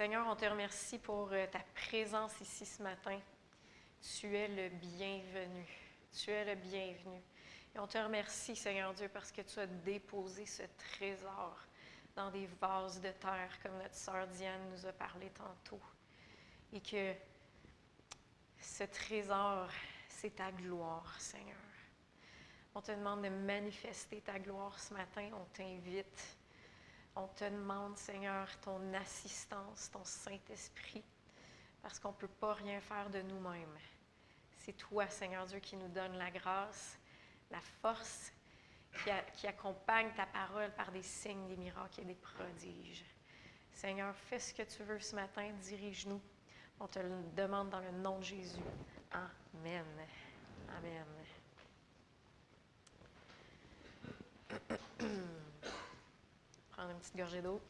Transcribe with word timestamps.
Seigneur, 0.00 0.26
on 0.26 0.34
te 0.34 0.46
remercie 0.46 0.98
pour 0.98 1.28
euh, 1.30 1.46
ta 1.46 1.58
présence 1.74 2.32
ici 2.40 2.64
ce 2.64 2.82
matin. 2.82 3.20
Tu 4.00 4.34
es 4.34 4.48
le 4.48 4.70
bienvenu. 4.70 5.66
Tu 6.10 6.30
es 6.30 6.42
le 6.42 6.54
bienvenu. 6.54 7.20
Et 7.74 7.78
on 7.78 7.86
te 7.86 7.98
remercie, 7.98 8.56
Seigneur 8.56 8.94
Dieu, 8.94 9.10
parce 9.12 9.30
que 9.30 9.42
tu 9.42 9.58
as 9.58 9.66
déposé 9.66 10.46
ce 10.46 10.62
trésor 10.78 11.54
dans 12.16 12.30
des 12.30 12.46
vases 12.62 12.98
de 13.02 13.10
terre, 13.10 13.50
comme 13.62 13.76
notre 13.76 13.94
sœur 13.94 14.26
Diane 14.28 14.70
nous 14.70 14.86
a 14.86 14.92
parlé 14.94 15.28
tantôt. 15.28 15.82
Et 16.72 16.80
que 16.80 17.12
ce 18.58 18.84
trésor, 18.84 19.68
c'est 20.08 20.36
ta 20.36 20.50
gloire, 20.50 21.14
Seigneur. 21.20 21.58
On 22.74 22.80
te 22.80 22.92
demande 22.92 23.20
de 23.20 23.28
manifester 23.28 24.22
ta 24.22 24.38
gloire 24.38 24.78
ce 24.78 24.94
matin. 24.94 25.28
On 25.34 25.44
t'invite. 25.52 26.39
On 27.16 27.26
te 27.28 27.44
demande, 27.44 27.96
Seigneur, 27.96 28.48
ton 28.60 28.94
assistance, 28.94 29.90
ton 29.90 30.04
Saint-Esprit, 30.04 31.04
parce 31.82 31.98
qu'on 31.98 32.10
ne 32.10 32.14
peut 32.14 32.28
pas 32.28 32.54
rien 32.54 32.80
faire 32.80 33.10
de 33.10 33.20
nous-mêmes. 33.22 33.78
C'est 34.56 34.74
toi, 34.74 35.08
Seigneur 35.08 35.46
Dieu, 35.46 35.58
qui 35.58 35.76
nous 35.76 35.88
donne 35.88 36.16
la 36.16 36.30
grâce, 36.30 36.98
la 37.50 37.60
force, 37.82 38.32
qui, 39.36 39.46
accompagne 39.46 40.10
ta 40.16 40.26
parole 40.26 40.70
par 40.72 40.90
des 40.92 41.02
signes, 41.02 41.48
des 41.48 41.56
miracles 41.56 42.00
et 42.00 42.04
des 42.04 42.14
prodiges. 42.14 43.04
Seigneur, 43.72 44.14
fais 44.14 44.38
ce 44.38 44.52
que 44.52 44.62
tu 44.62 44.82
veux 44.82 44.98
ce 44.98 45.14
matin, 45.14 45.50
dirige-nous. 45.62 46.20
On 46.80 46.86
te 46.86 46.98
le 46.98 47.10
demande 47.36 47.70
dans 47.70 47.80
le 47.80 47.92
nom 47.92 48.18
de 48.18 48.24
Jésus. 48.24 48.60
Amen. 49.12 49.84
Amen. 50.68 51.06
Une 56.88 56.98
petite 56.98 57.16
gorgée 57.16 57.42
d'eau. 57.42 57.60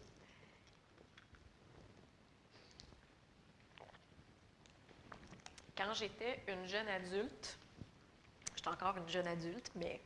Quand 5.77 5.93
j'étais 5.95 6.41
une 6.47 6.69
jeune 6.69 6.87
adulte, 6.87 7.59
j'étais 8.55 8.69
encore 8.69 8.97
une 8.99 9.09
jeune 9.09 9.27
adulte, 9.27 9.73
mais 9.75 10.01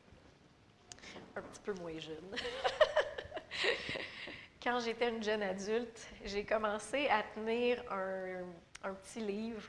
un 1.36 1.42
petit 1.42 1.61
peu 1.61 1.74
moins 1.74 1.98
jeune. 1.98 2.34
Quand 4.62 4.80
j'étais 4.80 5.11
une 5.11 5.22
jeune 5.22 5.42
adulte, 5.42 6.08
j'ai 6.24 6.46
commencé 6.46 7.06
à 7.08 7.22
tenir 7.22 7.84
un, 7.92 8.94
petit 8.94 9.20
livre 9.20 9.68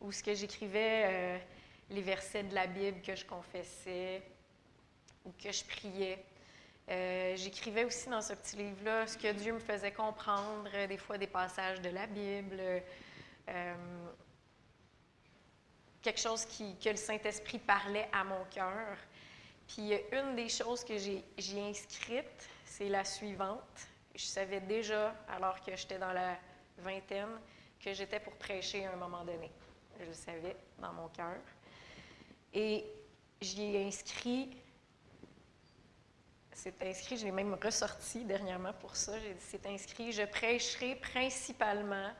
où 0.00 0.12
ce 0.12 0.22
que 0.22 0.34
j'écrivais 0.34 1.04
euh, 1.06 1.38
les 1.88 2.02
versets 2.02 2.42
de 2.42 2.54
la 2.54 2.66
Bible 2.66 3.00
que 3.00 3.14
je 3.14 3.24
confessais 3.24 4.22
ou 5.24 5.32
que 5.42 5.50
je 5.50 5.64
priais. 5.64 6.22
Euh, 6.88 7.36
j'écrivais 7.36 7.84
aussi 7.84 8.08
dans 8.08 8.20
ce 8.20 8.32
petit 8.32 8.56
livre-là 8.56 9.06
ce 9.06 9.16
que 9.16 9.32
Dieu 9.32 9.52
me 9.52 9.58
faisait 9.58 9.92
comprendre, 9.92 10.68
euh, 10.74 10.86
des 10.86 10.98
fois 10.98 11.18
des 11.18 11.26
passages 11.26 11.80
de 11.80 11.90
la 11.90 12.06
Bible, 12.06 12.60
quelque 16.02 16.20
chose 16.20 16.44
qui, 16.44 16.76
que 16.78 16.90
le 16.90 16.96
Saint-Esprit 16.96 17.58
parlait 17.58 18.08
à 18.12 18.24
mon 18.24 18.44
cœur. 18.50 18.96
Puis 19.66 19.92
une 20.12 20.34
des 20.34 20.48
choses 20.48 20.84
que 20.84 20.96
j'ai 20.96 21.62
inscrites, 21.62 22.48
c'est 22.64 22.88
la 22.88 23.04
suivante. 23.04 23.88
Je 24.14 24.24
savais 24.24 24.60
déjà, 24.60 25.14
alors 25.28 25.60
que 25.60 25.74
j'étais 25.76 25.98
dans 25.98 26.12
la 26.12 26.36
vingtaine, 26.78 27.38
que 27.78 27.92
j'étais 27.92 28.20
pour 28.20 28.32
prêcher 28.34 28.86
à 28.86 28.92
un 28.92 28.96
moment 28.96 29.24
donné. 29.24 29.50
Je 29.98 30.06
le 30.06 30.12
savais 30.12 30.56
dans 30.78 30.92
mon 30.92 31.08
cœur. 31.08 31.38
Et 32.52 32.84
j'y 33.40 33.76
ai 33.76 33.86
inscrit, 33.86 34.56
c'est 36.52 36.82
inscrit, 36.82 37.16
je 37.16 37.24
l'ai 37.24 37.32
même 37.32 37.56
ressorti 37.62 38.24
dernièrement 38.24 38.72
pour 38.74 38.96
ça, 38.96 39.12
c'est 39.38 39.66
inscrit, 39.66 40.12
je 40.12 40.22
prêcherai 40.22 40.96
principalement 40.96 42.10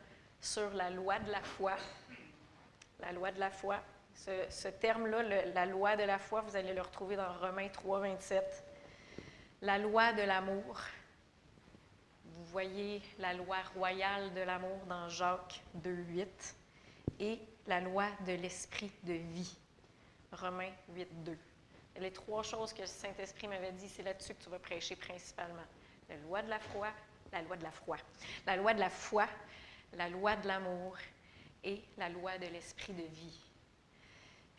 sur 0.40 0.70
la 0.70 0.90
loi 0.90 1.18
de 1.18 1.30
la 1.30 1.42
foi. 1.42 1.76
La 3.00 3.12
loi 3.12 3.32
de 3.32 3.40
la 3.40 3.50
foi 3.50 3.82
ce, 4.48 4.68
terme-là, 4.68 5.22
la 5.54 5.66
loi 5.66 5.96
de 5.96 6.02
la 6.02 6.18
foi, 6.18 6.42
vous 6.42 6.56
allez 6.56 6.74
le 6.74 6.82
retrouver 6.82 7.16
dans 7.16 7.32
Romains 7.38 7.68
3, 7.68 8.00
27. 8.00 8.64
La 9.62 9.78
loi 9.78 10.12
de 10.12 10.22
l'amour. 10.22 10.80
Vous 12.24 12.44
voyez 12.46 13.02
la 13.18 13.34
loi 13.34 13.56
royale 13.74 14.32
de 14.34 14.40
l'amour 14.40 14.78
dans 14.88 15.08
Jacques 15.08 15.62
2, 15.74 15.90
8. 15.90 16.56
Et 17.20 17.40
la 17.66 17.80
loi 17.80 18.06
de 18.26 18.32
l'esprit 18.32 18.92
de 19.04 19.14
vie. 19.14 19.56
Romains 20.32 20.72
8, 20.94 21.24
2. 21.24 21.36
Les 21.98 22.12
trois 22.12 22.42
choses 22.42 22.72
que 22.72 22.82
le 22.82 22.86
Saint-Esprit 22.86 23.48
m'avait 23.48 23.72
dit, 23.72 23.88
c'est 23.88 24.02
là-dessus 24.02 24.34
que 24.34 24.42
tu 24.42 24.50
vas 24.50 24.58
prêcher 24.58 24.96
principalement. 24.96 25.66
La 26.08 26.16
loi 26.16 26.42
de 26.42 26.48
la 26.48 26.60
foi, 26.60 26.88
la 27.32 27.42
loi 27.42 27.56
de 27.56 27.62
la 27.62 27.70
foi. 27.70 27.96
La 28.46 28.56
loi 28.56 28.74
de 28.74 28.80
la 28.80 28.90
foi, 28.90 29.26
la 29.92 30.08
loi 30.08 30.36
de 30.36 30.48
l'amour 30.48 30.96
et 31.62 31.82
la 31.98 32.08
loi 32.08 32.38
de 32.38 32.46
l'esprit 32.46 32.94
de 32.94 33.02
vie 33.02 33.40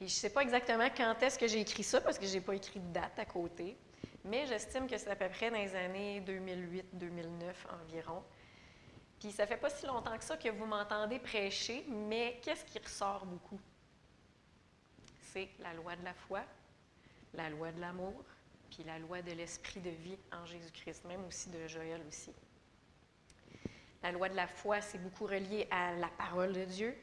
je 0.01 0.05
ne 0.05 0.09
sais 0.09 0.29
pas 0.31 0.41
exactement 0.41 0.87
quand 0.95 1.21
est-ce 1.21 1.37
que 1.37 1.47
j'ai 1.47 1.59
écrit 1.59 1.83
ça, 1.83 2.01
parce 2.01 2.17
que 2.17 2.25
je 2.25 2.33
n'ai 2.33 2.41
pas 2.41 2.55
écrit 2.55 2.79
de 2.79 2.91
date 2.91 3.19
à 3.19 3.25
côté, 3.25 3.77
mais 4.25 4.47
j'estime 4.47 4.87
que 4.87 4.97
c'est 4.97 5.11
à 5.11 5.15
peu 5.15 5.29
près 5.29 5.51
dans 5.51 5.57
les 5.57 5.75
années 5.75 6.21
2008-2009 6.21 7.53
environ. 7.83 8.23
Puis 9.19 9.31
ça 9.31 9.45
fait 9.45 9.57
pas 9.57 9.69
si 9.69 9.85
longtemps 9.85 10.17
que 10.17 10.23
ça 10.23 10.37
que 10.37 10.49
vous 10.49 10.65
m'entendez 10.65 11.19
prêcher, 11.19 11.85
mais 11.87 12.39
qu'est-ce 12.41 12.65
qui 12.65 12.79
ressort 12.79 13.27
beaucoup? 13.27 13.59
C'est 15.31 15.49
la 15.59 15.73
loi 15.75 15.95
de 15.95 16.03
la 16.03 16.15
foi, 16.15 16.41
la 17.33 17.49
loi 17.49 17.71
de 17.71 17.79
l'amour, 17.79 18.23
puis 18.69 18.83
la 18.83 18.99
loi 18.99 19.21
de 19.21 19.31
l'esprit 19.31 19.79
de 19.79 19.89
vie 19.89 20.17
en 20.31 20.45
Jésus-Christ, 20.45 21.05
même 21.05 21.25
aussi 21.25 21.49
de 21.49 21.67
Joël 21.67 22.01
aussi. 22.07 22.31
La 24.03 24.11
loi 24.11 24.29
de 24.29 24.35
la 24.35 24.47
foi, 24.47 24.81
c'est 24.81 24.97
beaucoup 24.97 25.25
relié 25.25 25.67
à 25.69 25.93
la 25.93 26.07
parole 26.07 26.53
de 26.53 26.65
Dieu, 26.65 26.95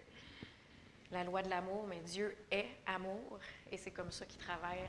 la 1.11 1.25
loi 1.25 1.43
de 1.43 1.49
l'amour, 1.49 1.87
mais 1.87 2.01
Dieu 2.01 2.37
est 2.51 2.69
amour 2.87 3.39
et 3.71 3.77
c'est 3.77 3.91
comme 3.91 4.11
ça 4.11 4.27
qu'il 4.27 4.41
travaille, 4.41 4.81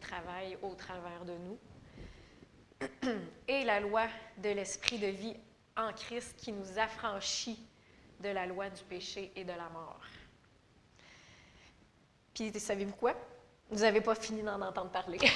travaille 0.00 0.56
au 0.62 0.74
travers 0.74 1.24
de 1.24 1.34
nous. 1.38 1.58
Et 3.48 3.64
la 3.64 3.80
loi 3.80 4.06
de 4.36 4.50
l'esprit 4.50 4.98
de 4.98 5.06
vie 5.06 5.34
en 5.76 5.92
Christ 5.92 6.34
qui 6.36 6.52
nous 6.52 6.78
affranchit 6.78 7.58
de 8.20 8.28
la 8.28 8.46
loi 8.46 8.68
du 8.68 8.82
péché 8.84 9.32
et 9.34 9.44
de 9.44 9.52
la 9.52 9.68
mort. 9.70 10.00
Puis, 12.34 12.52
savez-vous 12.58 12.94
quoi? 12.96 13.14
Vous 13.70 13.80
n'avez 13.80 14.00
pas 14.00 14.14
fini 14.14 14.42
d'en 14.42 14.60
entendre 14.62 14.90
parler. 14.90 15.18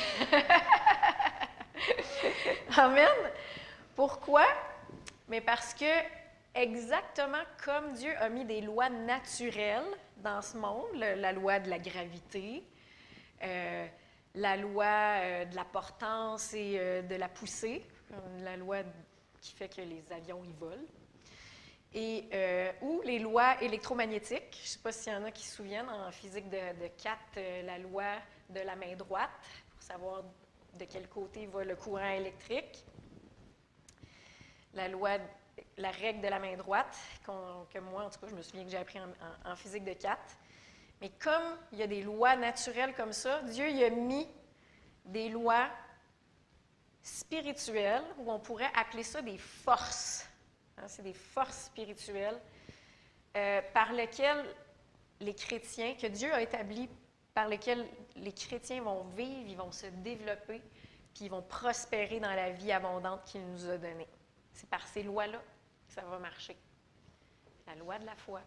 Amen. 2.76 3.08
Pourquoi? 3.96 4.46
Mais 5.28 5.40
parce 5.40 5.74
que 5.74 5.84
exactement 6.54 7.42
comme 7.64 7.92
Dieu 7.94 8.12
a 8.18 8.28
mis 8.28 8.44
des 8.44 8.60
lois 8.60 8.88
naturelles 8.88 9.82
dans 10.18 10.42
ce 10.42 10.56
monde, 10.56 10.94
la 10.94 11.32
loi 11.32 11.58
de 11.58 11.70
la 11.70 11.78
gravité, 11.78 12.62
euh, 13.42 13.86
la 14.34 14.56
loi 14.56 14.84
euh, 14.84 15.44
de 15.46 15.56
la 15.56 15.64
portance 15.64 16.54
et 16.54 16.76
euh, 16.78 17.02
de 17.02 17.16
la 17.16 17.28
poussée, 17.28 17.84
la 18.42 18.56
loi 18.56 18.78
qui 19.40 19.54
fait 19.54 19.68
que 19.68 19.80
les 19.80 20.04
avions 20.12 20.44
y 20.44 20.52
volent, 20.52 20.76
et, 21.94 22.24
ou 22.82 23.00
les 23.02 23.18
lois 23.18 23.60
électromagnétiques. 23.62 24.56
Je 24.58 24.62
ne 24.62 24.66
sais 24.66 24.78
pas 24.78 24.92
s'il 24.92 25.12
y 25.12 25.16
en 25.16 25.24
a 25.24 25.30
qui 25.30 25.46
se 25.46 25.56
souviennent 25.56 25.88
en 25.88 26.10
physique 26.10 26.48
de, 26.48 26.82
de 26.82 26.88
4, 27.02 27.18
la 27.64 27.78
loi 27.78 28.16
de 28.48 28.60
la 28.60 28.76
main 28.76 28.94
droite, 28.96 29.30
pour 29.70 29.82
savoir 29.82 30.22
de 30.78 30.84
quel 30.84 31.08
côté 31.08 31.46
va 31.46 31.64
le 31.64 31.76
courant 31.76 32.10
électrique. 32.10 32.84
La 34.74 34.88
loi 34.88 35.18
la 35.76 35.90
règle 35.90 36.20
de 36.20 36.28
la 36.28 36.38
main 36.38 36.56
droite, 36.56 36.96
que 37.24 37.78
moi, 37.78 38.04
en 38.04 38.10
tout 38.10 38.20
cas, 38.20 38.26
je 38.28 38.34
me 38.34 38.42
souviens 38.42 38.64
que 38.64 38.70
j'ai 38.70 38.76
appris 38.76 38.98
en, 39.44 39.56
physique 39.56 39.84
de 39.84 39.92
4. 39.92 40.18
Mais 41.00 41.10
comme 41.18 41.56
il 41.72 41.78
y 41.78 41.82
a 41.82 41.86
des 41.86 42.02
lois 42.02 42.36
naturelles 42.36 42.94
comme 42.94 43.12
ça, 43.12 43.42
Dieu 43.42 43.68
y 43.70 43.84
a 43.84 43.90
mis 43.90 44.28
des 45.04 45.28
lois 45.28 45.68
spirituelles, 47.02 48.04
ou 48.18 48.30
on 48.30 48.38
pourrait 48.38 48.70
appeler 48.74 49.02
ça 49.02 49.22
des 49.22 49.38
forces. 49.38 50.28
Hein, 50.80 50.88
c'est 50.88 51.02
des 51.02 51.14
forces 51.14 51.64
spirituelles 51.66 52.40
euh, 53.36 53.60
par 53.74 53.92
lesquelles 53.92 54.44
les 55.20 55.34
chrétiens, 55.34 55.94
que 55.94 56.06
Dieu 56.06 56.32
a 56.32 56.40
établi, 56.40 56.88
par 57.34 57.48
lesquelles 57.48 57.86
les 58.16 58.32
chrétiens 58.32 58.82
vont 58.82 59.04
vivre, 59.04 59.48
ils 59.48 59.56
vont 59.56 59.72
se 59.72 59.86
développer, 59.86 60.62
puis 61.14 61.26
ils 61.26 61.30
vont 61.30 61.42
prospérer 61.42 62.18
dans 62.18 62.32
la 62.32 62.50
vie 62.50 62.72
abondante 62.72 63.24
qu'il 63.24 63.46
nous 63.46 63.68
a 63.68 63.76
donnée. 63.76 64.08
C'est 64.52 64.68
par 64.68 64.86
ces 64.86 65.02
lois-là 65.02 65.38
que 65.88 65.94
ça 65.94 66.02
va 66.02 66.18
marcher. 66.18 66.56
La 67.66 67.74
loi 67.74 67.98
de 67.98 68.06
la 68.06 68.16
foi, 68.16 68.40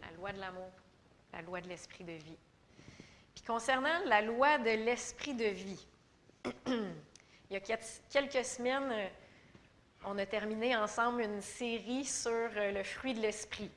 la 0.00 0.10
loi 0.16 0.32
de 0.32 0.38
l'amour, 0.38 0.70
la 1.32 1.42
loi 1.42 1.60
de 1.60 1.68
l'esprit 1.68 2.04
de 2.04 2.12
vie. 2.12 2.38
Puis 3.34 3.44
concernant 3.44 4.04
la 4.06 4.22
loi 4.22 4.58
de 4.58 4.70
l'esprit 4.70 5.34
de 5.34 5.46
vie, 5.46 5.86
il 6.66 6.94
y 7.50 7.56
a 7.56 7.60
quelques 7.60 8.44
semaines, 8.44 9.10
on 10.06 10.18
a 10.18 10.26
terminé 10.26 10.76
ensemble 10.76 11.22
une 11.22 11.40
série 11.40 12.04
sur 12.04 12.30
euh, 12.30 12.72
le 12.72 12.82
fruit 12.82 13.14
de 13.14 13.20
l'esprit. 13.20 13.70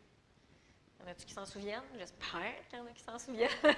Y 1.00 1.04
en 1.04 1.12
a-tu 1.12 1.26
qui 1.26 1.34
s'en 1.34 1.46
souviennent? 1.46 1.82
J'espère 1.98 2.54
qu'il 2.70 2.80
y 2.80 2.82
en 2.82 2.86
a 2.86 2.90
qui 2.90 3.04
s'en 3.04 3.20
souviennent. 3.20 3.50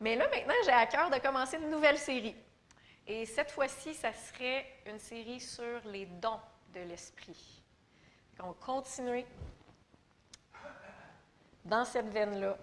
Mais 0.00 0.16
là, 0.16 0.28
maintenant, 0.28 0.54
j'ai 0.64 0.72
à 0.72 0.86
cœur 0.86 1.10
de 1.10 1.18
commencer 1.18 1.56
une 1.56 1.70
nouvelle 1.70 1.98
série. 1.98 2.36
Et 3.06 3.26
cette 3.26 3.50
fois-ci, 3.50 3.94
ça 3.94 4.12
serait 4.12 4.66
une 4.86 4.98
série 4.98 5.40
sur 5.40 5.80
les 5.86 6.06
dons 6.06 6.40
de 6.72 6.80
l'esprit. 6.80 7.62
On 8.38 8.48
va 8.48 8.54
continuer 8.60 9.26
dans 11.64 11.84
cette 11.84 12.08
veine-là. 12.08 12.56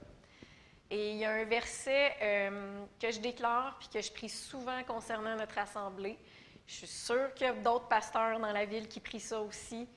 Et 0.90 1.12
il 1.12 1.18
y 1.18 1.26
a 1.26 1.32
un 1.32 1.44
verset 1.44 2.16
euh, 2.22 2.86
que 3.00 3.12
je 3.12 3.20
déclare 3.20 3.78
puis 3.78 3.90
que 3.90 4.02
je 4.02 4.12
prie 4.12 4.30
souvent 4.30 4.82
concernant 4.84 5.36
notre 5.36 5.58
assemblée. 5.58 6.18
Je 6.68 6.74
suis 6.74 6.88
sûre 6.88 7.34
qu'il 7.34 7.48
y 7.48 7.50
a 7.50 7.54
d'autres 7.54 7.88
pasteurs 7.88 8.40
dans 8.40 8.52
la 8.52 8.66
ville 8.66 8.90
qui 8.90 9.00
prient 9.00 9.22
ça 9.22 9.40
aussi. 9.42 9.88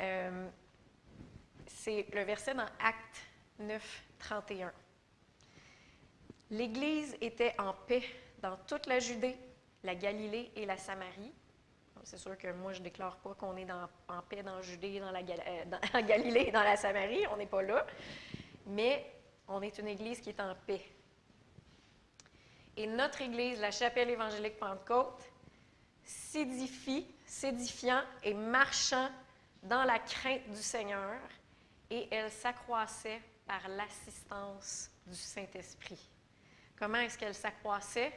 Euh, 0.00 0.48
c'est 1.66 2.06
le 2.12 2.22
verset 2.24 2.52
dans 2.52 2.66
Acte 2.80 3.22
9, 3.60 4.02
31. 4.18 4.72
L'Église 6.50 7.16
était 7.20 7.54
en 7.60 7.72
paix 7.72 8.02
dans 8.42 8.56
toute 8.66 8.86
la 8.86 8.98
Judée, 8.98 9.36
la 9.84 9.94
Galilée 9.94 10.50
et 10.56 10.66
la 10.66 10.76
Samarie. 10.76 11.32
C'est 12.02 12.18
sûr 12.18 12.36
que 12.36 12.50
moi, 12.52 12.72
je 12.72 12.80
ne 12.80 12.84
déclare 12.84 13.16
pas 13.18 13.34
qu'on 13.34 13.56
est 13.56 13.70
en 13.70 14.22
paix 14.28 14.42
dans 14.42 14.60
Judée, 14.62 14.98
dans 14.98 15.12
la, 15.12 15.20
euh, 15.20 15.64
dans 15.66 15.80
la 15.94 16.02
Galilée 16.02 16.46
et 16.48 16.50
dans 16.50 16.64
la 16.64 16.76
Samarie. 16.76 17.24
On 17.30 17.36
n'est 17.36 17.46
pas 17.46 17.62
là. 17.62 17.86
Mais 18.66 19.06
on 19.46 19.62
est 19.62 19.78
une 19.78 19.88
Église 19.88 20.20
qui 20.20 20.30
est 20.30 20.40
en 20.40 20.56
paix. 20.66 20.82
Et 22.76 22.86
notre 22.86 23.20
Église, 23.20 23.60
la 23.60 23.70
chapelle 23.70 24.10
évangélique 24.10 24.58
Pentecôte, 24.58 25.30
s'édifie, 26.10 27.06
s'édifiant 27.24 28.02
et 28.22 28.34
marchant 28.34 29.10
dans 29.62 29.84
la 29.84 29.98
crainte 29.98 30.48
du 30.50 30.62
Seigneur, 30.62 31.20
et 31.88 32.08
elle 32.10 32.30
s'accroissait 32.30 33.20
par 33.46 33.68
l'assistance 33.68 34.90
du 35.06 35.16
Saint-Esprit. 35.16 36.10
Comment 36.76 36.98
est-ce 36.98 37.18
qu'elle 37.18 37.34
s'accroissait? 37.34 38.12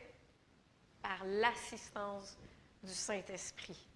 Par 1.02 1.24
l'assistance 1.26 2.38
du 2.82 2.94
Saint-Esprit. 2.94 3.88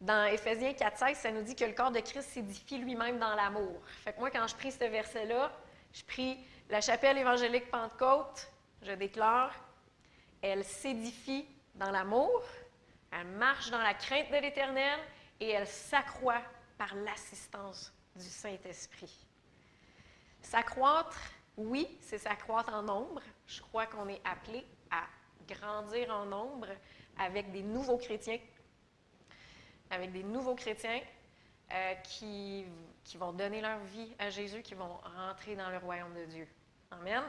Dans 0.00 0.26
Éphésiens 0.26 0.72
4,16, 0.72 1.14
ça 1.16 1.32
nous 1.32 1.42
dit 1.42 1.56
que 1.56 1.64
le 1.64 1.72
corps 1.72 1.90
de 1.90 2.00
Christ 2.00 2.30
s'édifie 2.30 2.78
lui-même 2.78 3.18
dans 3.18 3.34
l'amour. 3.34 3.80
Fait 4.04 4.12
que 4.12 4.20
moi, 4.20 4.30
quand 4.30 4.46
je 4.46 4.54
prie 4.54 4.72
ce 4.72 4.78
verset-là, 4.78 5.52
je 5.92 6.04
prie 6.04 6.38
la 6.70 6.80
chapelle 6.80 7.18
évangélique 7.18 7.70
Pentecôte, 7.70 8.48
je 8.82 8.92
déclare, 8.92 9.54
elle 10.42 10.64
s'édifie 10.64 11.46
dans 11.74 11.90
l'amour, 11.90 12.42
elle 13.10 13.26
marche 13.26 13.70
dans 13.70 13.82
la 13.82 13.94
crainte 13.94 14.30
de 14.30 14.36
l'Éternel 14.36 14.98
et 15.40 15.50
elle 15.50 15.66
s'accroît 15.66 16.42
par 16.78 16.94
l'assistance 16.94 17.92
du 18.16 18.24
Saint-Esprit. 18.24 19.26
S'accroître, 20.40 21.18
oui, 21.56 21.98
c'est 22.00 22.18
s'accroître 22.18 22.72
en 22.72 22.82
nombre. 22.82 23.22
Je 23.46 23.60
crois 23.62 23.86
qu'on 23.86 24.08
est 24.08 24.20
appelé 24.24 24.64
à 24.90 25.04
grandir 25.48 26.10
en 26.10 26.26
nombre 26.26 26.68
avec 27.18 27.50
des 27.52 27.62
nouveaux 27.62 27.98
chrétiens, 27.98 28.38
avec 29.90 30.12
des 30.12 30.22
nouveaux 30.22 30.54
chrétiens 30.54 31.00
euh, 31.72 31.94
qui, 31.96 32.66
qui 33.04 33.16
vont 33.16 33.32
donner 33.32 33.60
leur 33.60 33.78
vie 33.80 34.14
à 34.18 34.30
Jésus, 34.30 34.62
qui 34.62 34.74
vont 34.74 34.98
rentrer 35.16 35.56
dans 35.56 35.70
le 35.70 35.78
royaume 35.78 36.14
de 36.14 36.24
Dieu. 36.26 36.48
Amen. 36.90 37.22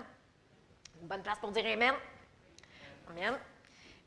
Une 1.01 1.07
bonne 1.07 1.23
place 1.23 1.39
pour 1.39 1.51
dire 1.51 1.65
Amen. 1.65 1.93
Amen. 3.09 3.37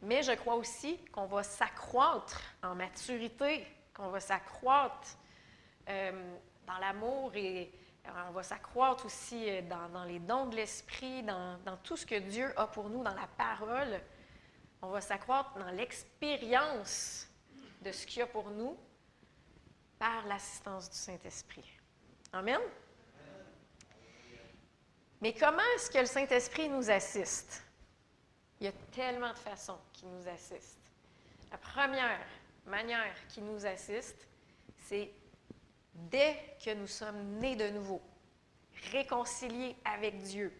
Mais 0.03 0.23
je 0.23 0.33
crois 0.33 0.55
aussi 0.55 0.99
qu'on 1.13 1.27
va 1.27 1.43
s'accroître 1.43 2.41
en 2.63 2.75
maturité, 2.75 3.67
qu'on 3.95 4.11
va 4.11 4.21
s'accroître 4.21 5.09
euh, 5.89 6.37
dans 6.67 6.79
l'amour 6.79 7.35
et 7.35 7.73
euh, 8.07 8.11
on 8.29 8.33
va 8.33 8.43
s'accroître 8.43 9.07
aussi 9.07 9.49
euh, 9.49 9.63
dans, 9.63 10.05
les 10.05 10.21
dons 10.21 10.47
de 10.47 10.57
l'Esprit, 10.57 11.23
dans, 11.25 11.59
dans, 11.65 11.77
tout 11.79 11.97
ce 11.97 12.07
que 12.07 12.19
Dieu 12.19 12.53
a 12.57 12.67
pour 12.69 12.89
nous, 12.89 13.03
dans 13.03 13.15
la 13.15 13.27
parole. 13.37 14.01
On 14.83 14.91
va 14.91 15.01
s'accroître 15.01 15.59
dans 15.59 15.71
l'expérience 15.71 17.27
de 17.83 17.91
ce 17.91 18.07
qu'il 18.07 18.21
y 18.21 18.23
a 18.23 18.27
pour 18.27 18.51
nous 18.51 18.77
par 19.99 20.27
l'assistance 20.27 20.89
du 20.89 20.97
Saint-Esprit. 20.97 21.69
Amen? 22.33 22.61
Mais 25.21 25.33
comment 25.33 25.63
est-ce 25.75 25.91
que 25.91 25.99
le 25.99 26.07
Saint-Esprit 26.07 26.69
nous 26.69 26.89
assiste? 26.89 27.65
Il 28.61 28.65
y 28.65 28.69
a 28.69 28.73
tellement 28.93 29.33
de 29.33 29.39
façons 29.39 29.79
qu'il 29.93 30.09
nous 30.09 30.29
assiste. 30.29 30.79
La 31.51 31.59
première 31.59 32.21
manière 32.67 33.15
qu'il 33.29 33.45
nous 33.45 33.65
assiste, 33.65 34.27
c'est 34.77 35.11
dès 35.95 36.37
que 36.65 36.75
nous 36.75 36.87
sommes 36.87 37.39
nés 37.39 37.57
de 37.57 37.69
nouveau, 37.71 38.01
réconciliés 38.93 39.77
avec 39.85 40.19
Dieu. 40.19 40.53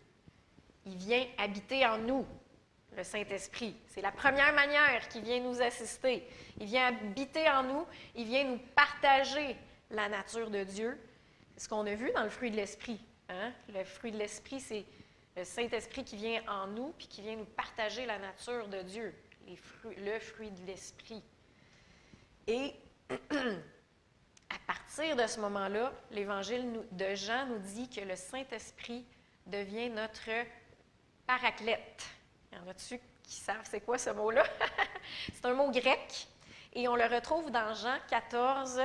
Il 0.87 0.97
vient 0.97 1.27
habiter 1.39 1.85
en 1.87 1.99
nous, 1.99 2.27
le 2.97 3.05
Saint-Esprit. 3.05 3.77
C'est 3.89 4.01
la 4.01 4.13
première 4.13 4.55
manière 4.55 5.09
qu'il 5.09 5.23
vient 5.23 5.41
nous 5.41 5.61
assister. 5.61 6.27
Il 6.59 6.67
vient 6.67 6.87
habiter 6.87 7.49
en 7.49 7.63
nous, 7.63 7.87
il 8.15 8.27
vient 8.27 8.45
nous 8.45 8.59
partager 8.75 9.57
la 9.91 10.09
nature 10.09 10.51
de 10.51 10.65
Dieu. 10.65 10.99
C'est 11.55 11.65
ce 11.65 11.69
qu'on 11.69 11.87
a 11.87 11.95
vu 11.95 12.11
dans 12.15 12.23
le 12.23 12.31
fruit 12.31 12.51
de 12.51 12.57
l'Esprit. 12.57 13.01
Hein? 13.29 13.53
Le 13.75 13.85
fruit 13.85 14.13
de 14.13 14.19
l'Esprit, 14.19 14.61
c'est 14.61 14.85
le 15.37 15.45
Saint-Esprit 15.45 16.05
qui 16.05 16.17
vient 16.17 16.43
en 16.49 16.67
nous, 16.67 16.93
puis 16.99 17.07
qui 17.07 17.23
vient 17.23 17.37
nous 17.37 17.45
partager 17.45 18.07
la 18.07 18.19
nature 18.19 18.69
de 18.69 18.83
Dieu, 18.83 19.15
le 19.97 20.19
fruit 20.19 20.51
de 20.51 20.67
l'Esprit. 20.67 21.23
Et 22.47 22.75
à 23.11 24.59
partir 24.67 25.17
de 25.17 25.27
ce 25.27 25.41
moment-là, 25.41 25.93
l'Évangile 26.11 26.83
de 26.93 27.15
Jean 27.15 27.47
nous 27.47 27.59
dit 27.59 27.89
que 27.89 28.01
le 28.01 28.17
Saint-Esprit 28.17 29.05
devient 29.47 29.91
notre 29.91 30.31
paraclète. 31.27 32.07
Y 32.53 32.57
en 32.57 32.69
a-tu 32.69 33.01
qui 33.23 33.35
savent 33.35 33.67
c'est 33.69 33.81
quoi 33.81 33.99
ce 33.99 34.11
mot-là? 34.11 34.45
c'est 35.35 35.45
un 35.45 35.55
mot 35.55 35.71
grec 35.71 36.29
et 36.73 36.89
on 36.89 36.97
le 36.97 37.05
retrouve 37.05 37.51
dans 37.51 37.75
Jean 37.75 37.99
14, 38.09 38.81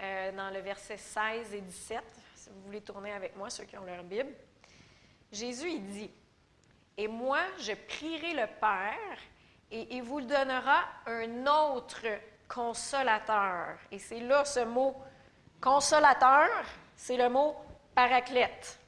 euh, 0.00 0.32
dans 0.32 0.50
le 0.50 0.60
verset 0.60 0.96
16 0.96 1.54
et 1.54 1.60
17. 1.60 2.02
Si 2.34 2.50
vous 2.50 2.62
voulez 2.62 2.80
tourner 2.80 3.12
avec 3.12 3.36
moi, 3.36 3.50
ceux 3.50 3.64
qui 3.64 3.76
ont 3.76 3.84
leur 3.84 4.02
Bible. 4.04 4.32
Jésus, 5.32 5.70
il 5.70 5.86
dit, 5.86 6.10
Et 6.96 7.08
moi, 7.08 7.40
je 7.58 7.72
prierai 7.72 8.34
le 8.34 8.46
Père, 8.60 9.18
et 9.70 9.96
il 9.96 10.02
vous 10.02 10.20
donnera 10.20 10.84
un 11.06 11.46
autre 11.46 12.06
consolateur. 12.46 13.78
Et 13.90 13.98
c'est 13.98 14.20
là 14.20 14.44
ce 14.44 14.60
mot 14.60 14.94
consolateur, 15.60 16.48
c'est 16.94 17.16
le 17.16 17.30
mot 17.30 17.56
paraclète. 17.94 18.78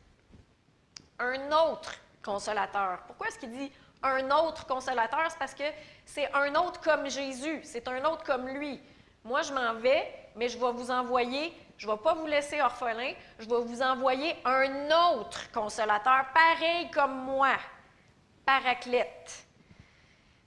Un 1.18 1.50
autre 1.50 1.94
consolateur. 2.22 2.98
Pourquoi 3.06 3.28
est-ce 3.28 3.38
qu'il 3.38 3.52
dit 3.52 3.72
un 4.02 4.30
autre 4.30 4.66
consolateur? 4.66 5.30
C'est 5.30 5.38
parce 5.38 5.54
que 5.54 5.64
c'est 6.04 6.30
un 6.34 6.54
autre 6.56 6.80
comme 6.80 7.08
Jésus, 7.08 7.60
c'est 7.64 7.88
un 7.88 8.04
autre 8.04 8.24
comme 8.24 8.48
lui. 8.48 8.82
Moi, 9.24 9.42
je 9.42 9.52
m'en 9.52 9.74
vais, 9.74 10.12
mais 10.36 10.48
je 10.48 10.58
vais 10.58 10.72
vous 10.72 10.90
envoyer 10.90 11.52
je 11.76 11.86
ne 11.86 11.92
vais 11.92 11.98
pas 11.98 12.14
vous 12.14 12.26
laisser 12.26 12.60
orphelin, 12.60 13.12
je 13.38 13.48
vais 13.48 13.60
vous 13.60 13.82
envoyer 13.82 14.34
un 14.44 14.86
autre 15.16 15.50
consolateur, 15.52 16.26
pareil 16.32 16.90
comme 16.90 17.24
moi, 17.24 17.56
Paraclète, 18.46 19.46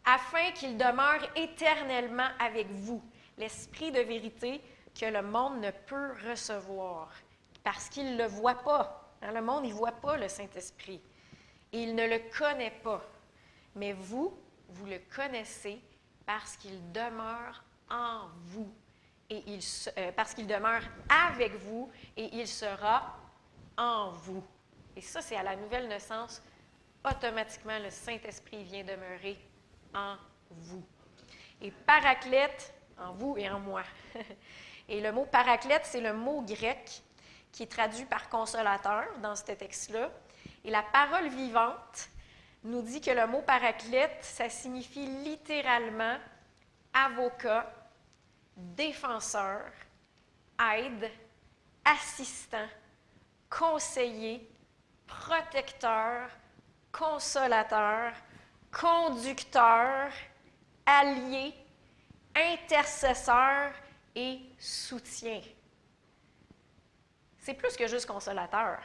afin 0.05 0.51
qu'il 0.51 0.77
demeure 0.77 1.27
éternellement 1.35 2.29
avec 2.39 2.67
vous, 2.71 3.03
l'esprit 3.37 3.91
de 3.91 3.99
vérité 3.99 4.61
que 4.99 5.05
le 5.05 5.21
monde 5.21 5.59
ne 5.59 5.71
peut 5.71 6.13
recevoir, 6.29 7.09
parce 7.63 7.89
qu'il 7.89 8.15
ne 8.15 8.17
le 8.17 8.27
voit 8.27 8.63
pas. 8.63 9.03
Dans 9.21 9.31
le 9.31 9.41
monde, 9.41 9.65
il 9.65 9.71
ne 9.71 9.77
voit 9.77 9.91
pas 9.91 10.15
le 10.15 10.27
Saint-Esprit. 10.27 11.01
Il 11.71 11.95
ne 11.95 12.07
le 12.07 12.19
connaît 12.37 12.79
pas. 12.83 13.01
Mais 13.75 13.93
vous, 13.93 14.37
vous 14.69 14.85
le 14.85 14.99
connaissez 15.13 15.81
parce 16.25 16.55
qu'il 16.55 16.91
demeure 16.91 17.63
en 17.89 18.27
vous 18.45 18.71
et 19.29 19.43
il, 19.47 19.59
euh, 19.97 20.11
parce 20.15 20.33
qu'il 20.33 20.47
demeure 20.47 20.81
avec 21.09 21.55
vous 21.55 21.91
et 22.15 22.29
il 22.35 22.47
sera 22.47 23.17
en 23.77 24.11
vous. 24.11 24.43
Et 24.95 25.01
ça, 25.01 25.21
c'est 25.21 25.35
à 25.35 25.43
la 25.43 25.55
nouvelle 25.55 25.87
naissance, 25.87 26.41
automatiquement, 27.05 27.77
le 27.79 27.89
Saint-Esprit 27.89 28.63
vient 28.63 28.83
demeurer 28.83 29.37
en 29.93 30.15
vous. 30.49 30.83
Et 31.61 31.71
paraclète, 31.71 32.73
en 32.97 33.13
vous 33.13 33.37
et 33.37 33.49
en 33.49 33.59
moi. 33.59 33.83
et 34.89 35.01
le 35.01 35.11
mot 35.11 35.25
paraclète, 35.25 35.85
c'est 35.85 36.01
le 36.01 36.13
mot 36.13 36.41
grec 36.41 37.03
qui 37.51 37.63
est 37.63 37.71
traduit 37.71 38.05
par 38.05 38.29
consolateur 38.29 39.05
dans 39.21 39.35
ce 39.35 39.43
texte-là. 39.43 40.09
Et 40.63 40.71
la 40.71 40.83
parole 40.83 41.27
vivante 41.29 42.09
nous 42.63 42.81
dit 42.81 43.01
que 43.01 43.11
le 43.11 43.27
mot 43.27 43.41
paraclète, 43.41 44.17
ça 44.21 44.49
signifie 44.49 45.05
littéralement 45.23 46.17
avocat 46.93 47.71
défenseur, 48.57 49.71
aide, 50.75 51.09
assistant, 51.85 52.67
conseiller, 53.49 54.49
protecteur, 55.05 56.29
consolateur, 56.91 58.11
conducteur, 58.71 60.11
allié, 60.85 61.53
intercesseur 62.35 63.71
et 64.15 64.41
soutien. 64.59 65.41
C'est 67.39 67.53
plus 67.53 67.77
que 67.77 67.87
juste 67.87 68.07
consolateur, 68.07 68.79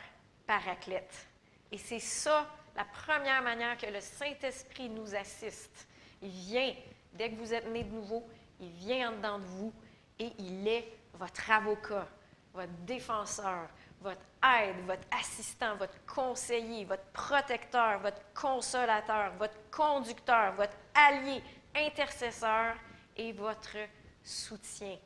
paraclète. 0.47 1.27
Et 1.73 1.79
c'est 1.79 1.99
ça 1.99 2.47
la 2.77 2.85
première 2.85 3.43
manière 3.43 3.77
que 3.77 3.87
le 3.87 4.01
Saint-Esprit 4.01 4.89
nous 4.89 5.15
assiste. 5.15 5.89
Il 6.21 6.31
vient, 6.31 6.75
dès 7.13 7.31
que 7.31 7.37
vous 7.37 7.53
êtes 7.53 7.67
né 7.69 7.83
de 7.83 7.93
nouveau, 7.93 8.29
il 8.63 8.71
vient 8.71 9.11
en 9.11 9.17
dedans 9.17 9.39
de 9.39 9.45
vous 9.45 9.73
et 10.19 10.33
il 10.39 10.67
est 10.69 10.89
votre 11.15 11.51
avocat, 11.51 12.09
votre 12.55 12.73
défenseur, 12.87 13.69
votre 14.01 14.23
aide, 14.43 14.77
votre 14.87 15.07
assistant, 15.11 15.77
votre 15.77 16.05
conseiller, 16.07 16.85
votre 16.85 17.05
protecteur, 17.13 17.99
votre 18.01 18.23
consolateur, 18.35 19.33
votre 19.39 19.59
conducteur, 19.71 20.53
votre 20.55 20.77
allié, 20.95 21.43
intercesseur 21.75 22.77
et 23.17 23.33
votre 23.33 23.77
soutien. 24.23 24.97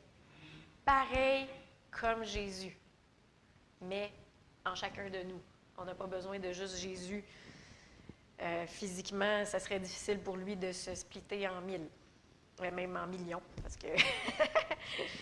Pareil 0.85 1.47
comme 1.91 2.23
Jésus, 2.23 2.77
mais 3.81 4.11
en 4.65 4.75
chacun 4.75 5.09
de 5.09 5.23
nous. 5.23 5.41
On 5.77 5.85
n'a 5.85 5.95
pas 5.95 6.07
besoin 6.07 6.39
de 6.39 6.51
juste 6.51 6.77
Jésus. 6.77 7.23
Euh, 8.39 8.67
physiquement, 8.67 9.45
ça 9.45 9.59
serait 9.59 9.79
difficile 9.79 10.19
pour 10.19 10.37
lui 10.37 10.55
de 10.55 10.71
se 10.71 10.93
splitter 10.93 11.47
en 11.47 11.61
mille, 11.61 11.87
même 12.59 12.97
en 12.97 13.07
millions, 13.07 13.41
parce 13.61 13.77
que 13.77 13.87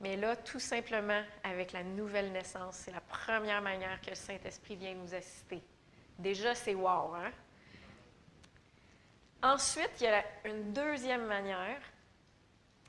Mais 0.00 0.16
là, 0.16 0.34
tout 0.34 0.60
simplement, 0.60 1.22
avec 1.44 1.72
la 1.72 1.84
nouvelle 1.84 2.32
naissance, 2.32 2.76
c'est 2.76 2.90
la 2.90 3.02
première 3.02 3.60
manière 3.60 4.00
que 4.00 4.10
le 4.10 4.16
Saint-Esprit 4.16 4.76
vient 4.76 4.94
nous 4.94 5.14
assister. 5.14 5.62
Déjà, 6.18 6.54
c'est 6.54 6.74
wow, 6.74 7.14
hein? 7.14 7.30
Ensuite, 9.42 9.90
il 10.00 10.04
y 10.04 10.06
a 10.06 10.24
une 10.46 10.72
deuxième 10.72 11.26
manière, 11.26 11.80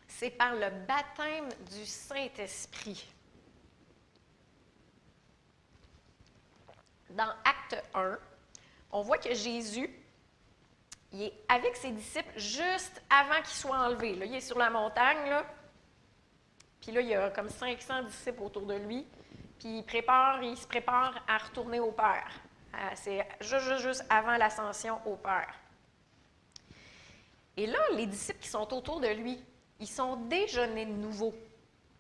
c'est 0.08 0.32
par 0.32 0.54
le 0.56 0.70
baptême 0.86 1.50
du 1.72 1.86
Saint-Esprit. 1.86 3.14
Dans 7.10 7.34
Acte 7.44 7.84
1, 7.94 8.20
on 8.92 9.02
voit 9.02 9.18
que 9.18 9.34
Jésus, 9.34 9.90
il 11.14 11.24
est 11.24 11.34
avec 11.50 11.76
ses 11.76 11.92
disciples 11.92 12.38
juste 12.38 13.02
avant 13.10 13.38
qu'il 13.38 13.56
soit 13.56 13.78
enlevé. 13.78 14.12
Il 14.12 14.36
est 14.36 14.42
sur 14.42 14.58
la 14.58 14.70
montagne, 14.70 15.44
puis 16.82 16.92
là, 16.92 17.02
il 17.02 17.08
y 17.08 17.16
a 17.16 17.30
comme 17.30 17.50
500 17.50 18.04
disciples 18.04 18.42
autour 18.42 18.66
de 18.66 18.76
lui. 18.76 19.06
Puis 19.60 19.78
il, 19.78 19.84
prépare, 19.84 20.42
il 20.42 20.58
se 20.58 20.66
prépare 20.66 21.24
à 21.28 21.38
retourner 21.38 21.80
au 21.80 21.92
Père. 21.92 22.32
Euh, 22.74 22.78
c'est 22.96 23.28
juste, 23.42 23.78
juste, 23.78 24.06
avant 24.10 24.38
l'ascension 24.38 25.00
au 25.06 25.16
Père. 25.16 25.54
Et 27.58 27.68
là, 27.68 27.80
les 27.94 28.08
disciples 28.08 28.40
qui 28.40 28.48
sont 28.48 28.74
autour 28.74 29.00
de 29.00 29.10
lui, 29.10 29.44
ils 29.80 29.88
sont 29.88 30.16
déjeunés 30.16 30.86
de 30.86 30.94
nouveau. 30.94 31.36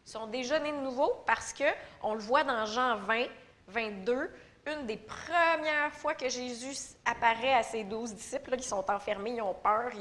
Ils 0.08 0.10
sont 0.10 0.27
déjeunés 0.27 0.72
de 0.72 0.77
nouveau 0.77 1.22
parce 1.27 1.53
que 1.53 1.65
on 2.01 2.15
le 2.15 2.20
voit 2.20 2.44
dans 2.44 2.65
Jean 2.65 2.98
20, 2.98 3.25
22, 3.68 4.32
une 4.68 4.86
des 4.86 4.98
premières 4.98 5.94
fois 5.94 6.13
que 6.13 6.30
Jésus 6.30 6.96
apparaît 7.06 7.53
à 7.53 7.63
ses 7.63 7.84
douze 7.84 8.13
disciples, 8.13 8.58
qui 8.58 8.68
sont 8.68 8.89
enfermés, 8.89 9.32
ils 9.32 9.41
ont 9.41 9.53
peur, 9.53 9.91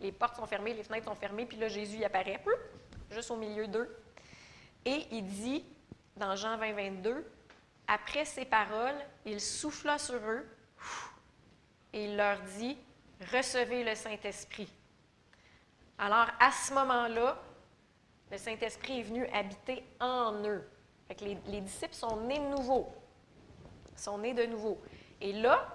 les 0.00 0.12
portes 0.12 0.36
sont 0.36 0.46
fermées, 0.46 0.74
les 0.74 0.82
fenêtres 0.82 1.06
sont 1.06 1.14
fermées, 1.14 1.46
puis 1.46 1.56
là, 1.56 1.68
Jésus 1.68 2.04
apparaît 2.04 2.40
juste 3.10 3.30
au 3.30 3.36
milieu 3.36 3.66
d'eux. 3.66 3.88
Et 4.84 5.06
il 5.10 5.26
dit, 5.26 5.64
dans 6.16 6.36
Jean 6.36 6.56
20, 6.56 6.72
22, 6.72 7.26
après 7.86 8.24
ces 8.24 8.44
paroles, 8.44 8.98
il 9.24 9.40
souffla 9.40 9.98
sur 9.98 10.16
eux 10.16 10.46
et 11.92 12.04
il 12.04 12.16
leur 12.16 12.38
dit, 12.58 12.76
recevez 13.32 13.82
le 13.82 13.94
Saint-Esprit. 13.94 14.72
Alors, 15.98 16.28
à 16.38 16.52
ce 16.52 16.74
moment-là, 16.74 17.40
le 18.30 18.36
Saint-Esprit 18.36 19.00
est 19.00 19.04
venu 19.04 19.26
habiter 19.28 19.82
en 20.00 20.44
eux. 20.44 20.68
les, 21.20 21.38
les, 21.46 21.60
disciples 21.62 21.94
sont 21.94 22.18
nés 22.20 22.38
de. 22.38 22.92
Sont 23.98 24.18
nés 24.18 24.34
de 24.34 24.44
nouveau. 24.44 24.80
Et 25.20 25.32
là, 25.32 25.66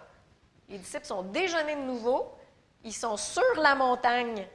les 0.70 0.78
disciples 0.78 1.06
sont 1.06 1.24
déjeunés 1.24 1.76
de 1.76 1.82
nouveau. 1.82 2.32
Ils 2.84 2.94
sont 2.94 3.18
sur 3.18 3.56
la 3.58 3.76
montagne 3.76 4.48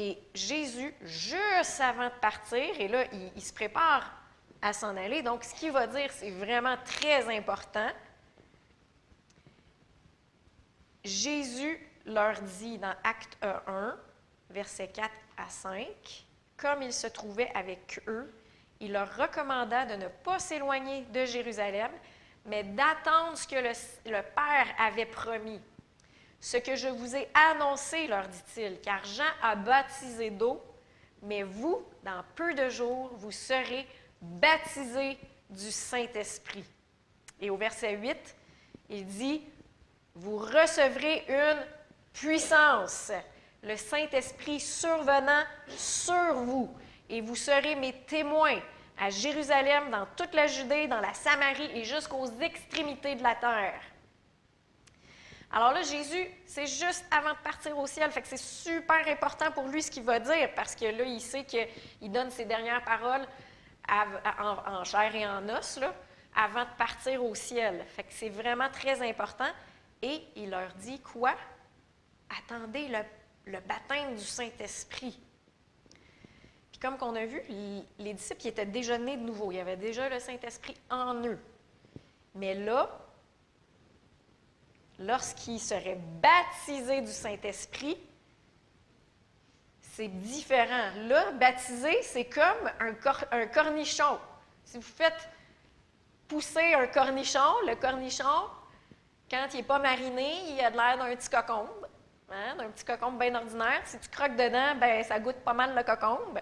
et 0.00 0.16
Jésus, 0.32 0.94
juste 1.02 1.80
avant 1.80 2.04
de 2.04 2.20
partir, 2.20 2.60
et 2.78 2.86
là, 2.86 3.04
il, 3.34 3.42
se 3.42 3.52
prépare 3.52 4.08
à 4.62 4.72
s'en 4.72 4.96
aller. 4.96 5.22
Donc, 5.22 5.42
ce 5.42 5.52
qu'il 5.52 5.72
va 5.72 5.88
dire, 5.88 6.08
c'est 6.12 6.30
vraiment 6.30 6.76
très 6.84 7.36
important. 7.36 7.88
Jésus 11.02 11.84
leur 12.06 12.40
dit 12.40 12.78
dans 12.78 12.94
Acte 13.02 13.36
1, 13.42 13.96
versets 14.50 14.86
4 14.86 15.10
à 15.36 15.48
5, 15.48 15.86
comme 16.56 16.82
il 16.82 16.92
se 16.92 17.08
trouvait 17.08 17.50
avec 17.56 18.00
eux, 18.06 18.32
il 18.78 18.92
leur 18.92 19.16
recommanda 19.16 19.84
de 19.84 19.94
ne 19.94 20.06
pas 20.06 20.38
s'éloigner 20.38 21.06
de 21.06 21.24
Jérusalem, 21.24 21.90
mais 22.48 22.64
d'attendre 22.64 23.36
ce 23.36 23.46
que 23.46 23.56
le, 23.56 24.22
Père 24.22 24.74
avait 24.78 25.06
promis. 25.06 25.60
Ce 26.40 26.56
que 26.56 26.76
je 26.76 26.88
vous 26.88 27.14
ai 27.14 27.28
annoncé, 27.34 28.06
leur 28.06 28.26
dit-il, 28.28 28.80
car 28.80 29.04
Jean 29.04 29.24
a 29.42 29.56
baptisé 29.56 30.30
d'eau, 30.30 30.62
mais 31.22 31.42
vous, 31.42 31.82
dans 32.04 32.22
peu 32.34 32.54
de 32.54 32.68
jours, 32.68 33.10
vous 33.16 33.32
serez 33.32 33.86
baptisés 34.20 35.18
du 35.50 35.70
Saint-Esprit. 35.70 36.64
Et 37.40 37.50
au 37.50 37.56
verset 37.56 37.96
8, 37.96 38.16
il 38.90 39.06
dit, 39.06 39.42
vous 40.14 40.38
recevrez 40.38 41.24
une 41.28 41.66
puissance, 42.12 43.12
le 43.62 43.76
Saint-Esprit 43.76 44.60
survenant 44.60 45.42
sur 45.68 46.34
vous, 46.34 46.72
et 47.08 47.20
vous 47.20 47.36
serez 47.36 47.74
mes 47.74 47.92
témoins 47.92 48.60
à 49.00 49.10
Jérusalem, 49.10 49.90
dans 49.90 50.06
toute 50.16 50.34
la 50.34 50.46
Judée, 50.46 50.88
dans 50.88 51.00
la 51.00 51.14
Samarie 51.14 51.70
et 51.74 51.84
jusqu'aux 51.84 52.26
extrémités 52.40 53.14
de 53.14 53.22
la 53.22 53.34
terre. 53.34 53.80
Alors 55.50 55.72
là, 55.72 55.82
Jésus, 55.82 56.26
c'est 56.44 56.66
juste 56.66 57.06
avant 57.10 57.32
de 57.32 57.38
partir 57.38 57.78
au 57.78 57.86
ciel. 57.86 58.10
Fait 58.10 58.20
que 58.20 58.28
c'est 58.28 58.36
super 58.36 59.06
important 59.08 59.50
pour 59.50 59.66
lui 59.68 59.82
ce 59.82 59.90
qu'il 59.90 60.02
va 60.02 60.20
dire, 60.20 60.50
parce 60.54 60.74
que 60.74 60.84
là, 60.84 61.04
il 61.04 61.20
sait 61.20 61.44
qu'il 61.44 62.12
donne 62.12 62.30
ses 62.30 62.44
dernières 62.44 62.84
paroles 62.84 63.26
en, 63.88 64.84
chair 64.84 65.14
et 65.14 65.26
en 65.26 65.48
os, 65.48 65.78
là, 65.78 65.94
avant 66.36 66.64
de 66.64 66.76
partir 66.76 67.24
au 67.24 67.34
ciel. 67.34 67.84
Fait 67.86 68.02
que 68.02 68.12
c'est 68.12 68.28
vraiment 68.28 68.68
très 68.68 69.06
important. 69.08 69.48
Et 70.02 70.22
il 70.36 70.50
leur 70.50 70.72
dit 70.74 71.00
quoi? 71.00 71.34
Attendez 72.38 72.88
le, 72.88 72.98
le 73.46 73.60
baptême 73.60 74.14
du 74.14 74.24
Saint-Esprit. 74.24 75.18
Comme 76.80 76.96
qu'on 76.96 77.16
a 77.16 77.24
vu, 77.24 77.42
les 77.98 78.14
disciples 78.14 78.46
étaient 78.46 78.66
déjà 78.66 78.98
nés 78.98 79.16
de 79.16 79.22
nouveau. 79.22 79.50
Il 79.50 79.56
y 79.56 79.60
avait 79.60 79.76
déjà 79.76 80.08
le 80.08 80.20
Saint-Esprit 80.20 80.76
en 80.90 81.14
eux. 81.26 81.38
Mais 82.34 82.54
là, 82.54 82.88
lorsqu'il 84.98 85.58
serait 85.58 85.98
baptisé 86.22 87.00
du 87.00 87.10
Saint-Esprit, 87.10 87.98
c'est 89.80 90.08
différent. 90.08 90.92
Là, 91.08 91.32
baptisé, 91.32 92.02
c'est 92.02 92.26
comme 92.26 92.70
un, 92.78 92.94
un, 93.32 93.46
cornichon. 93.48 94.18
Si 94.64 94.76
vous 94.76 94.82
faites 94.82 95.28
pousser 96.28 96.74
un 96.74 96.86
cornichon, 96.86 97.66
le 97.66 97.74
cornichon, 97.74 98.48
quand 99.28 99.46
il 99.52 99.56
n'est 99.56 99.62
pas 99.64 99.80
mariné, 99.80 100.32
il 100.50 100.60
a 100.60 100.70
de 100.70 100.76
l'air 100.76 100.98
d'un 100.98 101.16
petit 101.16 101.28
cocombe, 101.28 101.88
hein, 102.30 102.54
d'un 102.56 102.68
petit 102.68 102.84
cocombe 102.84 103.18
bien 103.18 103.34
ordinaire. 103.34 103.82
Si 103.84 103.98
tu 103.98 104.08
croques 104.08 104.36
dedans, 104.36 104.76
ben, 104.76 105.02
ça 105.02 105.18
goûte 105.18 105.40
pas 105.44 105.54
mal 105.54 105.74
le 105.74 105.82
cocombe. 105.82 106.38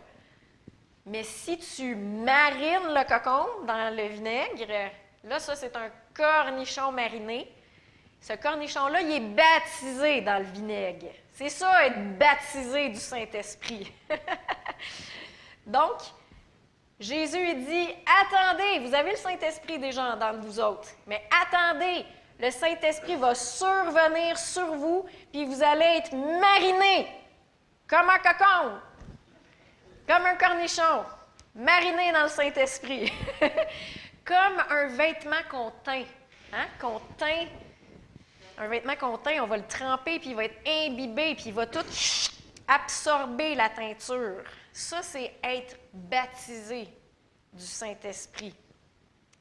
Mais 1.06 1.22
si 1.22 1.56
tu 1.58 1.94
marines 1.94 2.92
le 2.92 3.04
cocombe 3.06 3.64
dans 3.64 3.94
le 3.94 4.08
vinaigre, 4.08 4.90
là, 5.22 5.38
ça, 5.38 5.54
c'est 5.54 5.75
un 5.76 5.88
cornichon 6.12 6.90
mariné. 6.90 7.48
Ce 8.20 8.32
cornichon-là, 8.32 9.02
il 9.02 9.12
est 9.12 9.20
baptisé 9.20 10.20
dans 10.22 10.38
le 10.38 10.44
vinaigre. 10.44 11.12
C'est 11.32 11.48
ça, 11.48 11.86
être 11.86 12.18
baptisé 12.18 12.88
du 12.88 12.98
Saint-Esprit. 12.98 13.92
Donc, 15.66 15.98
Jésus 16.98 17.54
dit, 17.54 17.88
attendez, 18.22 18.80
vous 18.80 18.94
avez 18.94 19.10
le 19.10 19.16
Saint-Esprit 19.16 19.78
déjà 19.78 20.16
dans 20.16 20.40
vous 20.40 20.58
autres, 20.58 20.88
mais 21.06 21.22
attendez, 21.42 22.04
le 22.40 22.50
Saint-Esprit 22.50 23.16
va 23.16 23.34
survenir 23.34 24.38
sur 24.38 24.75
vous, 24.75 25.06
puis 25.30 25.44
vous 25.44 25.62
allez 25.62 25.98
être 25.98 26.14
marinés 26.14 27.06
comme 27.86 28.08
un 28.08 28.18
cocon, 28.18 28.80
comme 30.06 30.26
un 30.26 30.34
cornichon, 30.36 31.04
mariné 31.54 32.12
dans 32.12 32.25
le 32.25 32.28
Saint-Esprit, 32.28 33.12
comme 34.25 34.62
un 34.70 34.86
vêtement 34.88 35.42
qu'on 35.50 35.72
teint, 35.84 36.04
hein, 36.52 36.66
qu'on 36.80 37.00
teint 37.18 37.46
un 38.58 38.68
vêtement 38.68 38.96
qu'on 38.96 39.18
teint, 39.18 39.42
on 39.42 39.46
va 39.46 39.58
le 39.58 39.66
tremper, 39.66 40.18
puis 40.18 40.30
il 40.30 40.36
va 40.36 40.44
être 40.44 40.66
imbibé, 40.66 41.34
puis 41.34 41.46
il 41.46 41.52
va 41.52 41.66
tout 41.66 41.84
absorber 42.66 43.54
la 43.54 43.68
teinture. 43.68 44.42
Ça, 44.72 45.02
c'est 45.02 45.34
être 45.42 45.76
baptisé 45.92 46.88
du 47.52 47.64
Saint-Esprit. 47.64 48.54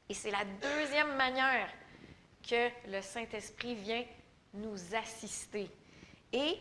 Et 0.08 0.14
c'est 0.14 0.30
la 0.30 0.44
deuxième 0.44 1.16
manière 1.16 1.68
que 2.48 2.68
le 2.88 3.00
Saint-Esprit 3.00 3.74
vient 3.74 4.04
nous 4.54 4.94
assister. 4.94 5.70
Et 6.32 6.58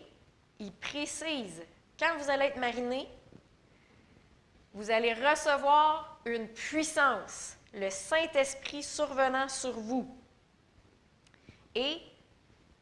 il 0.59 0.71
précise, 0.71 1.61
quand 1.99 2.17
vous 2.17 2.29
allez 2.29 2.45
être 2.45 2.59
mariné, 2.59 3.07
vous 4.75 4.91
allez 4.91 5.13
recevoir 5.13 6.19
une 6.25 6.49
puissance, 6.49 7.55
le 7.73 7.89
Saint-Esprit 7.89 8.83
survenant 8.83 9.47
sur 9.47 9.71
vous. 9.71 10.05
Et 11.73 12.01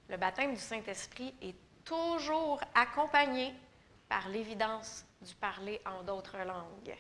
le 0.10 0.18
baptême 0.18 0.56
du 0.56 0.60
Saint-Esprit 0.60 1.36
est 1.40 1.56
toujours 1.86 2.60
accompagné 2.74 3.54
par 4.10 4.28
l'évidence 4.30 5.06
du 5.22 5.36
parler 5.36 5.82
en 5.86 6.02
d'autres 6.02 6.40
langues. 6.40 6.98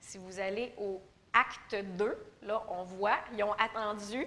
Si 0.00 0.16
vous 0.16 0.40
allez 0.40 0.74
au 0.78 1.02
acte 1.34 1.74
2, 1.74 2.26
là, 2.42 2.64
on 2.70 2.82
voit, 2.84 3.18
ils 3.34 3.44
ont 3.44 3.52
attendu, 3.52 4.26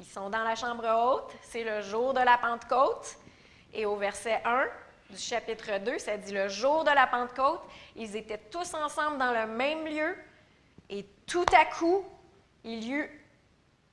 ils 0.00 0.04
sont 0.04 0.30
dans 0.30 0.42
la 0.42 0.56
chambre 0.56 0.84
haute, 0.84 1.32
c'est 1.42 1.62
le 1.62 1.80
jour 1.80 2.12
de 2.12 2.20
la 2.20 2.38
Pentecôte. 2.38 3.16
Et 3.72 3.86
au 3.86 3.96
verset 3.96 4.42
1 4.44 4.66
du 5.12 5.18
chapitre 5.18 5.78
2, 5.78 5.98
ça 5.98 6.16
dit 6.16 6.32
le 6.32 6.48
jour 6.48 6.84
de 6.84 6.90
la 6.90 7.06
Pentecôte, 7.06 7.60
ils 7.96 8.16
étaient 8.16 8.40
tous 8.50 8.74
ensemble 8.74 9.18
dans 9.18 9.32
le 9.32 9.46
même 9.46 9.86
lieu, 9.86 10.16
et 10.88 11.06
tout 11.26 11.44
à 11.56 11.66
coup, 11.66 12.04
il 12.64 12.84
y 12.84 12.92
eut, 12.92 13.24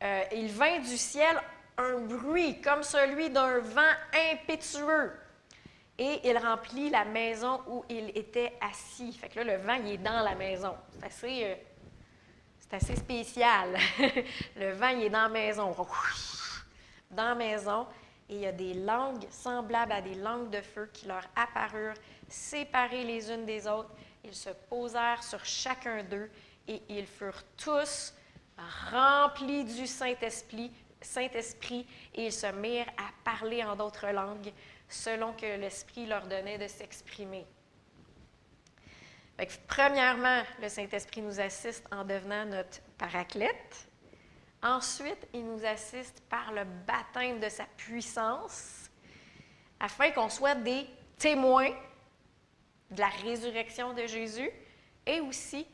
euh, 0.04 0.24
il 0.32 0.48
vint 0.48 0.80
du 0.80 0.98
ciel 0.98 1.38
un 1.78 2.00
bruit 2.00 2.62
comme 2.62 2.84
celui 2.84 3.30
d'un 3.30 3.60
vent 3.60 3.94
impétueux. 4.32 5.14
Et 5.98 6.22
il 6.24 6.38
remplit 6.38 6.90
la 6.90 7.04
maison 7.04 7.60
où 7.68 7.84
il 7.90 8.18
était 8.18 8.54
assis. 8.62 9.12
Fait 9.14 9.28
que 9.28 9.40
là, 9.40 9.58
le 9.58 9.64
vent, 9.64 9.78
il 9.86 9.94
est 9.94 9.98
dans 9.98 10.22
la 10.22 10.34
maison. 10.34 10.76
C'est 10.98 11.06
assez, 11.06 11.44
euh, 11.44 11.56
c'est 12.60 12.74
assez 12.76 12.96
spécial. 12.96 13.78
le 14.56 14.72
vent, 14.72 14.88
il 14.90 15.04
est 15.04 15.10
dans 15.10 15.24
la 15.24 15.30
maison. 15.30 15.76
Dans 17.12 17.30
la 17.30 17.36
maison. 17.36 17.86
Et 18.30 18.36
il 18.36 18.40
y 18.42 18.46
a 18.46 18.52
des 18.52 18.74
langues 18.74 19.26
semblables 19.30 19.92
à 19.92 20.02
des 20.02 20.16
langues 20.16 20.50
de 20.50 20.62
feu 20.62 20.90
qui 20.94 21.08
leur 21.08 21.24
apparurent, 21.36 21.96
séparées 22.28 23.04
les 23.04 23.32
unes 23.32 23.46
des 23.46 23.68
autres. 23.68 23.92
Ils 24.24 24.36
se 24.36 24.50
posèrent 24.70 25.24
sur 25.24 25.44
chacun 25.44 26.04
d'eux 26.04 26.30
et 26.68 26.82
ils 26.90 27.08
furent 27.08 27.44
tous 27.58 28.14
remplis 28.92 29.64
du 29.64 29.88
Saint-Esprit, 29.88 30.72
Saint-Esprit 31.02 31.88
et 32.14 32.26
ils 32.26 32.34
se 32.34 32.48
mirent 32.48 32.90
à 32.98 33.10
parler 33.24 33.64
en 33.64 33.76
d'autres 33.76 34.08
langues 34.08 34.52
selon 34.88 35.34
que 35.34 35.58
l'Esprit 35.58 36.06
leur 36.06 36.28
donnait 36.28 36.58
de 36.58 36.68
s'exprimer. 36.68 37.46
Premièrement, 39.68 40.44
le 40.62 40.68
Saint-Esprit 40.68 41.22
nous 41.22 41.40
assiste 41.40 41.86
en 41.92 42.04
devenant 42.04 42.46
notre 42.46 42.82
paraclète. 42.98 43.89
Ensuite, 44.62 45.28
il 45.34 45.46
nous 45.46 45.66
assiste 45.66 46.22
par 46.30 46.52
le 46.52 46.66
baptême 46.66 47.40
de 47.40 47.48
sa 47.48 47.66
puissance, 47.78 48.90
afin 49.80 50.12
qu'on 50.12 50.30
soit 50.30 50.56
des 50.56 50.86
témoins 51.18 51.72
de 52.92 53.00
la 53.00 53.08
résurrection 53.08 53.94
de 53.94 54.06
Jésus. 54.06 54.50
Et 55.06 55.22
aussi, 55.22 55.66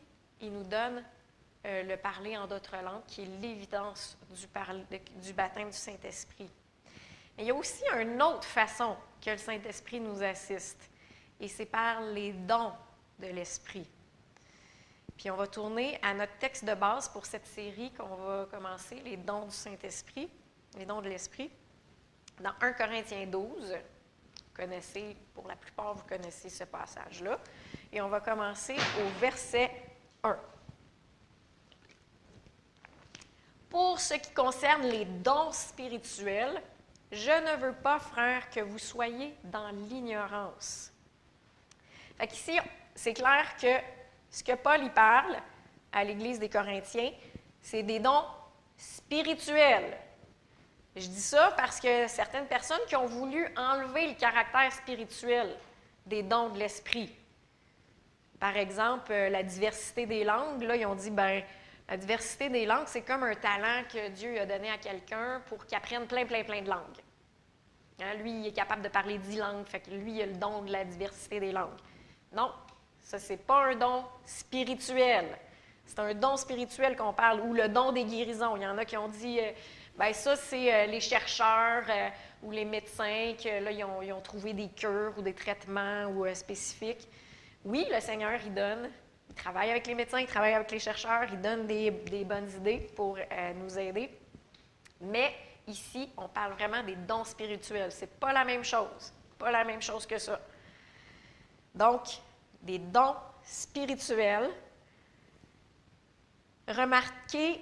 il 0.41 0.51
nous 0.51 0.63
donne 0.63 1.03
euh, 1.65 1.83
le 1.83 1.97
parler 1.97 2.37
en 2.37 2.45
d'autres 2.45 2.77
langues, 2.83 3.05
qui 3.07 3.23
est 3.23 3.41
l'évidence 3.41 4.17
du, 4.29 5.33
baptême 5.33 5.69
du 5.69 5.77
Saint-Esprit. 5.77 6.49
Il 7.39 7.45
y 7.45 7.51
a 7.51 7.55
aussi 7.55 7.83
une 7.99 8.21
autre 8.21 8.45
façon 8.45 8.95
que 9.19 9.31
le 9.31 9.37
Saint-Esprit 9.37 9.99
nous 9.99 10.21
assiste, 10.21 10.89
et 11.39 11.47
c'est 11.47 11.65
par 11.65 12.01
les 12.01 12.33
dons 12.33 12.71
de 13.19 13.27
l'Esprit. 13.27 13.87
Puis 15.17 15.31
on 15.31 15.35
va 15.35 15.47
tourner 15.47 15.97
à 16.01 16.13
notre 16.13 16.37
texte 16.37 16.65
de 16.65 16.73
base 16.73 17.09
pour 17.09 17.25
cette 17.25 17.47
série 17.47 17.91
qu'on 17.93 18.15
va 18.15 18.47
commencer, 18.51 19.01
les 19.03 19.17
dons 19.17 19.45
du 19.45 19.55
Saint-Esprit, 19.55 20.29
les 20.77 20.85
dons 20.85 21.01
de 21.01 21.09
l'Esprit. 21.09 21.49
Dans 22.39 22.53
1 22.59 22.73
Corinthiens 22.73 23.25
12, 23.25 23.71
vous 23.71 24.53
connaissez, 24.53 25.15
pour 25.33 25.47
la 25.47 25.55
plupart, 25.55 25.93
vous 25.93 26.03
connaissez 26.03 26.49
ce 26.49 26.65
passage-là. 26.65 27.39
Et 27.93 28.01
on 28.01 28.09
va 28.09 28.19
commencer 28.19 28.75
au 28.75 29.19
verset 29.19 29.71
1. 30.23 30.37
Pour 33.69 33.99
ce 33.99 34.15
qui 34.15 34.31
concerne 34.33 34.83
les 34.83 35.05
dons 35.05 35.51
spirituels, 35.51 36.61
je 37.11 37.31
ne 37.31 37.61
veux 37.61 37.73
pas, 37.73 37.99
frère, 37.99 38.49
que 38.49 38.59
vous 38.59 38.79
soyez 38.79 39.35
dans 39.45 39.69
l'ignorance. 39.69 40.91
Ici, 42.21 42.57
c'est 42.93 43.13
clair 43.13 43.55
que 43.57 43.79
ce 44.35 44.43
que 44.43 44.51
Paul 44.51 44.83
y 44.83 44.89
parle 44.89 45.37
à 45.93 46.03
l'Église 46.03 46.39
des 46.39 46.49
Corinthiens, 46.49 47.09
c'est 47.61 47.83
des 47.83 47.99
dons 47.99 48.25
spirituels. 48.75 49.97
Je 50.93 51.07
dis 51.07 51.21
ça 51.21 51.53
parce 51.55 51.79
que 51.79 52.05
certaines 52.09 52.45
personnes 52.45 52.81
qui 52.85 52.97
ont 52.97 53.05
voulu 53.05 53.47
enlever 53.55 54.07
le 54.07 54.15
caractère 54.15 54.73
spirituel 54.73 55.55
des 56.05 56.21
dons 56.21 56.49
de 56.49 56.59
l'esprit. 56.59 57.15
Par 58.37 58.57
exemple, 58.57 59.13
euh, 59.13 59.29
la 59.29 59.41
diversité 59.41 60.05
des 60.05 60.25
langues, 60.25 60.63
là, 60.63 60.75
ils 60.75 60.85
ont 60.85 60.95
dit, 60.95 61.11
ben, 61.11 61.41
la 61.87 61.95
diversité 61.95 62.49
des 62.49 62.65
langues, 62.65 62.87
c'est 62.87 63.03
comme 63.03 63.23
un 63.23 63.35
talent 63.35 63.83
que 63.89 64.09
Dieu 64.09 64.37
a 64.41 64.45
donné 64.45 64.69
à 64.69 64.77
quelqu'un 64.77 65.41
pour 65.45 65.65
qu'il 65.65 65.77
apprenne 65.77 66.07
plein, 66.07 66.25
plein, 66.25 66.43
plein 66.43 66.61
de 66.61 66.69
langues. 66.69 67.01
Hein, 68.01 68.15
lui, 68.15 68.41
il 68.41 68.47
est 68.47 68.51
capable 68.51 68.81
de 68.81 68.89
parler 68.89 69.17
dix 69.17 69.37
langues, 69.37 69.65
fait 69.65 69.79
que 69.79 69.91
lui, 69.91 70.15
il 70.15 70.21
a 70.23 70.25
le 70.25 70.33
don 70.35 70.63
de 70.63 70.73
la 70.73 70.83
diversité 70.83 71.39
des 71.39 71.53
langues. 71.53 71.79
Non, 72.33 72.51
ça, 73.05 73.19
c'est 73.19 73.37
pas 73.37 73.67
un 73.67 73.75
don 73.75 74.03
spirituel. 74.25 75.25
C'est 75.85 75.99
un 75.99 76.13
don 76.13 76.35
spirituel 76.35 76.97
qu'on 76.97 77.13
parle, 77.13 77.39
ou 77.41 77.53
le 77.53 77.69
don 77.69 77.91
des 77.91 78.03
guérisons. 78.03 78.57
Il 78.57 78.63
y 78.63 78.67
en 78.67 78.77
a 78.77 78.83
qui 78.83 78.97
ont 78.97 79.07
dit, 79.07 79.39
euh, 79.39 79.51
ben 79.97 80.11
ça, 80.11 80.35
c'est 80.35 80.73
euh, 80.73 80.85
les 80.87 80.99
chercheurs 80.99 81.83
euh, 81.87 82.09
ou 82.43 82.51
les 82.51 82.65
médecins 82.65 83.33
qui, 83.37 83.47
là, 83.47 83.71
ils 83.71 83.83
ont, 83.83 84.21
trouvé 84.21 84.53
des 84.53 84.69
cures 84.69 85.13
ou 85.17 85.21
des 85.21 85.33
traitements 85.33 86.07
ou, 86.07 86.25
spécifiques. 86.33 87.07
Oui, 87.63 87.85
le 87.89 88.01
Seigneur, 88.01 88.39
il 88.45 88.53
donne. 88.53 88.89
Il 89.29 89.35
travaille 89.35 89.71
avec 89.71 89.87
les 89.87 89.95
médecins, 89.95 90.19
il 90.19 90.27
travaille 90.27 90.53
avec 90.53 90.71
les 90.71 90.79
chercheurs, 90.79 91.25
il 91.31 91.39
donne 91.39 91.65
des, 91.67 91.91
des 91.91 92.25
bonnes 92.25 92.49
idées 92.57 92.89
pour 92.95 93.17
nous 93.59 93.79
aider. 93.79 94.09
Mais 95.01 95.33
Ici, 95.67 96.11
on 96.17 96.27
parle 96.27 96.53
vraiment 96.53 96.83
des 96.83 96.95
dons 96.95 97.23
spirituels. 97.23 97.91
Ce 97.91 98.01
n'est 98.01 98.07
pas 98.07 98.31
la 98.31 98.45
même 98.45 98.63
chose. 98.63 99.13
Pas 99.39 99.51
la 99.51 99.63
même 99.63 99.81
chose 99.81 100.05
que 100.05 100.19
ça. 100.19 100.39
Donc, 101.73 102.01
des 102.65 102.79
dons 102.79 103.15
spirituels. 103.43 104.49
Remarquez 106.67 107.61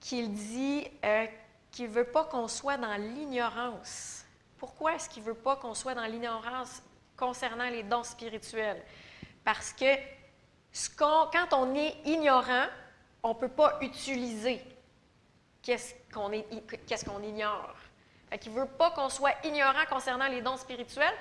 qu'il 0.00 0.32
dit 0.32 0.86
euh, 1.04 1.26
qu'il 1.70 1.86
ne 1.86 1.90
veut 1.90 2.04
pas 2.04 2.24
qu'on 2.24 2.48
soit 2.48 2.76
dans 2.76 2.94
l'ignorance. 2.94 4.24
Pourquoi 4.58 4.94
est-ce 4.94 5.08
qu'il 5.08 5.22
ne 5.24 5.28
veut 5.28 5.34
pas 5.34 5.56
qu'on 5.56 5.74
soit 5.74 5.94
dans 5.94 6.04
l'ignorance 6.04 6.82
concernant 7.16 7.68
les 7.68 7.82
dons 7.82 8.04
spirituels? 8.04 8.82
Parce 9.42 9.72
que 9.72 9.96
quand 10.96 11.52
on 11.52 11.74
est 11.74 11.96
ignorant, 12.04 12.66
on 13.22 13.30
ne 13.30 13.34
peut 13.34 13.48
pas 13.48 13.78
utiliser 13.80 14.62
qu'est-ce 15.62 15.94
qu'on 16.12 16.30
qu'est-ce 16.86 17.04
qu'on 17.04 17.22
ignore. 17.22 17.74
Il 18.44 18.52
ne 18.52 18.60
veut 18.60 18.66
pas 18.66 18.90
qu'on 18.90 19.08
soit 19.08 19.34
ignorant 19.44 19.84
concernant 19.88 20.26
les 20.28 20.42
dons 20.42 20.56
spirituels 20.56 21.14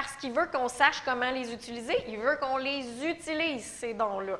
parce 0.00 0.14
qu'il 0.14 0.30
veut 0.30 0.46
qu'on 0.46 0.68
sache 0.68 1.02
comment 1.04 1.32
les 1.32 1.52
utiliser. 1.52 1.96
Il 2.06 2.18
veut 2.18 2.36
qu'on 2.36 2.56
les 2.56 3.04
utilise, 3.04 3.64
ces 3.64 3.94
dons-là. 3.94 4.38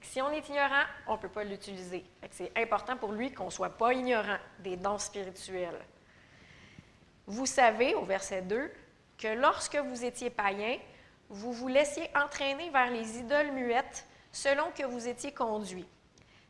Si 0.00 0.22
on 0.22 0.30
est 0.30 0.48
ignorant, 0.48 0.84
on 1.06 1.16
ne 1.16 1.18
peut 1.18 1.28
pas 1.28 1.44
l'utiliser. 1.44 2.02
C'est 2.30 2.50
important 2.56 2.96
pour 2.96 3.12
lui 3.12 3.30
qu'on 3.30 3.44
ne 3.44 3.50
soit 3.50 3.76
pas 3.76 3.92
ignorant 3.92 4.38
des 4.60 4.78
dons 4.78 4.96
spirituels. 4.96 5.78
Vous 7.26 7.44
savez, 7.44 7.94
au 7.94 8.06
verset 8.06 8.40
2, 8.40 8.72
que 9.18 9.28
lorsque 9.28 9.76
vous 9.76 10.02
étiez 10.02 10.30
païen, 10.30 10.78
vous 11.28 11.52
vous 11.52 11.68
laissiez 11.68 12.10
entraîner 12.16 12.70
vers 12.70 12.90
les 12.90 13.18
idoles 13.18 13.52
muettes 13.52 14.06
selon 14.32 14.70
que 14.70 14.84
vous 14.84 15.08
étiez 15.08 15.30
conduits. 15.30 15.88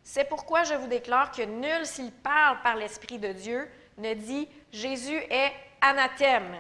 C'est 0.05 0.29
pourquoi 0.29 0.63
je 0.63 0.75
vous 0.75 0.87
déclare 0.87 1.33
que 1.33 1.43
nul, 1.43 1.85
s'il 1.85 2.13
parle 2.13 2.63
par 2.63 2.77
l'Esprit 2.77 3.19
de 3.19 3.33
Dieu, 3.33 3.69
ne 3.97 4.15
dit 4.15 4.49
Jésus 4.71 5.21
est 5.31 5.51
anathème. 5.81 6.55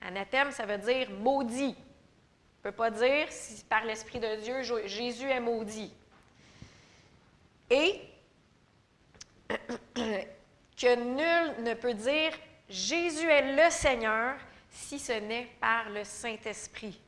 Anathème, 0.00 0.50
ça 0.50 0.66
veut 0.66 0.78
dire 0.78 1.10
maudit. 1.10 1.76
On 1.76 2.68
ne 2.68 2.72
peut 2.72 2.76
pas 2.76 2.90
dire 2.90 3.28
par 3.68 3.84
l'Esprit 3.84 4.20
de 4.20 4.36
Dieu, 4.42 4.86
Jésus 4.86 5.28
est 5.28 5.40
maudit. 5.40 5.92
Et 7.70 8.00
que 9.96 10.94
nul 10.94 11.64
ne 11.64 11.74
peut 11.74 11.94
dire 11.94 12.32
Jésus 12.68 13.26
est 13.26 13.56
le 13.56 13.70
Seigneur 13.70 14.36
si 14.70 14.98
ce 14.98 15.12
n'est 15.12 15.48
par 15.60 15.90
le 15.90 16.04
Saint-Esprit. 16.04 17.00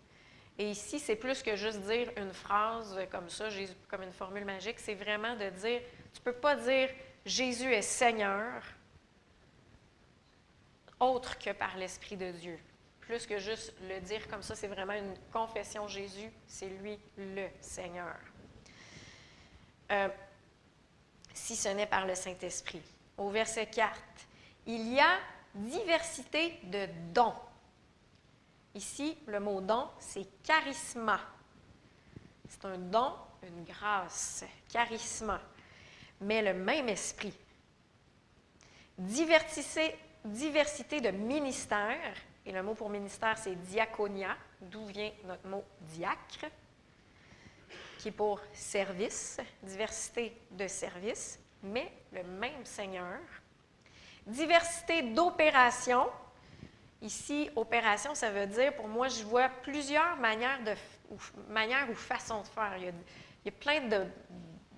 Et 0.59 0.71
ici, 0.71 0.99
c'est 0.99 1.17
plus 1.17 1.43
que 1.43 1.57
juste 1.57 1.81
dire 1.81 2.11
une 2.17 2.33
phrase 2.33 2.99
comme 3.11 3.29
ça, 3.29 3.49
comme 3.89 4.03
une 4.03 4.13
formule 4.13 4.45
magique, 4.45 4.79
c'est 4.79 4.95
vraiment 4.95 5.35
de 5.37 5.49
dire, 5.51 5.81
tu 6.13 6.21
ne 6.21 6.25
peux 6.25 6.33
pas 6.33 6.57
dire 6.57 6.91
Jésus 7.25 7.73
est 7.73 7.83
Seigneur 7.83 8.63
autre 11.01 11.39
que 11.39 11.51
par 11.51 11.77
l'Esprit 11.77 12.17
de 12.17 12.31
Dieu. 12.31 12.59
Plus 13.13 13.27
que 13.27 13.39
juste 13.39 13.75
le 13.91 14.01
dire 14.01 14.27
comme 14.27 14.41
ça, 14.41 14.55
c'est 14.55 14.69
vraiment 14.69 14.95
une 14.95 15.15
confession 15.31 15.87
Jésus, 15.87 16.33
c'est 16.47 16.71
lui 16.71 16.99
le 17.19 17.47
Seigneur. 17.61 18.17
Euh, 19.91 20.09
si 21.35 21.55
ce 21.55 21.69
n'est 21.69 21.87
par 21.87 22.07
le 22.07 22.15
Saint-Esprit. 22.15 22.81
Au 23.19 23.29
verset 23.29 23.67
4, 23.67 24.01
il 24.65 24.95
y 24.95 24.99
a 24.99 25.19
diversité 25.55 26.59
de 26.63 26.89
dons 27.13 27.35
Ici, 28.75 29.19
le 29.27 29.41
mot 29.41 29.61
don, 29.61 29.91
c'est 29.99 30.27
charisma. 30.43 31.21
C'est 32.49 32.65
un 32.65 32.79
don, 32.79 33.13
une 33.43 33.65
grâce, 33.65 34.43
charisma, 34.73 35.39
mais 36.23 36.41
le 36.41 36.55
même 36.55 36.89
esprit. 36.89 37.35
Diversité, 38.97 39.99
diversité 40.25 41.03
de 41.03 41.11
ministères, 41.11 42.15
et 42.45 42.53
le 42.53 42.63
mot 42.63 42.75
pour 42.75 42.91
ministère, 42.91 43.39
c'est 43.39 43.55
diaconia, 43.55 44.37
d'où 44.61 44.87
vient 44.87 45.13
notre 45.25 45.47
mot 45.47 45.65
diacre. 45.81 46.47
qui 47.99 48.09
est 48.09 48.13
pour 48.13 48.41
service, 48.53 49.39
diversité 49.63 50.37
de 50.51 50.67
service, 50.67 51.39
mais 51.63 51.93
le 52.13 52.25
même 52.25 52.65
Seigneur. 52.65 53.21
Diversité 54.27 55.03
d'opération. 55.03 56.11
Ici, 57.01 57.49
opération, 57.55 58.15
ça 58.17 58.31
veut 58.31 58.47
dire, 58.47 58.75
pour 58.75 58.89
moi, 58.89 59.07
je 59.07 59.23
vois 59.23 59.49
plusieurs 59.49 60.17
manières, 60.17 60.65
de, 60.65 60.75
ou, 61.11 61.19
manières 61.49 61.89
ou 61.91 61.95
façons 61.95 62.43
de 62.43 62.49
faire. 62.49 62.75
Il 62.79 62.85
y 62.85 62.89
a, 62.89 62.93
il 63.45 63.49
y 63.49 63.51
plein 63.53 63.89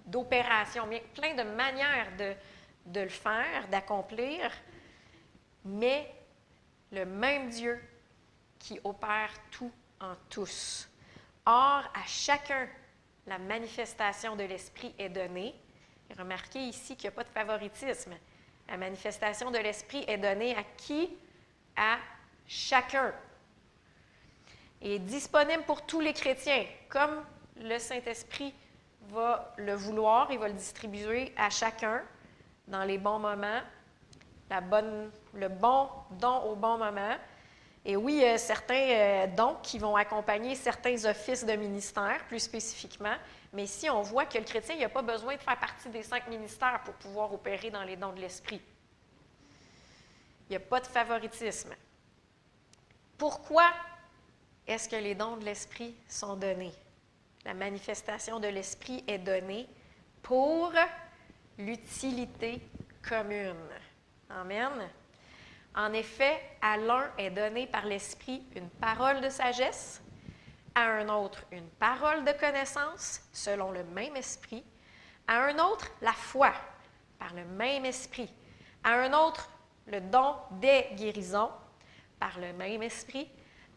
d'opérations, 0.05 0.87
plein 1.15 1.35
de 1.35 1.43
manières 1.43 2.15
de, 2.19 2.35
de 2.87 3.01
le 3.01 3.09
faire, 3.09 3.69
d'accomplir, 3.71 4.51
mais 5.65 6.13
le 6.95 7.05
même 7.05 7.49
Dieu 7.51 7.81
qui 8.59 8.81
opère 8.85 9.31
tout 9.51 9.73
en 10.01 10.15
tous. 10.31 10.89
Or, 11.47 11.83
à 11.95 12.07
chacun, 12.07 12.69
la 13.27 13.39
manifestation 13.39 14.37
de 14.37 14.45
l'Esprit 14.45 14.95
est 14.99 15.09
donnée. 15.09 15.55
Remarquez 16.19 16.61
ici 16.61 16.97
qu'il 16.97 17.09
n'y 17.11 17.15
a 17.15 17.17
pas 17.17 17.25
de 17.25 17.29
favoritisme. 17.29 18.15
La 18.69 18.77
manifestation 18.77 19.51
de 19.51 19.59
l'Esprit 19.59 20.05
est 20.07 20.19
donnée 20.19 20.57
à 20.57 20.63
qui? 20.77 21.11
À 21.77 21.99
chacun. 22.47 23.13
Et 24.81 24.99
disponible 24.99 25.65
pour 25.65 25.85
tous 25.85 26.01
les 26.01 26.13
chrétiens, 26.13 26.65
comme 26.89 27.25
le 27.61 27.79
Saint-Esprit 27.79 28.55
va 29.09 29.53
le 29.57 29.75
vouloir, 29.75 30.31
il 30.31 30.39
va 30.39 30.49
le 30.49 30.55
distribuer 30.55 31.33
à 31.37 31.51
chacun 31.51 32.03
dans 32.69 32.85
les 32.85 32.99
bons 32.99 33.19
moments, 33.19 33.61
la 34.51 34.61
bonne, 34.61 35.11
le 35.35 35.49
bon 35.49 35.89
don 36.11 36.43
au 36.45 36.55
bon 36.55 36.79
moment. 36.79 37.17
Et 37.85 37.97
oui, 37.97 38.25
a 38.25 38.39
certains 38.39 38.75
euh, 38.75 39.27
dons 39.27 39.57
qui 39.63 39.79
vont 39.79 39.95
accompagner 39.95 40.55
certains 40.55 41.05
offices 41.05 41.45
de 41.45 41.53
ministère, 41.53 42.25
plus 42.29 42.41
spécifiquement. 42.41 43.15
Mais 43.53 43.65
ici, 43.65 43.91
on 43.91 44.01
voit 44.01 44.25
que 44.25 44.39
le 44.39 44.45
chrétien 44.45 44.77
n'a 44.77 44.89
pas 44.89 45.03
besoin 45.03 45.37
de 45.37 45.41
faire 45.41 45.59
partie 45.59 45.91
des 45.91 46.03
cinq 46.03 46.27
ministères 46.29 46.81
pour 46.85 46.95
pouvoir 46.95 47.33
opérer 47.33 47.71
dans 47.71 47.83
les 47.83 47.97
dons 47.97 48.13
de 48.13 48.21
l'Esprit. 48.21 48.61
Il 50.49 50.53
n'y 50.53 50.57
a 50.57 50.61
pas 50.61 50.81
de 50.81 50.87
favoritisme. 50.87 51.75
Pourquoi 53.19 53.71
est-ce 54.67 54.89
que 54.89 54.97
les 54.97 55.15
dons 55.15 55.37
de 55.37 55.45
l'Esprit 55.45 55.95
sont 56.09 56.37
donnés? 56.37 56.73
La 57.45 57.53
manifestation 57.53 58.41
de 58.41 58.49
l'Esprit 58.49 59.05
est 59.07 59.19
donnée 59.19 59.69
pour 60.23 60.73
l'utilité 61.59 62.63
commune. 63.07 63.69
Amen. 64.31 64.89
En 65.77 65.93
effet, 65.93 66.41
à 66.63 66.77
l'un 66.77 67.11
est 67.19 67.31
donné 67.31 67.67
par 67.67 67.85
l'Esprit 67.85 68.45
une 68.55 68.71
parole 68.71 69.21
de 69.21 69.29
sagesse, 69.29 70.01
à 70.75 70.83
un 70.83 71.09
autre 71.09 71.43
une 71.51 71.69
parole 71.69 72.25
de 72.25 72.33
connaissance, 72.33 73.21
selon 73.33 73.73
le 73.73 73.83
même 73.85 74.17
Esprit, 74.17 74.65
à 75.27 75.45
un 75.45 75.59
autre 75.59 75.91
la 76.01 76.13
foi, 76.13 76.53
par 77.19 77.35
le 77.35 77.45
même 77.45 77.85
Esprit, 77.85 78.33
à 78.85 78.93
un 78.95 79.13
autre 79.13 79.49
le 79.87 80.01
don 80.01 80.37
des 80.53 80.87
guérisons, 80.95 81.51
par 82.21 82.39
le 82.39 82.53
même 82.53 82.83
Esprit, 82.83 83.29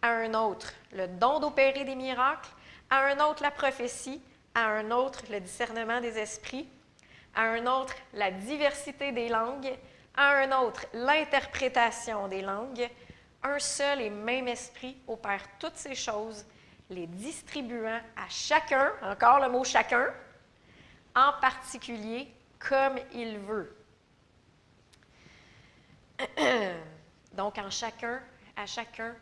à 0.01 0.10
un 0.10 0.33
autre 0.36 0.73
le 0.91 1.07
don 1.07 1.39
d'opérer 1.39 1.83
des 1.83 1.95
miracles, 1.95 2.49
à 2.89 3.05
un 3.05 3.19
autre 3.19 3.41
la 3.41 3.51
prophétie, 3.51 4.21
à 4.53 4.67
un 4.67 4.91
autre 4.91 5.23
le 5.31 5.39
discernement 5.39 5.99
des 5.99 6.17
esprits, 6.17 6.69
à 7.36 7.41
un 7.41 7.65
autre 7.65 7.95
la 8.13 8.31
diversité 8.31 9.12
des 9.12 9.29
langues, 9.29 9.77
à 10.17 10.39
un 10.39 10.51
autre 10.63 10.86
l'interprétation 10.93 12.27
des 12.27 12.41
langues. 12.41 12.89
Un 13.43 13.60
seul 13.60 14.01
et 14.01 14.10
même 14.10 14.47
esprit 14.47 14.97
opère 15.08 15.43
toutes 15.60 15.77
ces 15.77 15.95
choses, 15.95 16.43
les 16.89 17.06
distribuant 17.08 18.01
à 18.15 18.27
chacun, 18.27 18.91
encore 19.03 19.39
le 19.39 19.49
mot 19.49 19.63
chacun, 19.63 20.12
en 21.15 21.34
particulier 21.39 22.34
comme 22.60 22.97
il 23.13 23.38
veut. 23.38 23.75
Donc, 27.34 27.60
en 27.60 27.69
chacun, 27.69 28.19
à 28.56 28.65
chacun, 28.65 29.15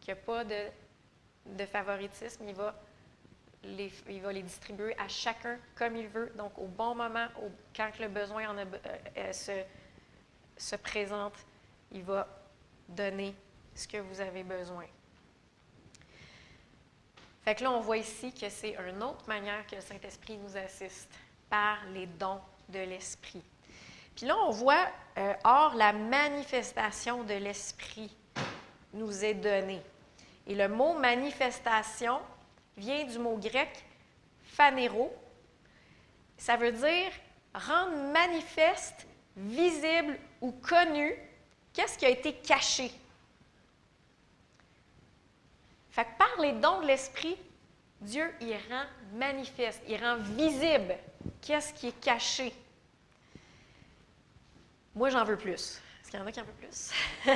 qu'il 0.00 0.14
n'y 0.14 0.20
a 0.20 0.22
pas 0.22 0.44
de, 0.44 1.66
favoritisme, 1.66 2.44
il 2.48 2.54
va 2.54 2.74
il 3.64 4.20
va 4.22 4.32
les 4.32 4.42
distribuer 4.42 4.96
à 4.98 5.08
chacun 5.08 5.58
comme 5.74 5.96
il 5.96 6.06
veut, 6.06 6.32
donc 6.36 6.56
au 6.58 6.66
bon 6.66 6.94
moment, 6.94 7.26
quand 7.76 7.90
le 7.98 8.06
besoin 8.08 8.48
en 8.48 8.56
euh, 8.56 8.64
euh, 9.16 9.32
se, 9.32 9.64
se 10.58 10.76
présente, 10.76 11.34
il 11.92 12.02
va 12.02 12.26
donner 12.88 13.34
ce 13.74 13.88
que 13.88 13.98
vous 13.98 14.20
avez 14.20 14.42
besoin. 14.42 14.84
Fait 17.44 17.54
que 17.54 17.62
là, 17.62 17.70
on 17.70 17.80
voit 17.80 17.96
ici 17.96 18.32
que 18.32 18.48
c'est 18.50 18.76
une 18.90 19.02
autre 19.02 19.26
manière 19.26 19.66
que 19.66 19.76
le 19.76 19.80
Saint-Esprit 19.80 20.36
nous 20.36 20.56
assiste, 20.56 21.08
par 21.48 21.78
les 21.94 22.06
dons 22.06 22.40
de 22.68 22.80
l'Esprit. 22.80 23.42
Puis 24.14 24.26
là, 24.26 24.36
on 24.36 24.50
voit, 24.50 24.86
euh, 25.16 25.32
or, 25.44 25.74
la 25.74 25.92
manifestation 25.92 27.24
de 27.24 27.34
l'Esprit 27.34 28.14
nous 28.92 29.24
est 29.24 29.34
donnée. 29.34 29.80
Et 30.46 30.54
le 30.54 30.68
mot 30.68 30.98
manifestation, 30.98 32.20
vient 32.76 33.04
du 33.04 33.18
mot 33.18 33.36
grec 33.36 33.84
phanéro. 34.44 35.14
Ça 36.36 36.56
veut 36.56 36.72
dire 36.72 37.10
rendre 37.54 37.96
manifeste, 38.12 39.06
visible 39.36 40.18
ou 40.40 40.52
connu 40.52 41.14
qu'est-ce 41.72 41.98
qui 41.98 42.06
a 42.06 42.10
été 42.10 42.32
caché? 42.34 42.90
Fait 45.90 46.04
que 46.04 46.18
par 46.18 46.40
les 46.40 46.52
dons 46.52 46.80
de 46.80 46.86
l'Esprit, 46.86 47.36
Dieu 48.00 48.32
il 48.40 48.52
rend 48.70 48.84
manifeste, 49.14 49.82
il 49.88 49.96
rend 50.02 50.16
visible 50.16 50.94
qu'est-ce 51.40 51.72
qui 51.72 51.88
est 51.88 52.00
caché. 52.00 52.52
Moi, 54.94 55.10
j'en 55.10 55.24
veux 55.24 55.36
plus. 55.36 55.80
Est-ce 56.08 56.10
qu'il 56.10 56.18
y 56.18 56.22
en 56.22 56.26
a 56.26 56.32
qui 56.32 56.40
en 56.40 56.44
veulent 56.44 56.54
plus? 56.54 56.90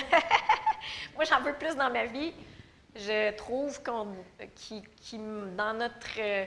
Moi, 1.14 1.24
j'en 1.24 1.40
veux 1.42 1.54
plus 1.54 1.76
dans 1.76 1.90
ma 1.90 2.06
vie. 2.06 2.32
Je 2.96 3.30
trouve 3.36 3.82
qu'on, 3.82 4.16
qui, 4.56 4.82
dans 5.56 5.74
notre 5.74 6.18
euh, 6.18 6.44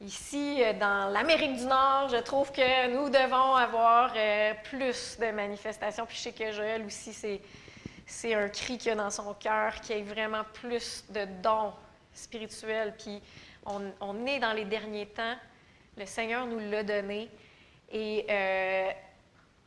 ici 0.00 0.62
euh, 0.62 0.72
dans 0.74 1.10
l'Amérique 1.12 1.56
du 1.56 1.66
Nord, 1.66 2.08
je 2.10 2.16
trouve 2.16 2.50
que 2.52 2.88
nous 2.88 3.08
devons 3.08 3.54
avoir 3.54 4.12
euh, 4.16 4.52
plus 4.64 5.18
de 5.18 5.30
manifestations. 5.30 6.06
Puis 6.06 6.16
je 6.16 6.22
sais 6.22 6.32
que 6.32 6.52
Joël 6.52 6.84
aussi, 6.84 7.12
c'est, 8.06 8.34
un 8.34 8.48
cri 8.48 8.78
qu'il 8.78 8.92
a 8.92 8.94
dans 8.96 9.10
son 9.10 9.34
cœur, 9.34 9.80
qu'il 9.80 9.96
y 9.96 10.00
ait 10.00 10.02
vraiment 10.02 10.44
plus 10.52 11.04
de 11.10 11.26
dons 11.42 11.72
spirituels. 12.12 12.94
Puis 12.98 13.20
on, 13.66 13.80
on, 14.00 14.26
est 14.26 14.38
dans 14.38 14.52
les 14.52 14.64
derniers 14.64 15.06
temps. 15.06 15.36
Le 15.96 16.06
Seigneur 16.06 16.46
nous 16.46 16.58
l'a 16.58 16.82
donné. 16.82 17.30
Et 17.92 18.26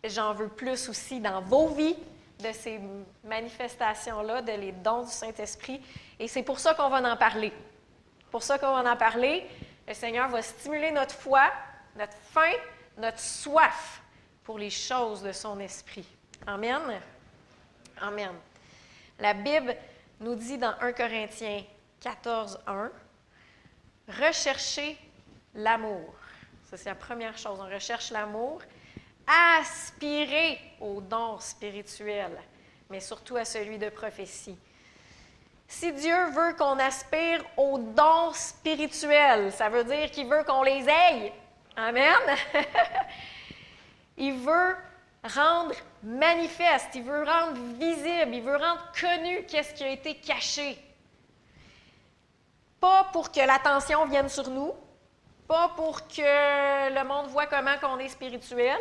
j'en 0.04 0.34
veux 0.34 0.50
plus 0.50 0.90
aussi 0.90 1.20
dans 1.20 1.42
vos 1.42 1.68
vies, 1.70 1.96
de 2.40 2.52
ces 2.52 2.80
manifestations-là, 3.24 4.42
de 4.42 4.52
les 4.52 4.72
dons 4.72 5.04
du 5.04 5.12
Saint-Esprit. 5.12 5.82
Et 6.20 6.28
c'est 6.28 6.44
pour 6.44 6.60
ça 6.60 6.74
qu'on 6.74 6.90
va 6.90 7.02
en 7.12 7.18
parler. 7.18 7.52
Pour 8.32 8.44
ça 8.44 8.60
qu'on 8.60 8.74
va 8.82 8.92
en 8.92 8.98
parler. 8.98 9.46
Le 9.88 9.94
Seigneur 9.94 10.28
va 10.30 10.42
stimuler 10.42 10.92
notre 10.92 11.16
foi, 11.16 11.50
notre 11.96 12.18
faim, 12.32 12.54
notre 12.98 13.20
soif 13.20 14.02
pour 14.44 14.60
les 14.60 14.70
choses 14.70 15.22
de 15.22 15.32
son 15.32 15.60
esprit. 15.60 16.06
Amen. 16.46 16.82
Amen. 18.02 18.34
La 19.20 19.34
Bible 19.34 19.76
nous 20.20 20.36
dit 20.36 20.58
dans 20.58 20.74
1 20.82 20.94
Corinthiens 20.94 21.64
14, 22.02 22.60
1, 22.68 22.92
recherchez 24.10 24.98
l'amour. 25.56 26.14
Ça, 26.70 26.78
c'est 26.78 26.90
la 26.90 26.96
première 26.96 27.38
chose. 27.38 27.60
On 27.60 27.74
recherche 27.74 28.12
l'amour 28.12 28.62
aspirer 29.28 30.60
aux 30.80 31.02
dons 31.02 31.40
spirituels, 31.40 32.40
mais 32.90 33.00
surtout 33.00 33.36
à 33.38 33.46
celui 33.46 33.78
de 33.78 33.90
prophétie. 33.90 34.58
Si 35.68 35.92
Dieu 35.92 36.30
veut 36.32 36.54
qu'on 36.54 36.80
aspire 36.80 37.44
aux 37.58 37.78
dons 37.78 38.32
spirituels, 38.34 39.52
ça 39.52 39.68
veut 39.68 39.84
dire 39.84 40.10
qu'il 40.12 40.28
veut 40.28 40.44
qu'on 40.44 40.64
les 40.64 40.88
aille. 40.88 41.34
Amen. 41.76 42.16
il 44.18 44.34
veut 44.34 44.76
rendre 45.24 45.76
manifeste, 46.04 46.96
il 46.96 47.04
veut 47.04 47.24
rendre 47.24 47.60
visible, 47.78 48.34
il 48.34 48.42
veut 48.42 48.56
rendre 48.56 48.92
connu 49.00 49.44
qu'est-ce 49.46 49.74
qui 49.74 49.84
a 49.84 49.90
été 49.90 50.16
caché. 50.16 50.78
Pas 52.80 53.10
pour 53.12 53.32
que 53.32 53.42
l'attention 53.42 54.06
vienne 54.06 54.30
sur 54.30 54.50
nous, 54.50 54.74
pas 55.48 55.70
pour 55.76 56.08
que 56.08 56.94
le 56.94 57.04
monde 57.04 57.28
voit 57.28 57.48
comment 57.48 57.76
on 57.84 58.00
est 58.00 58.10
spirituel, 58.10 58.80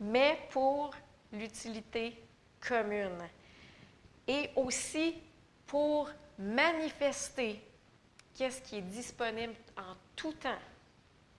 mais 0.00 0.38
pour 0.50 0.90
l'utilité 1.32 2.22
commune. 2.60 3.28
Et 4.28 4.50
aussi 4.56 5.20
pour 5.72 6.06
manifester 6.38 7.58
qu'est-ce 8.34 8.60
qui 8.60 8.76
est 8.76 8.82
disponible 8.82 9.54
en 9.78 9.94
tout 10.14 10.34
temps 10.34 10.58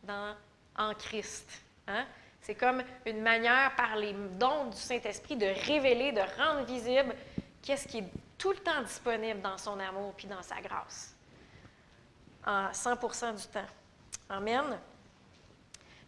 dans, 0.02 0.36
en 0.76 0.96
Christ. 0.96 1.48
Hein? 1.88 2.04
C'est 2.42 2.56
comme 2.56 2.82
une 3.06 3.22
manière 3.22 3.76
par 3.76 3.96
les 3.96 4.14
dons 4.40 4.72
du 4.72 4.78
Saint-Esprit 4.78 5.36
de 5.36 5.46
révéler, 5.68 6.14
de 6.14 6.22
rendre 6.42 6.66
visible 6.66 7.16
qu'est-ce 7.62 7.88
qui 7.88 8.00
est 8.00 8.10
tout 8.36 8.50
le 8.50 8.58
temps 8.58 8.82
disponible 8.82 9.40
dans 9.40 9.60
son 9.60 9.80
amour 9.80 10.16
puis 10.18 10.26
dans 10.26 10.42
sa 10.42 10.60
grâce. 10.62 11.14
en 12.44 12.74
100 12.74 13.34
du 13.34 13.44
temps. 13.44 13.70
Amen. 14.30 14.80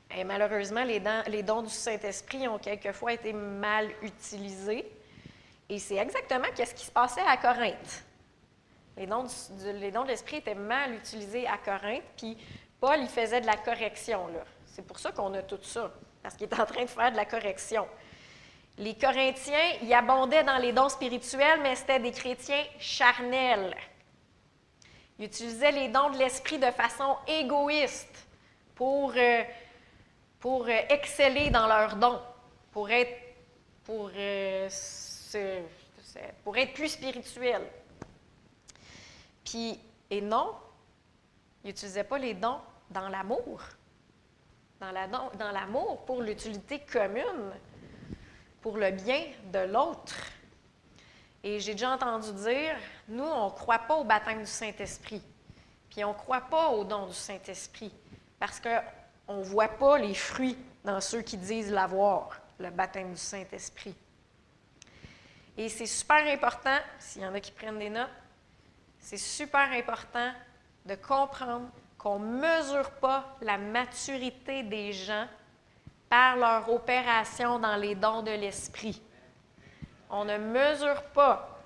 Et 0.09 0.23
malheureusement, 0.23 0.83
les, 0.83 0.99
les 1.27 1.43
dons 1.43 1.61
du 1.61 1.69
Saint-Esprit 1.69 2.47
ont 2.47 2.57
quelquefois 2.57 3.13
été 3.13 3.33
mal 3.33 3.91
utilisés. 4.01 4.91
Et 5.69 5.77
c'est 5.77 5.97
exactement 5.97 6.47
ce 6.57 6.73
qui 6.73 6.85
se 6.85 6.91
passait 6.91 7.21
à 7.21 7.37
Corinthe. 7.37 8.04
Les 8.97 9.07
dons, 9.07 9.25
les 9.63 9.91
dons 9.91 10.03
de 10.03 10.09
l'Esprit 10.09 10.37
étaient 10.37 10.55
mal 10.55 10.93
utilisés 10.93 11.47
à 11.47 11.57
Corinthe, 11.57 12.03
puis 12.15 12.37
Paul, 12.79 12.97
il 12.99 13.09
faisait 13.09 13.41
de 13.41 13.45
la 13.45 13.57
correction. 13.57 14.29
C'est 14.65 14.85
pour 14.85 14.99
ça 14.99 15.11
qu'on 15.11 15.33
a 15.33 15.41
tout 15.41 15.59
ça, 15.61 15.91
parce 16.23 16.35
qu'il 16.35 16.47
est 16.47 16.59
en 16.59 16.65
train 16.65 16.83
de 16.83 16.89
faire 16.89 17.11
de 17.11 17.17
la 17.17 17.25
correction. 17.25 17.87
Les 18.77 18.95
Corinthiens, 18.95 19.77
ils 19.81 19.93
abondaient 19.93 20.43
dans 20.43 20.57
les 20.57 20.73
dons 20.73 20.89
spirituels, 20.89 21.61
mais 21.61 21.75
c'était 21.75 21.99
des 21.99 22.11
chrétiens 22.11 22.63
charnels. 22.77 23.75
Ils 25.17 25.25
utilisaient 25.25 25.71
les 25.71 25.87
dons 25.87 26.09
de 26.09 26.17
l'Esprit 26.17 26.59
de 26.59 26.71
façon 26.71 27.15
égoïste 27.25 28.27
pour, 28.75 29.13
euh, 29.15 29.43
pour 30.39 30.65
euh, 30.65 30.81
exceller 30.89 31.49
dans 31.49 31.67
leurs 31.67 31.95
dons, 31.95 32.19
pour 32.71 32.89
être, 32.89 33.17
pour, 33.85 34.11
euh, 34.13 34.69
pour 36.43 36.57
être 36.57 36.73
plus 36.73 36.89
spirituels. 36.89 37.65
Puis, 39.45 39.79
et 40.09 40.21
non, 40.21 40.55
ils 41.63 41.67
n'utilisaient 41.67 42.03
pas 42.03 42.17
les 42.17 42.33
dons 42.33 42.59
dans 42.89 43.07
l'amour, 43.07 43.61
dans 44.79 44.91
l'amour 44.91 45.91
la, 45.91 46.05
pour 46.05 46.21
l'utilité 46.21 46.79
commune, 46.79 47.53
pour 48.61 48.77
le 48.77 48.91
bien 48.91 49.23
de 49.53 49.59
l'autre. 49.59 50.15
Et 51.43 51.59
j'ai 51.59 51.73
déjà 51.73 51.91
entendu 51.91 52.33
dire, 52.33 52.75
nous, 53.07 53.23
on 53.23 53.45
ne 53.45 53.51
croit 53.51 53.79
pas 53.79 53.95
au 53.95 54.03
baptême 54.03 54.39
du 54.39 54.47
Saint-Esprit, 54.47 55.21
puis 55.89 56.03
on 56.03 56.09
ne 56.09 56.17
croit 56.17 56.41
pas 56.41 56.69
au 56.69 56.83
don 56.83 57.05
du 57.05 57.13
Saint-Esprit, 57.13 57.93
parce 58.39 58.59
qu'on 58.59 59.37
ne 59.37 59.43
voit 59.43 59.67
pas 59.67 59.99
les 59.99 60.15
fruits 60.15 60.57
dans 60.83 60.99
ceux 60.99 61.21
qui 61.21 61.37
disent 61.37 61.71
l'avoir, 61.71 62.41
le 62.57 62.71
baptême 62.71 63.11
du 63.11 63.19
Saint-Esprit. 63.19 63.95
Et 65.57 65.69
c'est 65.69 65.85
super 65.85 66.25
important, 66.27 66.77
s'il 66.99 67.21
y 67.21 67.25
en 67.25 67.33
a 67.33 67.39
qui 67.39 67.51
prennent 67.51 67.79
des 67.79 67.89
notes, 67.89 68.09
c'est 69.05 69.17
super 69.17 69.71
important 69.71 70.31
de 70.83 70.95
comprendre 70.95 71.69
qu'on 71.95 72.17
ne 72.17 72.41
mesure 72.41 72.89
pas 72.89 73.37
la 73.39 73.55
maturité 73.55 74.63
des 74.63 74.93
gens 74.93 75.27
par 76.09 76.35
leur 76.37 76.67
opération 76.71 77.59
dans 77.59 77.75
les 77.75 77.93
dons 77.93 78.23
de 78.23 78.31
l'esprit. 78.31 78.99
On 80.09 80.25
ne 80.25 80.39
mesure 80.39 81.03
pas 81.13 81.61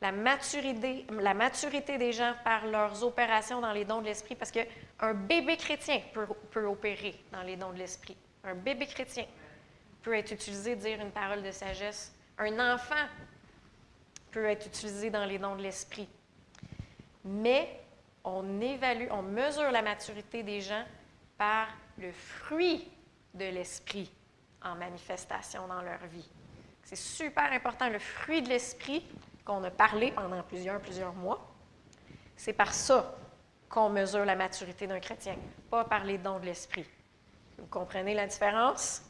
la 0.00 0.12
maturité, 0.12 1.06
la 1.10 1.34
maturité 1.34 1.98
des 1.98 2.12
gens 2.12 2.32
par 2.42 2.66
leurs 2.68 3.04
opérations 3.04 3.60
dans 3.60 3.72
les 3.72 3.84
dons 3.84 4.00
de 4.00 4.06
l'esprit 4.06 4.34
parce 4.34 4.50
qu'un 4.50 5.14
bébé 5.14 5.58
chrétien 5.58 6.00
peut, 6.14 6.26
peut, 6.50 6.64
opérer 6.64 7.22
dans 7.32 7.42
les 7.42 7.56
dons 7.56 7.72
de 7.72 7.78
l'esprit. 7.78 8.16
Un 8.44 8.54
bébé 8.54 8.86
chrétien 8.86 9.26
peut 10.02 10.14
être 10.14 10.32
utilisé, 10.32 10.74
dire 10.74 11.02
une 11.02 11.10
parole 11.10 11.42
de 11.42 11.50
sagesse. 11.50 12.14
Un 12.38 12.74
enfant 12.74 12.94
peut 14.34 14.46
être 14.46 14.66
utilisé 14.66 15.10
dans 15.10 15.24
les 15.24 15.38
dons 15.38 15.54
de 15.54 15.62
l'esprit. 15.62 16.08
Mais 17.24 17.80
on 18.24 18.60
évalue, 18.60 19.06
on 19.12 19.22
mesure 19.22 19.70
la 19.70 19.80
maturité 19.80 20.42
des 20.42 20.60
gens 20.60 20.84
par 21.38 21.68
le 21.98 22.10
fruit 22.10 22.90
de 23.32 23.44
l'esprit 23.44 24.10
en 24.60 24.74
manifestation 24.74 25.68
dans 25.68 25.82
leur 25.82 26.04
vie. 26.06 26.28
C'est 26.82 26.96
super 26.96 27.52
important, 27.52 27.88
le 27.88 28.00
fruit 28.00 28.42
de 28.42 28.48
l'esprit 28.48 29.06
qu'on 29.44 29.62
a 29.62 29.70
parlé 29.70 30.10
pendant 30.10 30.42
plusieurs, 30.42 30.80
plusieurs 30.80 31.14
mois. 31.14 31.54
C'est 32.36 32.52
par 32.52 32.74
ça 32.74 33.16
qu'on 33.68 33.88
mesure 33.88 34.24
la 34.24 34.34
maturité 34.34 34.88
d'un 34.88 35.00
chrétien, 35.00 35.36
pas 35.70 35.84
par 35.84 36.04
les 36.04 36.18
dons 36.18 36.40
de 36.40 36.46
l'esprit. 36.46 36.86
Vous 37.58 37.66
comprenez 37.66 38.14
la 38.14 38.26
différence? 38.26 39.02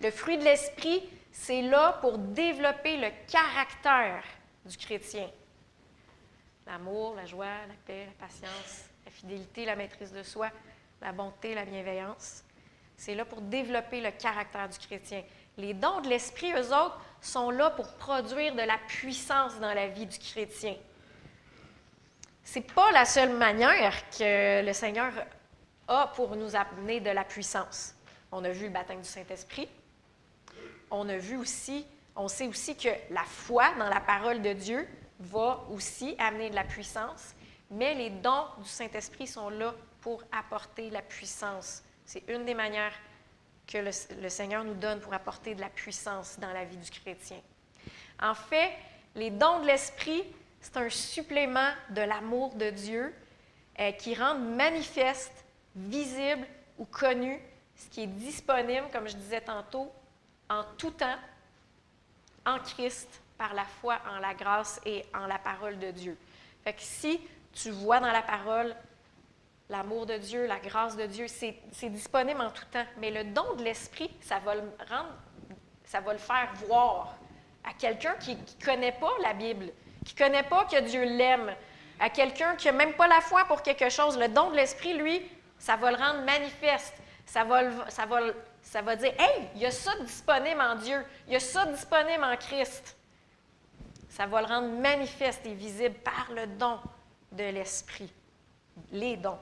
Le 0.00 0.10
fruit 0.10 0.38
de 0.38 0.44
l'esprit, 0.44 1.02
c'est 1.32 1.62
là 1.62 1.98
pour 2.00 2.18
développer 2.18 2.96
le 2.96 3.08
caractère 3.30 4.22
du 4.64 4.76
chrétien. 4.76 5.28
L'amour, 6.66 7.14
la 7.14 7.26
joie, 7.26 7.46
la 7.68 7.74
paix, 7.86 8.06
la 8.06 8.26
patience, 8.26 8.84
la 9.04 9.10
fidélité, 9.10 9.64
la 9.64 9.76
maîtrise 9.76 10.12
de 10.12 10.22
soi, 10.22 10.50
la 11.00 11.12
bonté, 11.12 11.54
la 11.54 11.64
bienveillance. 11.64 12.44
C'est 12.96 13.14
là 13.14 13.24
pour 13.24 13.40
développer 13.40 14.00
le 14.00 14.10
caractère 14.10 14.68
du 14.68 14.78
chrétien. 14.78 15.22
Les 15.56 15.74
dons 15.74 16.00
de 16.00 16.08
l'esprit, 16.08 16.52
eux 16.52 16.74
autres, 16.74 17.00
sont 17.20 17.50
là 17.50 17.70
pour 17.70 17.92
produire 17.94 18.54
de 18.54 18.62
la 18.62 18.78
puissance 18.88 19.58
dans 19.58 19.72
la 19.72 19.88
vie 19.88 20.06
du 20.06 20.18
chrétien. 20.18 20.76
C'est 22.44 22.72
pas 22.72 22.90
la 22.92 23.04
seule 23.04 23.36
manière 23.36 23.94
que 24.10 24.64
le 24.64 24.72
Seigneur 24.72 25.12
a 25.88 26.08
pour 26.08 26.36
nous 26.36 26.54
amener 26.56 27.00
de 27.00 27.10
la 27.10 27.24
puissance. 27.24 27.94
On 28.32 28.44
a 28.44 28.50
vu 28.50 28.66
le 28.66 28.72
baptême 28.72 29.00
du 29.00 29.08
Saint-Esprit, 29.08 29.68
on 30.90 31.08
a 31.08 31.16
vu 31.16 31.36
aussi, 31.36 31.86
on 32.16 32.28
sait 32.28 32.46
aussi 32.46 32.76
que 32.76 32.88
la 33.10 33.24
foi 33.24 33.72
dans 33.78 33.88
la 33.88 34.00
parole 34.00 34.42
de 34.42 34.52
Dieu 34.52 34.86
va 35.20 35.64
aussi 35.70 36.16
amener 36.18 36.50
de 36.50 36.54
la 36.54 36.64
puissance, 36.64 37.34
mais 37.70 37.94
les 37.94 38.10
dons 38.10 38.46
du 38.58 38.68
Saint-Esprit 38.68 39.26
sont 39.26 39.50
là 39.50 39.74
pour 40.00 40.22
apporter 40.32 40.90
la 40.90 41.02
puissance. 41.02 41.82
C'est 42.04 42.24
une 42.28 42.44
des 42.44 42.54
manières 42.54 42.94
que 43.66 43.78
le, 43.78 44.28
Seigneur 44.28 44.64
nous 44.64 44.74
donne 44.74 45.00
pour 45.00 45.14
apporter 45.14 45.54
de 45.54 45.60
la 45.60 45.68
puissance 45.68 46.38
dans 46.40 46.52
la 46.52 46.64
vie 46.64 46.76
du 46.76 46.90
chrétien. 46.90 47.40
En 48.20 48.34
fait, 48.34 48.72
les 49.14 49.30
dons 49.30 49.60
de 49.60 49.66
l'Esprit, 49.66 50.24
c'est 50.60 50.76
un 50.76 50.90
supplément 50.90 51.70
de 51.90 52.02
l'amour 52.02 52.54
de 52.54 52.70
Dieu 52.70 53.14
euh, 53.78 53.92
qui 53.92 54.14
rend 54.14 54.34
manifeste, 54.34 55.44
visible 55.76 56.46
ou 56.78 56.84
connu 56.84 57.40
ce 57.76 57.88
qui 57.88 58.02
est 58.02 58.06
disponible, 58.06 58.88
comme 58.92 59.08
je 59.08 59.16
disais 59.16 59.40
tantôt, 59.40 59.92
en 60.50 60.64
tout 60.76 60.90
temps 60.90 61.16
en 62.44 62.58
Christ 62.58 63.22
par 63.38 63.54
la 63.54 63.64
foi 63.64 63.98
en 64.10 64.18
la 64.18 64.34
grâce 64.34 64.80
et 64.84 65.06
en 65.14 65.26
la 65.26 65.38
parole 65.38 65.78
de 65.78 65.90
Dieu. 65.92 66.18
Fait 66.62 66.74
que 66.74 66.82
si 66.82 67.20
tu 67.54 67.70
vois 67.70 68.00
dans 68.00 68.12
la 68.12 68.22
parole 68.22 68.76
l'amour 69.70 70.04
de 70.04 70.18
Dieu, 70.18 70.46
la 70.46 70.58
grâce 70.58 70.96
de 70.96 71.06
Dieu, 71.06 71.26
c'est 71.28 71.88
disponible 71.88 72.40
en 72.40 72.50
tout 72.50 72.64
temps. 72.70 72.84
Mais 72.98 73.10
le 73.10 73.24
don 73.24 73.54
de 73.54 73.62
l'Esprit, 73.62 74.10
ça 74.20 74.40
va 74.40 74.56
le 74.56 74.62
rendre, 74.90 75.14
ça 75.84 76.00
va 76.00 76.12
le 76.12 76.18
faire 76.18 76.50
voir 76.66 77.14
à 77.64 77.72
quelqu'un 77.72 78.14
qui 78.14 78.36
ne 78.36 78.64
connaît 78.64 78.92
pas 78.92 79.12
la 79.22 79.32
Bible, 79.32 79.70
qui 80.04 80.14
ne 80.14 80.18
connaît 80.18 80.42
pas 80.42 80.64
que 80.64 80.80
Dieu 80.80 81.04
l'aime, 81.04 81.54
à 82.00 82.10
quelqu'un 82.10 82.56
qui 82.56 82.66
n'a 82.66 82.72
même 82.72 82.94
pas 82.94 83.06
la 83.06 83.20
foi 83.20 83.44
pour 83.44 83.62
quelque 83.62 83.88
chose. 83.88 84.18
Le 84.18 84.28
don 84.28 84.50
de 84.50 84.56
l'Esprit, 84.56 84.94
lui, 84.94 85.22
ça 85.58 85.76
va 85.76 85.92
le 85.92 85.96
rendre 85.96 86.24
manifeste. 86.24 86.94
Ça 87.26 87.44
va, 87.44 87.88
ça 87.90 88.06
va 88.06 88.20
ça 88.70 88.82
va 88.82 88.94
dire 88.94 89.12
Hey, 89.18 89.48
il 89.56 89.62
y 89.62 89.66
a 89.66 89.72
ça 89.72 89.98
disponible 89.98 90.60
en 90.60 90.76
Dieu, 90.76 91.04
il 91.26 91.32
y 91.32 91.36
a 91.36 91.40
ça 91.40 91.66
disponible 91.66 92.22
en 92.22 92.36
Christ. 92.36 92.96
Ça 94.08 94.26
va 94.26 94.42
le 94.42 94.46
rendre 94.46 94.68
manifeste 94.68 95.44
et 95.44 95.54
visible 95.54 95.96
par 95.96 96.28
le 96.32 96.46
don 96.46 96.78
de 97.32 97.44
l'Esprit, 97.44 98.12
les 98.92 99.16
dons 99.16 99.38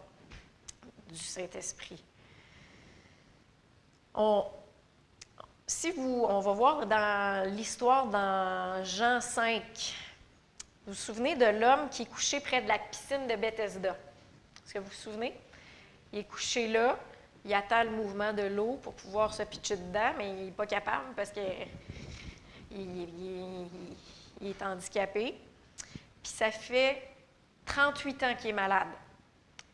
du 1.10 1.18
Saint-Esprit. 1.18 2.02
Si 5.66 5.90
vous, 5.92 6.24
on 6.26 6.40
va 6.40 6.52
voir 6.52 6.86
dans 6.86 7.54
l'histoire 7.54 8.06
dans 8.06 8.82
Jean 8.84 9.20
5, 9.20 9.62
vous 10.86 10.92
vous 10.92 10.94
souvenez 10.94 11.36
de 11.36 11.44
l'homme 11.44 11.90
qui 11.90 12.02
est 12.02 12.06
couché 12.06 12.40
près 12.40 12.62
de 12.62 12.68
la 12.68 12.78
piscine 12.78 13.26
de 13.26 13.36
Bethesda? 13.36 13.90
Est-ce 13.90 14.72
que 14.72 14.78
vous 14.78 14.86
vous 14.86 14.92
souvenez? 14.92 15.38
Il 16.12 16.20
est 16.20 16.24
couché 16.24 16.68
là, 16.68 16.98
il 17.44 17.54
attend 17.54 17.84
le 17.84 17.90
mouvement 17.90 18.32
de 18.32 18.42
l'eau 18.42 18.78
pour 18.82 18.94
pouvoir 18.94 19.32
se 19.32 19.42
pitcher 19.42 19.76
dedans, 19.76 20.12
mais 20.16 20.30
il 20.30 20.44
n'est 20.46 20.50
pas 20.50 20.66
capable 20.66 21.14
parce 21.14 21.30
qu'il 21.30 21.42
est 24.42 24.62
handicapé. 24.62 25.34
Puis 26.22 26.32
ça 26.32 26.50
fait 26.50 27.02
38 27.66 28.22
ans 28.22 28.34
qu'il 28.34 28.50
est 28.50 28.52
malade. 28.52 28.88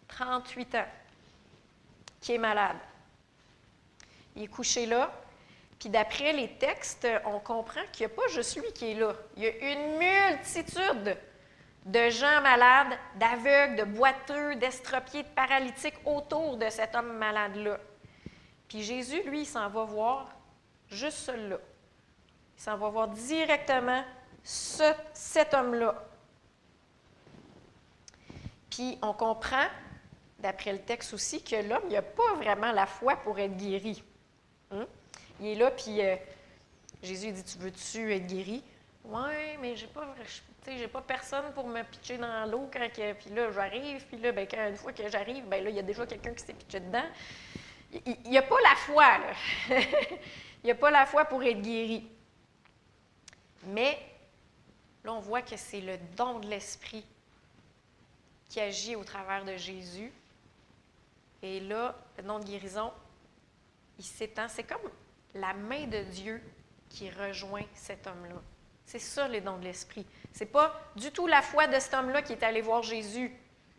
38 0.08 0.74
ans 0.76 0.86
qu'il 2.20 2.34
est 2.36 2.38
malade. 2.38 2.76
Il 4.36 4.42
est 4.44 4.48
couché 4.48 4.86
là. 4.86 5.12
Puis 5.78 5.88
d'après 5.88 6.32
les 6.32 6.48
textes, 6.54 7.06
on 7.24 7.40
comprend 7.40 7.80
qu'il 7.92 8.06
n'y 8.06 8.12
a 8.12 8.16
pas 8.16 8.28
juste 8.28 8.56
lui 8.56 8.72
qui 8.72 8.92
est 8.92 8.94
là. 8.94 9.12
Il 9.36 9.42
y 9.42 9.46
a 9.46 9.72
une 9.72 9.98
multitude 9.98 11.18
de 11.84 12.08
gens 12.08 12.40
malades, 12.40 12.98
d'aveugles, 13.16 13.76
de 13.76 13.84
boiteux, 13.84 14.56
d'estropiés, 14.56 15.22
de 15.22 15.28
paralytiques 15.28 15.98
autour 16.04 16.56
de 16.56 16.70
cet 16.70 16.94
homme 16.94 17.18
malade-là. 17.18 17.78
Puis 18.68 18.82
Jésus, 18.82 19.22
lui, 19.24 19.42
il 19.42 19.46
s'en 19.46 19.68
va 19.68 19.84
voir 19.84 20.28
juste 20.88 21.18
celui-là. 21.18 21.58
Il 22.56 22.62
s'en 22.62 22.76
va 22.76 22.88
voir 22.88 23.08
directement 23.08 24.02
cet 24.42 25.54
homme-là. 25.54 25.94
Puis 28.70 28.98
on 29.02 29.12
comprend, 29.12 29.66
d'après 30.38 30.72
le 30.72 30.80
texte 30.80 31.12
aussi, 31.12 31.42
que 31.42 31.56
l'homme, 31.56 31.88
n'a 31.90 32.02
pas 32.02 32.34
vraiment 32.36 32.72
la 32.72 32.86
foi 32.86 33.16
pour 33.16 33.38
être 33.38 33.56
guéri. 33.56 34.02
Hein? 34.70 34.86
Il 35.40 35.48
est 35.48 35.54
là, 35.54 35.70
puis 35.70 36.00
euh, 36.00 36.16
Jésus 37.02 37.32
dit 37.32 37.44
Tu 37.44 37.58
veux-tu 37.58 38.14
être 38.14 38.26
guéri 38.26 38.62
Oui, 39.04 39.56
mais 39.60 39.76
j'ai 39.76 39.86
pas, 39.86 40.06
Tu 40.64 40.70
sais, 40.70 40.78
j'ai 40.78 40.88
pas 40.88 41.02
personne 41.02 41.52
pour 41.52 41.68
me 41.68 41.82
pitcher 41.82 42.16
dans 42.16 42.50
l'eau 42.50 42.70
quand 42.72 42.88
que, 42.90 43.12
puis 43.12 43.30
là, 43.30 43.52
j'arrive, 43.52 44.06
puis 44.06 44.16
là, 44.16 44.32
ben, 44.32 44.46
quand, 44.50 44.66
une 44.66 44.76
fois 44.76 44.94
que 44.94 45.06
j'arrive, 45.08 45.44
ben 45.46 45.62
là, 45.62 45.68
il 45.68 45.76
y 45.76 45.78
a 45.78 45.82
déjà 45.82 46.06
quelqu'un 46.06 46.32
qui 46.32 46.42
s'est 46.42 46.54
pitché 46.54 46.80
dedans. 46.80 47.04
Il 47.92 48.30
n'y 48.30 48.38
a 48.38 48.42
pas 48.42 48.60
la 48.62 48.74
foi, 48.74 49.04
il 49.68 50.64
n'y 50.64 50.70
a 50.70 50.74
pas 50.74 50.90
la 50.90 51.04
foi 51.04 51.26
pour 51.26 51.42
être 51.42 51.60
guéri. 51.60 52.08
Mais 53.66 53.98
là, 55.04 55.12
on 55.12 55.20
voit 55.20 55.42
que 55.42 55.56
c'est 55.56 55.82
le 55.82 55.98
don 56.16 56.38
de 56.38 56.48
l'Esprit 56.48 57.04
qui 58.48 58.58
agit 58.60 58.96
au 58.96 59.04
travers 59.04 59.44
de 59.44 59.56
Jésus. 59.56 60.10
Et 61.42 61.60
là, 61.60 61.94
le 62.16 62.22
don 62.22 62.38
de 62.38 62.44
guérison, 62.44 62.90
il 63.98 64.04
s'étend. 64.04 64.48
C'est 64.48 64.64
comme 64.64 64.90
la 65.34 65.52
main 65.52 65.86
de 65.86 66.02
Dieu 66.04 66.42
qui 66.88 67.10
rejoint 67.10 67.64
cet 67.74 68.06
homme-là. 68.06 68.40
C'est 68.86 68.98
ça, 68.98 69.28
les 69.28 69.40
dons 69.40 69.58
de 69.58 69.64
l'Esprit. 69.64 70.06
C'est 70.34 70.46
pas 70.46 70.74
du 70.96 71.12
tout 71.12 71.28
la 71.28 71.42
foi 71.42 71.68
de 71.68 71.78
cet 71.78 71.94
homme-là 71.94 72.20
qui 72.20 72.32
est 72.32 72.42
allé 72.42 72.60
voir 72.60 72.82
Jésus 72.82 73.32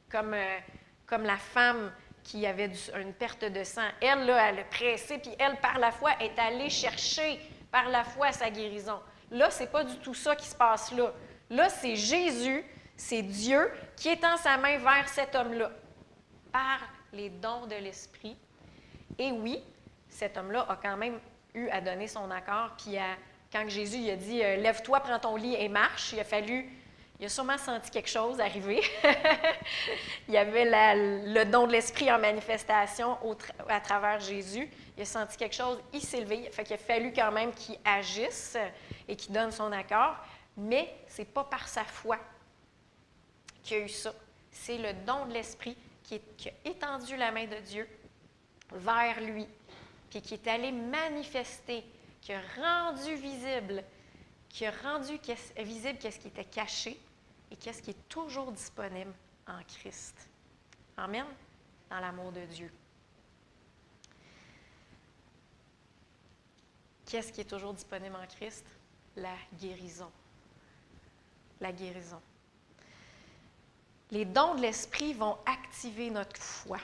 comme, 0.09 0.33
euh, 0.33 0.57
comme 1.05 1.23
la 1.23 1.35
femme 1.35 1.91
qui 2.23 2.47
avait 2.47 2.71
une 2.97 3.13
perte 3.13 3.43
de 3.43 3.63
sang. 3.65 3.87
Elle, 4.01 4.25
là, 4.25 4.49
elle 4.49 4.59
a 4.59 4.63
pressé, 4.63 5.17
puis 5.17 5.31
elle, 5.37 5.57
par 5.57 5.77
la 5.79 5.91
foi, 5.91 6.11
est 6.21 6.39
allée 6.39 6.69
chercher 6.69 7.41
par 7.69 7.89
la 7.89 8.05
foi 8.05 8.31
sa 8.31 8.49
guérison. 8.49 9.01
Là, 9.31 9.51
c'est 9.51 9.69
pas 9.69 9.83
du 9.83 9.97
tout 9.97 10.13
ça 10.13 10.33
qui 10.33 10.47
se 10.47 10.55
passe 10.55 10.93
là. 10.93 11.11
Là, 11.49 11.67
c'est 11.67 11.97
Jésus, 11.97 12.63
c'est 12.95 13.21
Dieu 13.21 13.69
qui 13.97 14.07
étend 14.07 14.37
sa 14.37 14.55
main 14.55 14.77
vers 14.77 15.09
cet 15.09 15.35
homme-là 15.35 15.71
par 16.53 16.79
les 17.11 17.29
dons 17.29 17.67
de 17.67 17.75
l'Esprit. 17.75 18.37
Et 19.19 19.33
oui, 19.33 19.61
cet 20.07 20.37
homme-là 20.37 20.65
a 20.69 20.77
quand 20.77 20.95
même 20.95 21.19
eu 21.53 21.67
à 21.67 21.81
donner 21.81 22.07
son 22.07 22.31
accord, 22.31 22.77
puis 22.77 22.97
quand 23.51 23.67
Jésus 23.69 23.97
il 23.97 24.09
a 24.11 24.15
dit 24.15 24.43
euh, 24.43 24.57
Lève-toi, 24.57 24.99
prends 24.99 25.19
ton 25.19 25.35
lit 25.35 25.55
et 25.55 25.69
marche, 25.69 26.13
il 26.13 26.19
a 26.19 26.23
fallu 26.23 26.69
il 27.19 27.25
a 27.25 27.29
sûrement 27.29 27.57
senti 27.57 27.89
quelque 27.91 28.09
chose 28.09 28.41
arriver. 28.41 28.81
il 30.27 30.33
y 30.33 30.37
avait 30.37 30.65
le 30.65 31.45
don 31.45 31.65
de 31.65 31.71
l'Esprit 31.71 32.11
en 32.11 32.19
manifestation 32.19 33.17
à 33.69 33.79
travers 33.79 34.19
Jésus. 34.19 34.69
Il 34.97 35.03
a 35.03 35.05
senti 35.05 35.37
quelque 35.37 35.55
chose, 35.55 35.79
il 35.93 36.01
s'est 36.01 36.19
levé. 36.19 36.49
Fait 36.51 36.69
a 36.69 36.77
fallu 36.77 37.13
quand 37.13 37.31
même 37.31 37.53
qu'il 37.53 37.77
agisse 37.85 38.57
et 39.07 39.15
qu'il 39.15 39.33
donne 39.33 39.51
son 39.51 39.71
accord. 39.71 40.17
Mais 40.57 40.93
ce 41.07 41.21
n'est 41.21 41.25
pas 41.25 41.45
par 41.45 41.67
sa 41.69 41.85
foi 41.85 42.17
qu'il 43.63 43.77
a 43.77 43.79
eu 43.81 43.89
ça. 43.89 44.13
C'est 44.51 44.77
le 44.77 44.93
don 45.05 45.25
de 45.25 45.33
l'Esprit 45.33 45.77
qui, 46.03 46.19
qui, 46.37 46.49
a 46.49 46.53
étendu 46.65 47.15
la 47.15 47.31
main 47.31 47.45
de 47.45 47.57
Dieu 47.59 47.87
vers 48.71 49.21
lui, 49.21 49.47
puis 50.09 50.21
qui 50.21 50.33
est 50.33 50.47
allé 50.47 50.71
manifester, 50.71 51.83
qui 52.25 52.33
a 52.33 52.41
rendu 52.57 53.15
visible 53.17 53.83
qui 54.49 54.67
rendu 54.67 55.19
visible 55.57 55.99
qu'est-ce 55.99 56.17
qui 56.17 56.27
était 56.27 56.43
caché 56.43 56.99
et 57.51 57.55
qu'est-ce 57.55 57.83
qui 57.83 57.91
est 57.91 58.09
toujours 58.09 58.51
disponible 58.51 59.13
en 59.47 59.61
Christ. 59.63 60.27
Amen. 60.97 61.25
Dans 61.87 61.99
l'amour 61.99 62.31
de 62.31 62.43
Dieu. 62.45 62.71
Qu'est-ce 67.05 67.31
qui 67.31 67.41
est 67.41 67.49
toujours 67.49 67.73
disponible 67.73 68.15
en 68.15 68.25
Christ? 68.25 68.65
La 69.17 69.35
guérison. 69.59 70.11
La 71.61 71.71
guérison. 71.71 72.21
Les 74.09 74.25
dons 74.25 74.55
de 74.55 74.61
l'Esprit 74.61 75.13
vont 75.13 75.37
activer 75.45 76.09
notre 76.09 76.37
foi. 76.37 76.79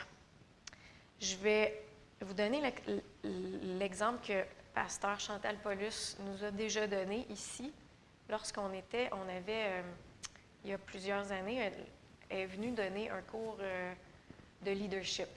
Je 1.19 1.35
vais 1.37 1.83
vous 2.19 2.35
donner 2.35 2.61
l'exemple 3.23 4.19
que 4.27 4.45
pasteur 4.73 5.19
Chantal 5.19 5.57
Paulus 5.57 6.17
nous 6.19 6.43
a 6.43 6.51
déjà 6.51 6.87
donné 6.87 7.25
ici. 7.29 7.71
Lorsqu'on 8.29 8.71
était, 8.73 9.09
on 9.11 9.29
avait, 9.29 9.65
euh, 9.67 9.81
il 10.63 10.69
y 10.69 10.73
a 10.73 10.77
plusieurs 10.77 11.31
années, 11.31 11.57
elle 12.29 12.39
est 12.39 12.45
venue 12.45 12.71
donner 12.71 13.09
un 13.09 13.21
cours 13.21 13.57
euh, 13.59 13.93
de 14.63 14.71
leadership. 14.71 15.29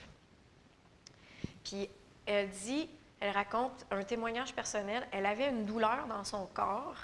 Puis 1.64 1.88
elle 2.26 2.50
dit, 2.50 2.88
elle 3.20 3.32
raconte 3.32 3.86
un 3.90 4.04
témoignage 4.04 4.54
personnel, 4.54 5.06
elle 5.10 5.26
avait 5.26 5.48
une 5.48 5.64
douleur 5.64 6.06
dans 6.06 6.24
son 6.24 6.46
corps 6.46 6.96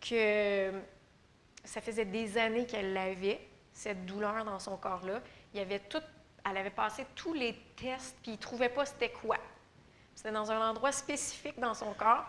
que 0.00 0.72
ça 1.64 1.80
faisait 1.80 2.04
des 2.04 2.36
années 2.38 2.66
qu'elle 2.66 2.92
l'avait, 2.92 3.40
cette 3.72 4.04
douleur 4.04 4.44
dans 4.44 4.58
son 4.58 4.76
corps-là. 4.76 5.22
Elle 5.54 6.56
avait 6.56 6.70
passé 6.70 7.06
tous 7.14 7.32
les 7.32 7.56
tests, 7.76 8.16
puis 8.22 8.32
il 8.32 8.36
ne 8.36 8.40
trouvait 8.40 8.68
pas 8.68 8.84
c'était 8.84 9.12
quoi. 9.12 9.38
C'était 10.22 10.34
dans 10.34 10.52
un 10.52 10.70
endroit 10.70 10.92
spécifique 10.92 11.58
dans 11.58 11.74
son 11.74 11.92
corps. 11.94 12.24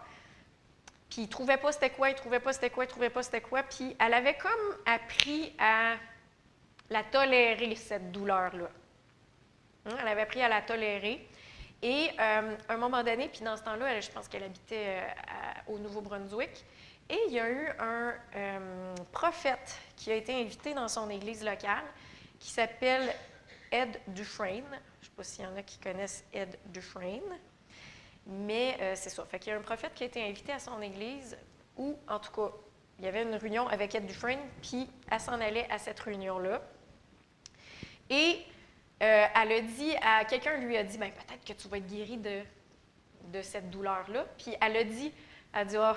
Puis 1.11 1.21
il 1.21 1.29
trouvait 1.29 1.57
pas 1.57 1.71
c'était 1.71 1.91
quoi, 1.91 2.09
il 2.09 2.15
trouvait 2.15 2.39
pas 2.39 2.51
c'était 2.51 2.71
quoi, 2.71 2.85
il 2.85 2.87
trouvait 2.87 3.11
pas 3.11 3.21
c'était 3.21 3.41
quoi. 3.41 3.61
Puis 3.61 3.95
elle 3.99 4.15
avait 4.15 4.33
comme 4.33 4.77
appris 4.87 5.53
à 5.59 5.93
la 6.89 7.03
tolérer, 7.03 7.75
cette 7.75 8.11
douleur-là. 8.11 8.67
Hein, 9.85 9.95
elle 10.01 10.07
avait 10.07 10.23
appris 10.23 10.41
à 10.41 10.49
la 10.49 10.63
tolérer. 10.63 11.29
Et 11.83 12.09
euh, 12.19 12.55
à 12.67 12.73
un 12.73 12.77
moment 12.77 13.03
donné, 13.03 13.29
puis 13.29 13.41
dans 13.41 13.55
ce 13.55 13.61
temps-là, 13.61 13.99
je 13.99 14.09
pense 14.09 14.27
qu'elle 14.27 14.43
habitait 14.43 15.03
euh, 15.03 15.73
au 15.73 15.77
Nouveau-Brunswick, 15.77 16.65
et 17.11 17.19
il 17.27 17.33
y 17.33 17.39
a 17.39 17.47
eu 17.47 17.69
un 17.77 18.15
euh, 18.35 18.95
prophète 19.11 19.77
qui 19.95 20.11
a 20.11 20.15
été 20.15 20.33
invité 20.33 20.73
dans 20.73 20.87
son 20.87 21.11
église 21.11 21.43
locale, 21.45 21.83
qui 22.39 22.49
s'appelle 22.49 23.13
Ed 23.71 24.01
Dufresne. 24.07 24.63
Je 24.71 25.05
ne 25.05 25.09
sais 25.09 25.15
pas 25.15 25.23
s'il 25.23 25.43
y 25.43 25.47
en 25.47 25.55
a 25.57 25.61
qui 25.61 25.77
connaissent 25.77 26.23
Ed 26.33 26.57
Dufresne. 26.65 27.21
Mais 28.25 28.77
euh, 28.79 28.93
c'est 28.95 29.09
ça. 29.09 29.25
Fait 29.25 29.39
qu'il 29.39 29.51
y 29.51 29.55
a 29.55 29.59
un 29.59 29.61
prophète 29.61 29.93
qui 29.93 30.03
a 30.03 30.05
été 30.05 30.23
invité 30.23 30.51
à 30.53 30.59
son 30.59 30.81
église 30.81 31.37
où, 31.77 31.97
en 32.07 32.19
tout 32.19 32.31
cas, 32.31 32.51
il 32.99 33.05
y 33.05 33.07
avait 33.07 33.23
une 33.23 33.35
réunion 33.35 33.67
avec 33.67 33.95
Ed 33.95 34.05
Dufresne, 34.05 34.39
puis 34.61 34.87
elle 35.11 35.19
s'en 35.19 35.39
allait 35.41 35.69
à 35.69 35.77
cette 35.77 35.99
réunion-là. 35.99 36.61
Et 38.09 38.39
euh, 39.01 39.25
elle 39.35 39.51
a 39.51 39.61
dit 39.61 39.95
à 40.01 40.23
quelqu'un 40.25 40.57
lui 40.57 40.77
a 40.77 40.83
dit 40.83 40.97
ben 40.97 41.11
peut-être 41.11 41.43
que 41.43 41.53
tu 41.53 41.67
vas 41.67 41.77
être 41.77 41.87
guéri 41.87 42.17
de, 42.17 42.41
de 43.25 43.41
cette 43.41 43.69
douleur-là. 43.69 44.25
Puis 44.37 44.55
elle 44.61 44.77
a 44.77 44.83
dit 44.83 45.11
elle 45.53 45.67
dit 45.67 45.75
oh, 45.77 45.93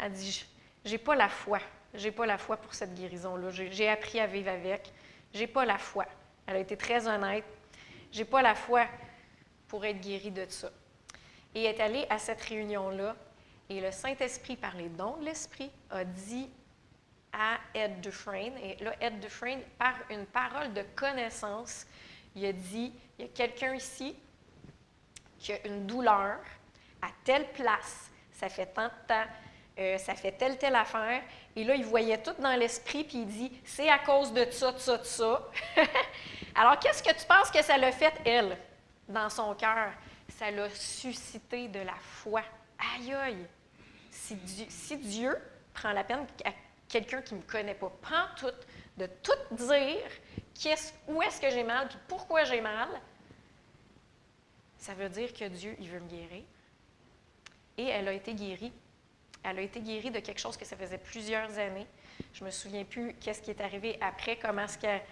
elle 0.00 0.12
dit 0.12 0.46
j'ai 0.84 0.98
pas 0.98 1.16
la 1.16 1.28
foi, 1.28 1.58
j'ai 1.94 2.12
pas 2.12 2.26
la 2.26 2.38
foi 2.38 2.56
pour 2.56 2.74
cette 2.74 2.94
guérison-là. 2.94 3.50
J'ai 3.50 3.88
appris 3.88 4.20
à 4.20 4.26
vivre 4.26 4.50
avec, 4.50 4.92
j'ai 5.34 5.46
pas 5.46 5.64
la 5.64 5.78
foi. 5.78 6.06
Elle 6.46 6.56
a 6.56 6.60
été 6.60 6.76
très 6.76 7.08
honnête. 7.08 7.44
J'ai 8.12 8.24
pas 8.24 8.40
la 8.40 8.54
foi 8.54 8.86
pour 9.66 9.84
être 9.84 10.00
guérie 10.00 10.30
de 10.30 10.46
ça 10.48 10.70
et 11.56 11.64
est 11.64 11.80
allé 11.80 12.06
à 12.10 12.18
cette 12.18 12.42
réunion-là. 12.42 13.16
Et 13.70 13.80
le 13.80 13.90
Saint-Esprit, 13.90 14.56
par 14.56 14.76
les 14.76 14.90
dons 14.90 15.16
de 15.16 15.24
l'Esprit, 15.24 15.70
a 15.90 16.04
dit 16.04 16.50
à 17.32 17.56
Ed 17.74 18.02
Dufresne, 18.02 18.52
et 18.62 18.76
là, 18.84 18.92
Ed 19.00 19.20
Dufresne, 19.20 19.62
par 19.78 19.94
une 20.10 20.26
parole 20.26 20.74
de 20.74 20.82
connaissance, 20.94 21.86
il 22.34 22.44
a 22.44 22.52
dit, 22.52 22.92
il 23.18 23.24
y 23.24 23.28
a 23.28 23.30
quelqu'un 23.32 23.74
ici 23.74 24.14
qui 25.38 25.54
a 25.54 25.66
une 25.66 25.86
douleur 25.86 26.38
à 27.00 27.08
telle 27.24 27.50
place, 27.52 28.10
ça 28.32 28.50
fait 28.50 28.66
tant 28.66 28.88
de 28.88 29.06
temps, 29.08 29.26
euh, 29.78 29.96
ça 29.96 30.14
fait 30.14 30.32
telle, 30.32 30.58
telle 30.58 30.76
affaire. 30.76 31.22
Et 31.54 31.64
là, 31.64 31.74
il 31.74 31.84
voyait 31.84 32.18
tout 32.18 32.34
dans 32.38 32.54
l'esprit, 32.54 33.04
puis 33.04 33.18
il 33.18 33.26
dit, 33.26 33.52
c'est 33.64 33.88
à 33.88 33.98
cause 33.98 34.30
de 34.32 34.46
ça, 34.50 34.72
de 34.72 34.78
ça, 34.78 35.02
ça. 35.02 35.48
Alors, 36.54 36.78
qu'est-ce 36.78 37.02
que 37.02 37.18
tu 37.18 37.26
penses 37.26 37.50
que 37.50 37.62
ça 37.62 37.78
l'a 37.78 37.92
fait, 37.92 38.12
elle, 38.26 38.58
dans 39.08 39.30
son 39.30 39.54
cœur? 39.54 39.92
Ça 40.38 40.50
l'a 40.50 40.68
suscité 40.70 41.68
de 41.68 41.80
la 41.80 41.94
foi. 41.94 42.42
Aïe 42.94 43.12
aïe! 43.14 43.46
Si 44.10 44.96
Dieu, 44.96 45.36
prend 45.72 45.92
la 45.92 46.04
peine 46.04 46.26
à 46.44 46.52
quelqu'un 46.88 47.22
qui 47.22 47.34
ne 47.34 47.40
me 47.40 47.44
connaît 47.44 47.74
pas, 47.74 47.90
prend 48.00 48.26
tout, 48.36 48.52
de 48.96 49.06
tout 49.22 49.54
dire 49.54 50.10
où 51.08 51.22
est-ce 51.22 51.40
que 51.40 51.50
j'ai 51.50 51.64
mal, 51.64 51.88
puis 51.88 51.98
pourquoi 52.08 52.44
j'ai 52.44 52.60
mal, 52.60 52.88
ça 54.78 54.94
veut 54.94 55.08
dire 55.08 55.32
que 55.32 55.44
Dieu, 55.48 55.76
il 55.78 55.88
veut 55.88 56.00
me 56.00 56.08
guérir. 56.08 56.44
Et 57.78 57.84
elle 57.84 58.08
a 58.08 58.12
été 58.12 58.34
guérie. 58.34 58.72
Elle 59.42 59.58
a 59.58 59.62
été 59.62 59.80
guérie 59.80 60.10
de 60.10 60.20
quelque 60.20 60.40
chose 60.40 60.56
que 60.56 60.64
ça 60.64 60.76
faisait 60.76 60.98
plusieurs 60.98 61.58
années. 61.58 61.86
Je 62.32 62.44
me 62.44 62.50
souviens 62.50 62.84
plus 62.84 63.14
qu'est-ce 63.14 63.42
qui 63.42 63.50
est 63.50 63.60
arrivé 63.60 63.98
après, 64.00 64.38
comment 64.38 64.66
ce 64.66 64.78
qu'elle... 64.78 65.02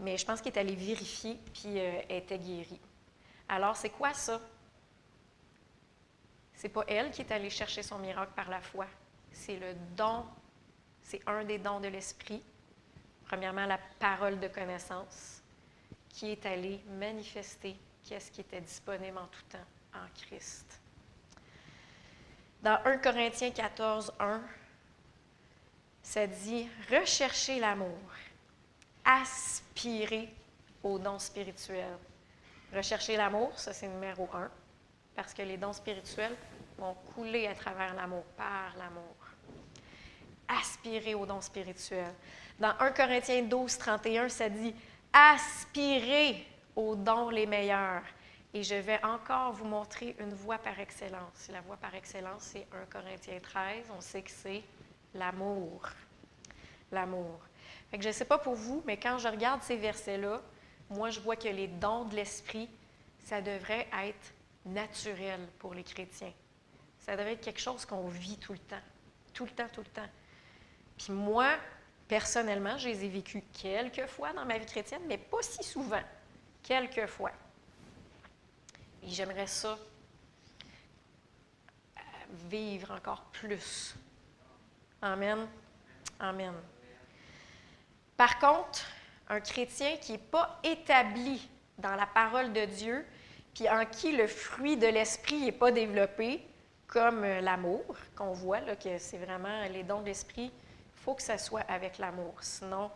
Mais 0.00 0.16
je 0.16 0.24
pense 0.24 0.40
qu'elle 0.40 0.54
est 0.54 0.58
allée 0.58 0.74
vérifier, 0.74 1.38
puis 1.52 1.78
euh, 1.78 2.00
elle 2.08 2.16
était 2.16 2.38
guérie. 2.38 2.80
Alors, 3.48 3.76
c'est 3.76 3.90
quoi 3.90 4.14
ça? 4.14 4.40
C'est 6.58 6.70
pas 6.70 6.82
elle 6.88 7.12
qui 7.12 7.20
est 7.20 7.30
allée 7.30 7.50
chercher 7.50 7.84
son 7.84 8.00
miracle 8.00 8.32
par 8.34 8.50
la 8.50 8.60
foi. 8.60 8.88
C'est 9.30 9.60
le 9.60 9.74
don, 9.96 10.26
c'est 11.04 11.22
un 11.28 11.44
des 11.44 11.58
dons 11.58 11.78
de 11.78 11.86
l'Esprit. 11.86 12.42
Premièrement, 13.26 13.64
la 13.64 13.78
parole 14.00 14.40
de 14.40 14.48
connaissance 14.48 15.40
qui 16.08 16.32
est 16.32 16.44
allée 16.46 16.80
manifester 16.98 17.76
qu'est-ce 18.02 18.32
qui 18.32 18.40
était 18.40 18.60
disponible 18.60 19.18
en 19.18 19.28
tout 19.28 19.42
temps 19.48 19.64
en 19.94 20.08
Christ. 20.20 20.80
Dans 22.60 22.80
1 22.84 22.98
Corinthiens 22.98 23.52
14, 23.52 24.14
1, 24.18 24.42
ça 26.02 26.26
dit 26.26 26.68
Recherchez 26.90 27.60
l'amour, 27.60 28.00
aspirez 29.04 30.34
aux 30.82 30.98
dons 30.98 31.20
spirituels 31.20 31.98
Rechercher 32.74 33.16
l'amour, 33.16 33.56
ça 33.56 33.72
c'est 33.72 33.86
numéro 33.86 34.28
un, 34.34 34.50
parce 35.18 35.34
que 35.34 35.42
les 35.42 35.56
dons 35.56 35.72
spirituels 35.72 36.36
vont 36.78 36.94
couler 37.12 37.48
à 37.48 37.54
travers 37.56 37.92
l'amour, 37.92 38.22
par 38.36 38.72
l'amour. 38.78 39.16
aspirez 40.46 41.16
aux 41.16 41.26
dons 41.26 41.40
spirituels. 41.40 42.14
Dans 42.60 42.72
1 42.78 42.92
Corinthiens 42.92 43.42
12, 43.42 43.78
31, 43.78 44.28
ça 44.28 44.48
dit 44.48 44.72
aspirez 45.12 46.46
aux 46.76 46.94
dons 46.94 47.30
les 47.30 47.46
meilleurs. 47.46 48.04
Et 48.54 48.62
je 48.62 48.76
vais 48.76 49.04
encore 49.04 49.54
vous 49.54 49.64
montrer 49.64 50.14
une 50.20 50.32
voie 50.34 50.58
par 50.58 50.78
excellence. 50.78 51.48
La 51.50 51.62
voie 51.62 51.78
par 51.78 51.96
excellence, 51.96 52.52
c'est 52.52 52.68
1 52.72 52.84
Corinthiens 52.88 53.40
13. 53.42 53.86
On 53.98 54.00
sait 54.00 54.22
que 54.22 54.30
c'est 54.30 54.62
l'amour. 55.14 55.82
L'amour. 56.92 57.40
je 57.92 58.06
ne 58.06 58.12
sais 58.12 58.24
pas 58.24 58.38
pour 58.38 58.54
vous, 58.54 58.84
mais 58.86 58.96
quand 58.96 59.18
je 59.18 59.26
regarde 59.26 59.64
ces 59.64 59.78
versets-là, 59.78 60.40
moi, 60.90 61.10
je 61.10 61.18
vois 61.18 61.34
que 61.34 61.48
les 61.48 61.66
dons 61.66 62.04
de 62.04 62.14
l'Esprit, 62.14 62.70
ça 63.24 63.40
devrait 63.40 63.88
être 63.92 64.32
naturel 64.72 65.40
pour 65.58 65.74
les 65.74 65.84
chrétiens. 65.84 66.32
Ça 66.98 67.16
devrait 67.16 67.34
être 67.34 67.44
quelque 67.44 67.60
chose 67.60 67.84
qu'on 67.84 68.08
vit 68.08 68.36
tout 68.38 68.52
le 68.52 68.58
temps. 68.58 68.82
Tout 69.32 69.44
le 69.44 69.50
temps, 69.50 69.68
tout 69.72 69.80
le 69.80 69.90
temps. 69.90 70.08
Puis 70.96 71.12
moi, 71.12 71.56
personnellement, 72.06 72.76
je 72.76 72.88
les 72.88 73.04
ai 73.04 73.08
vécus 73.08 73.42
quelques 73.52 74.06
fois 74.06 74.32
dans 74.32 74.44
ma 74.44 74.58
vie 74.58 74.66
chrétienne, 74.66 75.02
mais 75.06 75.18
pas 75.18 75.42
si 75.42 75.62
souvent. 75.62 76.02
Quelques 76.62 77.06
fois. 77.06 77.32
Et 79.02 79.08
j'aimerais 79.08 79.46
ça 79.46 79.78
euh, 81.96 82.00
vivre 82.48 82.90
encore 82.90 83.22
plus. 83.32 83.94
Amen. 85.00 85.46
Amen. 86.18 86.54
Par 88.16 88.38
contre, 88.38 88.84
un 89.28 89.40
chrétien 89.40 89.96
qui 89.98 90.12
n'est 90.12 90.18
pas 90.18 90.58
établi 90.64 91.48
dans 91.78 91.94
la 91.94 92.06
parole 92.06 92.52
de 92.52 92.64
Dieu, 92.64 93.06
puis 93.58 93.68
en 93.68 93.84
qui 93.86 94.12
le 94.12 94.28
fruit 94.28 94.76
de 94.76 94.86
l'esprit 94.86 95.40
n'est 95.40 95.50
pas 95.50 95.72
développé, 95.72 96.40
comme 96.86 97.24
euh, 97.24 97.40
l'amour, 97.40 97.82
qu'on 98.14 98.30
voit, 98.30 98.60
là, 98.60 98.76
que 98.76 98.98
c'est 98.98 99.18
vraiment 99.18 99.64
les 99.64 99.82
dons 99.82 100.00
de 100.00 100.06
l'esprit, 100.06 100.52
il 100.52 101.02
faut 101.02 101.14
que 101.14 101.22
ça 101.22 101.38
soit 101.38 101.62
avec 101.68 101.98
l'amour. 101.98 102.36
Sinon, 102.40 102.88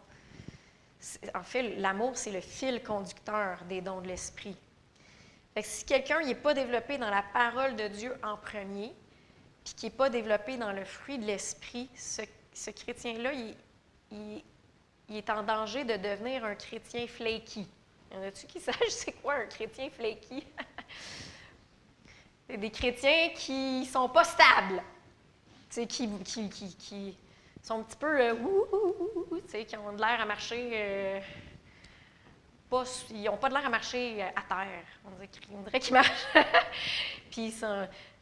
en 1.35 1.43
fait, 1.43 1.75
l'amour, 1.79 2.13
c'est 2.15 2.31
le 2.31 2.41
fil 2.41 2.81
conducteur 2.81 3.59
des 3.69 3.81
dons 3.81 4.03
de 4.03 4.07
l'esprit. 4.07 4.57
si 5.61 5.85
quelqu'un 5.85 6.21
n'est 6.21 6.37
pas 6.37 6.55
développé 6.55 6.97
dans 6.97 7.11
la 7.11 7.25
parole 7.33 7.75
de 7.75 7.89
Dieu 7.89 8.15
en 8.23 8.37
premier, 8.37 8.95
puis 9.65 9.75
qui 9.75 9.87
n'est 9.87 9.91
pas 9.91 10.11
développé 10.11 10.59
dans 10.59 10.73
le 10.73 10.85
fruit 10.85 11.19
de 11.19 11.25
l'esprit, 11.25 11.91
ce, 11.97 12.71
chrétien-là, 12.71 13.33
il, 13.33 14.45
il 15.09 15.17
est 15.17 15.29
en 15.29 15.43
danger 15.43 15.83
de 15.83 15.97
devenir 15.97 16.45
un 16.45 16.55
chrétien 16.55 17.09
flaky. 17.09 17.67
Y 18.13 18.17
en 18.17 18.23
a-tu 18.25 18.47
qui 18.47 18.61
savent 18.61 18.77
c'est 18.89 19.13
quoi 19.13 19.35
un 19.35 19.47
chrétien 19.47 19.89
flaky? 19.89 20.45
c'est 22.49 22.59
des 22.59 22.71
chrétiens 22.71 23.31
qui 23.35 23.87
sont 23.87 24.09
pas 24.09 24.25
stables, 24.25 24.83
qui, 25.71 25.87
qui, 25.87 26.49
qui, 26.51 26.77
qui, 26.77 27.17
sont 27.63 27.81
un 27.81 27.83
petit 27.83 27.97
peu 27.97 28.21
euh, 28.21 28.35
qui 29.67 29.77
ont 29.77 29.93
de 29.93 29.99
l'air 29.99 30.21
à 30.21 30.27
marcher. 30.27 30.71
Euh, 30.75 31.21
pas, 32.69 32.85
ils 33.11 33.25
n'ont 33.25 33.37
pas 33.39 33.49
de 33.49 33.55
l'air 33.55 33.67
à 33.67 33.71
marcher 33.71 34.23
euh, 34.23 34.29
à 34.37 34.43
terre. 34.43 34.85
On 35.07 35.11
dirait, 35.63 35.81
qu'ils 35.81 35.95
marchent. 35.95 36.27
puis 37.31 37.55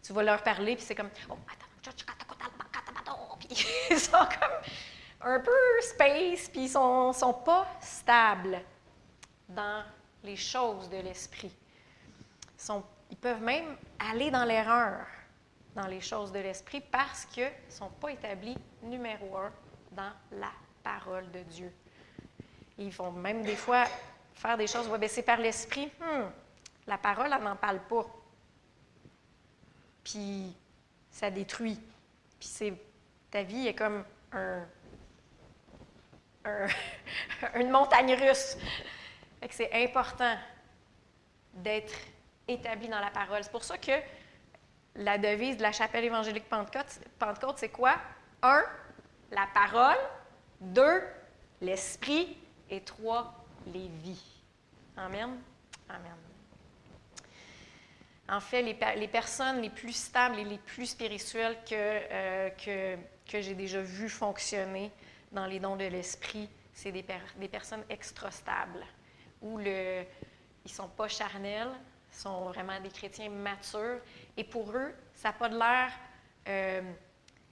tu 0.03 0.12
vas 0.12 0.22
leur 0.22 0.43
parler, 0.43 0.76
puis 0.76 0.84
c'est 0.84 0.95
comme 0.95 1.11
oh, 1.30 1.36
puis 3.41 3.49
ils 3.91 3.99
sont 3.99 4.12
comme 4.12 4.61
un 5.22 5.41
peu 5.41 5.80
space, 5.80 6.49
puis 6.49 6.62
ils 6.62 6.68
sont, 6.68 7.12
sont, 7.12 7.34
pas 7.34 7.66
stables 7.80 8.62
dans 9.55 9.85
les 10.23 10.37
choses 10.37 10.89
de 10.89 10.99
l'esprit. 10.99 11.55
Ils, 13.11 13.17
peuvent 13.17 13.43
même 13.43 13.77
aller 13.99 14.31
dans 14.31 14.45
l'erreur 14.45 15.07
dans 15.75 15.87
les 15.87 16.01
choses 16.01 16.33
de 16.33 16.41
l'esprit 16.41 16.81
parce 16.81 17.25
qu'ils 17.27 17.45
ne 17.45 17.71
sont 17.71 17.89
pas 17.89 18.11
établis, 18.11 18.57
numéro 18.83 19.37
un, 19.37 19.53
dans 19.93 20.13
la 20.33 20.51
parole 20.83 21.31
de 21.31 21.41
Dieu. 21.45 21.73
Ils 22.79 22.91
vont 22.91 23.13
même 23.13 23.43
des 23.43 23.57
fois 23.57 23.85
faire 24.35 24.57
des 24.57 24.67
choses, 24.67 24.89
ouais, 24.89 24.99
ben 24.99 25.09
c'est 25.09 25.23
par 25.23 25.39
l'esprit. 25.39 25.91
Hmm, 26.01 26.29
la 26.87 26.99
parole, 26.99 27.31
elle 27.33 27.43
n'en 27.43 27.57
parle 27.57 27.81
pas. 27.81 28.07
Puis 30.03 30.55
ça 31.11 31.31
détruit. 31.31 31.79
Puis 32.39 32.49
c'est, 32.49 32.75
ta 33.31 33.43
vie 33.43 33.69
est 33.69 33.75
comme 33.75 34.05
un, 34.33 34.65
une 37.55 37.71
montagne 37.71 38.15
russe. 38.15 38.57
C'est 39.49 39.72
important 39.72 40.36
d'être 41.55 41.95
établi 42.47 42.88
dans 42.88 43.01
la 43.01 43.11
parole. 43.11 43.43
C'est 43.43 43.53
pour 43.53 43.64
ça 43.64 43.78
que 43.78 43.93
la 44.97 45.18
devise 45.18 45.57
de 45.57 45.62
la 45.62 45.72
chapelle 45.72 46.05
évangélique 46.05 46.49
Pentecôte, 46.49 47.01
Pentecôte 47.18 47.59
c'est 47.59 47.70
quoi? 47.70 47.97
Un, 48.43 48.62
la 49.30 49.47
parole. 49.55 49.99
Deux, 50.61 51.03
l'esprit. 51.61 52.36
Et 52.72 52.82
trois, 52.82 53.34
les 53.66 53.88
vies. 53.88 54.43
Amen. 54.97 55.41
Amen. 55.88 56.14
En 58.28 58.38
fait, 58.38 58.62
les, 58.62 59.09
personnes 59.09 59.61
les 59.61 59.70
plus 59.70 59.93
stables 59.93 60.38
et 60.38 60.45
les 60.45 60.59
plus 60.59 60.86
spirituelles 60.86 61.57
que, 61.68 61.74
euh, 61.74 62.51
que, 62.51 62.97
que 63.28 63.41
j'ai 63.41 63.55
déjà 63.55 63.80
vues 63.80 64.09
fonctionner, 64.09 64.93
dans 65.32 65.47
les 65.47 65.59
dons 65.59 65.76
de 65.76 65.84
l'esprit, 65.84 66.49
c'est 66.72 66.93
des, 66.93 67.03
personnes 67.49 67.84
extra 67.88 68.30
stables, 68.30 68.84
où 69.43 69.59
le, 69.59 70.05
ils 70.64 70.70
sont 70.70 70.88
pas 70.88 71.09
charnels, 71.09 71.70
sont 72.11 72.47
vraiment 72.47 72.80
des 72.80 72.91
chrétiens 72.91 73.30
matures, 73.30 74.01
et 74.36 74.45
pour 74.45 74.70
eux, 74.72 74.93
ça 75.14 75.28
n'a 75.28 75.32
pas 75.32 75.49
de 75.49 75.59
l'air 75.59 75.93
euh, 76.49 76.82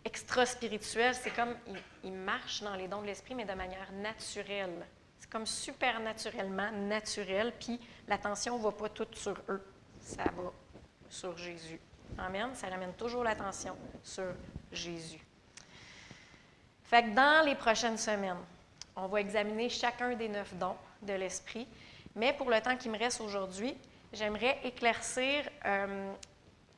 extra 0.04 0.46
spirituel, 0.46 1.14
c'est 1.14 1.30
comme 1.30 1.54
ils, 2.02 2.12
marchent 2.12 2.62
dans 2.62 2.74
les 2.74 2.88
dons 2.88 3.02
de 3.02 3.06
l'esprit, 3.06 3.34
mais 3.34 3.44
de 3.44 3.52
manière 3.52 3.92
naturelle. 3.92 4.86
C'est 5.18 5.30
comme 5.30 5.46
supernaturellement 5.46 6.70
naturel, 6.72 7.52
puis 7.58 7.80
l'attention 8.06 8.58
ne 8.58 8.62
va 8.62 8.72
pas 8.72 8.88
toute 8.88 9.16
sur 9.16 9.36
eux, 9.48 9.62
ça 10.00 10.24
va 10.24 10.52
sur 11.08 11.36
Jésus. 11.36 11.80
Amen. 12.16 12.54
Ça 12.54 12.68
ramène 12.68 12.94
toujours 12.94 13.22
l'attention 13.22 13.76
sur 14.02 14.32
Jésus. 14.72 15.20
Fait 16.84 17.02
que 17.02 17.14
dans 17.14 17.44
les 17.44 17.54
prochaines 17.54 17.98
semaines, 17.98 18.38
on 18.96 19.06
va 19.06 19.20
examiner 19.20 19.68
chacun 19.68 20.14
des 20.14 20.28
neuf 20.28 20.54
dons 20.54 20.76
de 21.02 21.12
l'Esprit. 21.12 21.66
Mais 22.14 22.32
pour 22.32 22.50
le 22.50 22.60
temps 22.60 22.76
qui 22.76 22.88
me 22.88 22.98
reste 22.98 23.20
aujourd'hui, 23.20 23.76
j'aimerais 24.12 24.58
éclaircir 24.64 25.48
euh, 25.64 26.12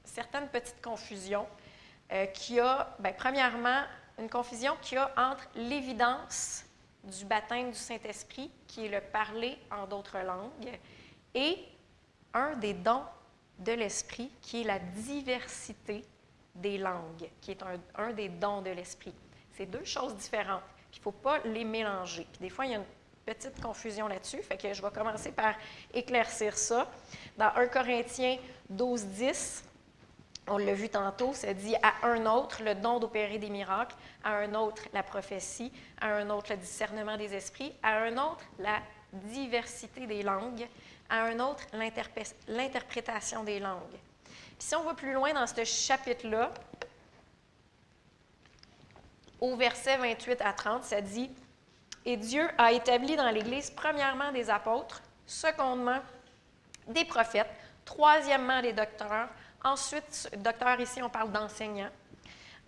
certaines 0.04 0.48
petites 0.48 0.82
confusions 0.82 1.46
euh, 2.12 2.26
qu'il 2.26 2.56
y 2.56 2.60
a, 2.60 2.94
bien, 2.98 3.12
premièrement, 3.12 3.82
une 4.18 4.28
confusion 4.28 4.76
qu'il 4.82 4.96
y 4.96 4.98
a 4.98 5.10
entre 5.16 5.48
l'évidence 5.54 6.64
du 7.04 7.24
baptême 7.24 7.70
du 7.70 7.78
Saint-Esprit, 7.78 8.50
qui 8.66 8.86
est 8.86 8.88
le 8.88 9.00
parler 9.00 9.56
en 9.70 9.86
d'autres 9.86 10.18
langues, 10.18 10.78
et 11.34 11.56
un 12.34 12.54
des 12.56 12.74
dons 12.74 13.04
de 13.58 13.72
l'Esprit, 13.72 14.30
qui 14.42 14.62
est 14.62 14.64
la 14.64 14.78
diversité 14.78 16.04
des 16.54 16.78
langues, 16.78 17.30
qui 17.40 17.52
est 17.52 17.62
un 17.96 18.12
des 18.12 18.28
dons 18.28 18.60
de 18.60 18.70
l'Esprit. 18.70 19.14
C'est 19.52 19.66
deux 19.66 19.84
choses 19.84 20.14
différentes. 20.16 20.62
Il 20.92 20.98
ne 20.98 21.02
faut 21.02 21.12
pas 21.12 21.38
les 21.44 21.64
mélanger. 21.64 22.26
Puis 22.32 22.40
des 22.40 22.50
fois, 22.50 22.66
il 22.66 22.72
y 22.72 22.74
a 22.74 22.78
une 22.78 22.84
petite 23.34 23.60
confusion 23.60 24.08
là-dessus. 24.08 24.42
Fait 24.42 24.56
que 24.56 24.72
je 24.72 24.82
vais 24.82 24.90
commencer 24.90 25.30
par 25.30 25.54
éclaircir 25.94 26.56
ça. 26.56 26.90
Dans 27.38 27.52
1 27.54 27.68
Corinthiens 27.68 28.38
12, 28.68 29.04
10, 29.06 29.64
on 30.48 30.58
l'a 30.58 30.74
vu 30.74 30.88
tantôt, 30.88 31.32
ça 31.32 31.54
dit 31.54 31.76
à 31.76 32.08
un 32.08 32.26
autre 32.26 32.62
le 32.64 32.74
don 32.74 32.98
d'opérer 32.98 33.38
des 33.38 33.50
miracles, 33.50 33.94
à 34.24 34.36
un 34.38 34.54
autre 34.54 34.82
la 34.92 35.04
prophétie, 35.04 35.72
à 36.00 36.08
un 36.08 36.28
autre 36.30 36.50
le 36.50 36.56
discernement 36.56 37.16
des 37.16 37.32
esprits, 37.34 37.72
à 37.82 37.98
un 37.98 38.16
autre 38.16 38.44
la 38.58 38.80
diversité 39.12 40.06
des 40.08 40.22
langues, 40.24 40.66
à 41.08 41.22
un 41.22 41.38
autre 41.38 41.64
l'interprétation 42.48 43.44
des 43.44 43.60
langues. 43.60 43.98
Puis 44.58 44.68
si 44.68 44.74
on 44.74 44.82
va 44.82 44.94
plus 44.94 45.12
loin 45.12 45.32
dans 45.32 45.46
ce 45.46 45.64
chapitre-là, 45.64 46.52
au 49.40 49.56
verset 49.56 49.96
28 49.98 50.40
à 50.42 50.52
30, 50.52 50.84
ça 50.84 51.00
dit 51.00 51.30
Et 52.04 52.16
Dieu 52.16 52.48
a 52.56 52.72
établi 52.72 53.16
dans 53.16 53.30
l'Église, 53.30 53.70
premièrement, 53.70 54.32
des 54.32 54.48
apôtres, 54.48 55.02
secondement, 55.26 56.00
des 56.86 57.04
prophètes, 57.04 57.50
troisièmement, 57.84 58.62
des 58.62 58.72
docteurs, 58.72 59.28
ensuite, 59.62 60.30
docteurs 60.38 60.80
ici, 60.80 61.02
on 61.02 61.10
parle 61.10 61.30
d'enseignants, 61.30 61.90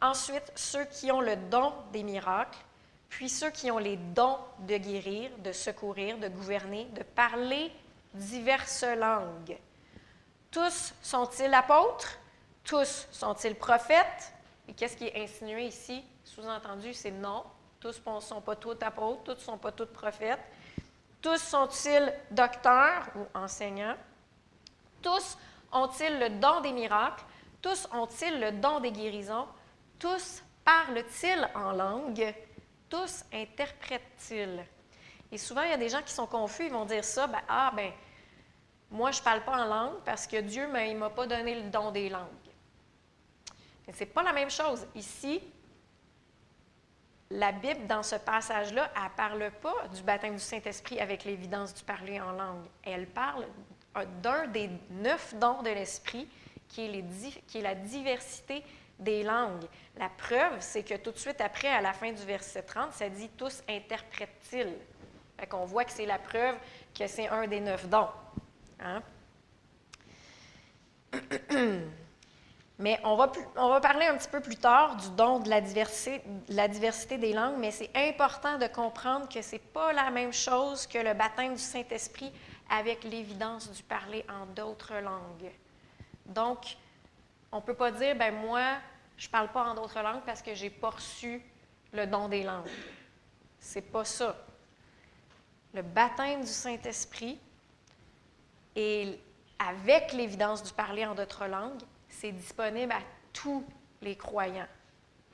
ensuite, 0.01 0.53
ceux 0.55 0.85
qui 0.85 1.11
ont 1.11 1.21
le 1.21 1.37
don 1.37 1.73
des 1.93 2.03
miracles, 2.03 2.59
puis 3.09 3.29
ceux 3.29 3.51
qui 3.51 3.71
ont 3.71 3.79
les 3.79 3.97
dons 3.97 4.39
de 4.61 4.77
guérir, 4.77 5.31
de 5.39 5.53
secourir, 5.53 6.19
de 6.19 6.29
gouverner, 6.29 6.87
de 6.93 7.03
parler 7.03 7.73
diverses 8.15 8.85
langues. 8.85 9.59
Tous 10.51 10.95
sont-ils 11.03 11.53
apôtres? 11.53 12.19
Tous 12.65 13.09
sont-ils 13.11 13.55
prophètes? 13.55 14.33
Et 14.69 14.75
qu'est-ce 14.75 14.97
qui 14.97 15.07
est 15.07 15.23
insinué 15.23 15.67
ici? 15.67 16.05
Sous-entendu, 16.25 16.95
c'est 16.95 17.11
non. 17.11 17.45
Tous 17.83 18.01
ne 18.07 18.21
sont 18.21 18.41
pas 18.41 18.55
tous 18.55 18.77
apôtres, 18.81 19.25
tous 19.25 19.35
ne 19.35 19.41
sont 19.41 19.59
pas 19.59 19.73
tous 19.73 19.87
prophètes. 19.87 20.39
Tous 21.21 21.39
sont-ils 21.39 22.15
docteurs 22.31 23.09
ou 23.17 23.27
enseignants? 23.37 23.97
Tous 25.03 25.37
ont-ils 25.73 26.17
le 26.17 26.31
don 26.39 26.61
des 26.61 26.71
miracles? 26.71 27.25
Tous 27.61 27.89
ont-ils 27.93 28.39
le 28.39 28.53
don 28.53 28.79
des 28.79 28.93
guérisons? 28.93 29.49
Tous 29.99 30.45
parle-t-il 30.65 31.49
en 31.57 31.73
langue? 31.73 32.33
Tous 32.89 33.25
interprètent-ils? 33.33 34.65
Et 35.33 35.39
souvent, 35.39 35.63
il 35.63 35.71
y 35.71 35.75
a 35.75 35.77
des 35.77 35.89
gens 35.89 36.03
qui 36.03 36.13
sont 36.13 36.29
confus, 36.29 36.67
ils 36.67 36.73
vont 36.73 36.85
dire 36.85 37.05
ça, 37.05 37.27
ben, 37.27 37.41
ah, 37.49 37.73
ben, 37.75 37.91
moi, 38.93 39.11
je 39.11 39.19
ne 39.19 39.25
parle 39.25 39.43
pas 39.43 39.61
en 39.61 39.65
langue 39.65 39.99
parce 40.05 40.29
que 40.29 40.41
Dieu 40.41 40.69
ne 40.69 40.95
m'a 40.95 41.11
pas 41.11 41.27
donné 41.27 41.57
le 41.57 41.69
don 41.69 41.91
des 41.91 42.09
langues. 42.09 42.29
Ce 43.93 43.99
n'est 43.99 44.07
pas 44.07 44.23
la 44.23 44.33
même 44.33 44.51
chose. 44.51 44.87
Ici, 44.95 45.43
la 47.33 47.53
Bible, 47.53 47.87
dans 47.87 48.03
ce 48.03 48.17
passage-là, 48.17 48.91
elle 48.95 49.03
ne 49.05 49.09
parle 49.17 49.51
pas 49.63 49.89
du 49.95 50.03
baptême 50.03 50.35
du 50.35 50.41
Saint-Esprit 50.41 51.01
avec 51.01 51.25
l'évidence 51.25 51.75
du 51.75 51.83
parler 51.83 52.21
en 52.21 52.33
langue. 52.33 52.65
Elle 52.85 53.07
parle 53.07 53.47
d'un 54.23 54.47
des 54.49 54.69
neuf 54.91 55.35
dons 55.39 55.63
de 55.63 55.71
l'Esprit 55.71 56.29
qui, 56.69 56.83
est 56.85 57.63
la 57.63 57.75
diversité 57.75 58.63
des 58.99 59.23
langues. 59.23 59.65
La 59.97 60.11
preuve, 60.11 60.57
c'est 60.61 60.83
que 60.83 60.95
tout 60.97 61.13
de 61.13 61.19
suite 61.19 61.41
après, 61.41 61.69
à 61.69 61.81
la 61.81 61.93
fin 61.93 62.13
du 62.13 62.23
verset 62.23 62.63
30, 62.63 62.93
ça 62.93 63.09
dit 63.09 63.31
tous 63.31 63.63
interprètent-ils. 63.69 64.75
On 65.53 65.65
voit 65.65 65.85
que 65.85 65.93
c'est 65.93 66.07
la 66.07 66.19
preuve 66.19 66.57
que 66.97 67.07
c'est 67.07 67.29
un 67.29 67.47
des 67.47 67.61
neuf 67.61 67.89
dons. 67.89 68.09
Hein? 68.81 69.03
Mais 72.83 72.99
on 73.05 73.15
va, 73.15 73.29
parler 73.81 74.07
un 74.07 74.17
petit 74.17 74.29
peu 74.29 74.41
plus 74.41 74.57
tard 74.57 74.97
du 74.97 75.09
don 75.11 75.39
de 75.39 75.49
la 75.49 75.61
diversité, 75.61 77.17
des 77.17 77.33
langues, 77.33 77.55
mais 77.57 77.71
c'est 77.71 77.93
important 77.95 78.59
de 78.59 78.67
comprendre 78.67 79.29
que 79.29 79.41
ce 79.41 79.53
n'est 79.53 79.61
pas 79.61 79.93
la 79.93 80.11
même 80.11 80.33
chose 80.33 80.89
que 80.89 80.99
le 80.99 81.15
baptême 81.15 81.55
du 81.55 81.63
Saint-Esprit 81.63 82.33
avec 82.69 83.05
l'évidence 83.05 83.71
du 83.71 83.85
parler 83.85 84.27
en 84.29 84.47
d'autres 84.47 84.95
langues. 84.95 85.53
Donc, 86.27 86.77
on 87.53 87.59
ne 87.59 87.63
peut 87.63 87.75
pas 87.75 87.93
dire, 87.93 88.17
ben 88.17 88.35
moi, 88.35 88.79
je 89.17 89.29
ne 89.29 89.31
parle 89.31 89.53
pas 89.53 89.63
en 89.63 89.75
d'autres 89.75 90.03
langues 90.03 90.23
parce 90.27 90.43
que 90.43 90.53
je 90.53 90.65
n'ai 90.65 90.71
pas 90.71 90.91
reçu 90.91 91.41
le 91.93 92.05
don 92.05 92.29
des 92.29 92.43
langues. 92.43 92.67
C'est 93.61 93.93
pas 93.93 94.05
ça. 94.05 94.35
Le 95.73 95.83
baptême 95.83 96.41
du 96.41 96.49
Saint-Esprit 96.49 97.39
et 98.75 99.21
avec 99.57 100.13
l'évidence 100.13 100.65
du 100.65 100.73
parler 100.73 101.07
en 101.07 101.15
d'autres 101.15 101.47
langues, 101.47 101.81
c'est 102.13 102.33
disponible 102.33 102.93
à 102.93 103.01
tous 103.33 103.65
les 104.01 104.17
croyants. 104.17 104.69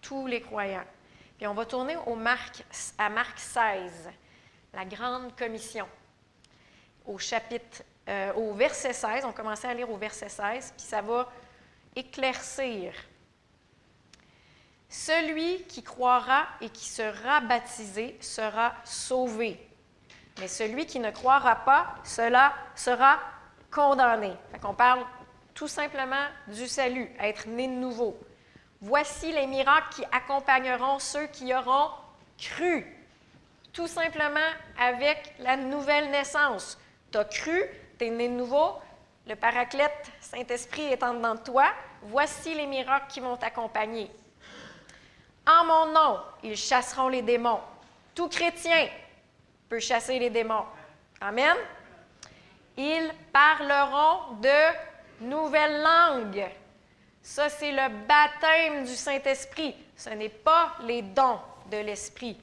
Tous 0.01 0.27
les 0.27 0.41
croyants. 0.41 0.85
Puis 1.37 1.47
on 1.47 1.55
va 1.55 1.67
tourner 1.67 1.97
au 2.07 2.15
Marc, 2.15 2.65
à 2.97 3.11
Marc 3.11 3.39
16, 3.39 4.09
la 4.73 4.85
grande 4.85 5.37
commission. 5.37 5.87
Au 7.05 7.19
chapitre, 7.19 7.83
euh, 8.09 8.33
au 8.35 8.55
verset 8.55 8.93
16, 8.93 9.25
on 9.25 9.33
commençait 9.33 9.69
à 9.69 9.75
lire 9.75 9.91
au 9.91 9.97
verset 9.97 10.29
16, 10.29 10.75
puis 10.77 10.87
ça 10.87 11.03
va 11.03 11.31
éclaircir. 11.95 12.93
Celui 14.89 15.65
qui 15.65 15.83
croira 15.83 16.47
et 16.61 16.71
qui 16.71 16.87
sera 16.87 17.41
baptisé 17.41 18.17
sera 18.21 18.75
sauvé. 18.85 19.61
Mais 20.39 20.49
celui 20.49 20.87
qui 20.87 21.01
ne 21.01 21.11
croira 21.11 21.57
pas, 21.57 21.97
cela 22.05 22.55
sera 22.75 23.19
condamné. 23.71 24.33
Fait 24.53 24.59
qu'on 24.59 24.75
parle 24.75 25.05
tout 25.59 25.67
simplement 25.67 26.25
du 26.47 26.69
salut, 26.69 27.11
être 27.19 27.49
né 27.49 27.67
de 27.67 27.73
nouveau. 27.73 28.17
Voici 28.81 29.33
les 29.33 29.49
miracles 29.49 29.93
qui 29.93 30.05
accompagneront 30.13 31.01
ceux 31.01 31.27
qui 31.27 31.53
auront 31.53 31.91
cru. 32.39 32.87
Tout 33.73 33.89
simplement 33.89 34.39
avec 34.79 35.35
la 35.41 35.57
nouvelle 35.57 36.13
naissance. 36.13 36.79
Tu 37.11 37.19
as 37.19 37.25
cru, 37.25 37.61
tu 37.99 38.07
es 38.07 38.11
né 38.11 38.29
de 38.29 38.35
nouveau, 38.35 38.75
le 39.27 39.35
paraclète 39.35 40.13
Saint-Esprit 40.21 40.85
est 40.85 41.03
en 41.03 41.15
dedans 41.15 41.35
de 41.35 41.41
toi. 41.41 41.67
Voici 42.03 42.55
les 42.55 42.67
miracles 42.67 43.09
qui 43.09 43.19
vont 43.19 43.37
t'accompagner. 43.37 44.09
En 45.45 45.65
mon 45.65 45.87
nom, 45.93 46.21
ils 46.45 46.57
chasseront 46.57 47.09
les 47.09 47.23
démons. 47.23 47.61
Tout 48.15 48.29
chrétien 48.29 48.89
peut 49.69 49.81
chasser 49.81 50.21
les 50.21 50.31
démons. 50.31 50.67
Amen. 51.21 51.57
Ils 52.77 53.11
parleront 53.33 54.37
de 54.41 54.88
nouvelles 55.21 55.83
langues. 55.83 56.47
Ça, 57.23 57.49
c'est 57.49 57.73
le 57.73 58.07
baptême 58.07 58.85
du 58.85 58.95
Saint-Esprit. 58.95 59.75
Ce 59.97 60.11
n'est 60.11 60.29
pas 60.29 60.75
les 60.85 61.03
dons 61.03 61.41
de 61.71 61.79
l'Esprit. 61.79 62.39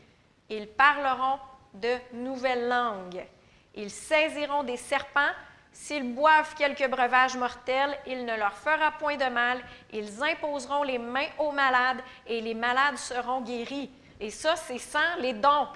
Ils 0.50 0.68
parleront 0.68 1.40
de 1.74 1.96
nouvelles 2.14 2.68
langues. 2.68 3.26
Ils 3.74 3.90
saisiront 3.90 4.64
des 4.64 4.78
serpents. 4.78 5.32
S'ils 5.72 6.14
boivent 6.14 6.56
quelques 6.56 6.88
breuvages 6.90 7.36
mortels, 7.36 7.98
il 8.08 8.26
ne 8.26 8.38
leur 8.38 8.54
fera 8.54 8.92
point 8.92 9.18
de 9.18 9.30
mal. 9.30 9.60
Ils 9.92 10.24
imposeront 10.24 10.84
les 10.84 11.00
mains 11.00 11.28
aux 11.40 11.52
malades 11.52 12.02
et 12.28 12.40
les 12.40 12.54
malades 12.54 12.98
seront 12.98 13.42
guéris. 13.42 13.90
Et 14.20 14.30
ça, 14.30 14.56
c'est 14.56 14.78
sans 14.78 15.16
les 15.20 15.34
dons 15.34 15.68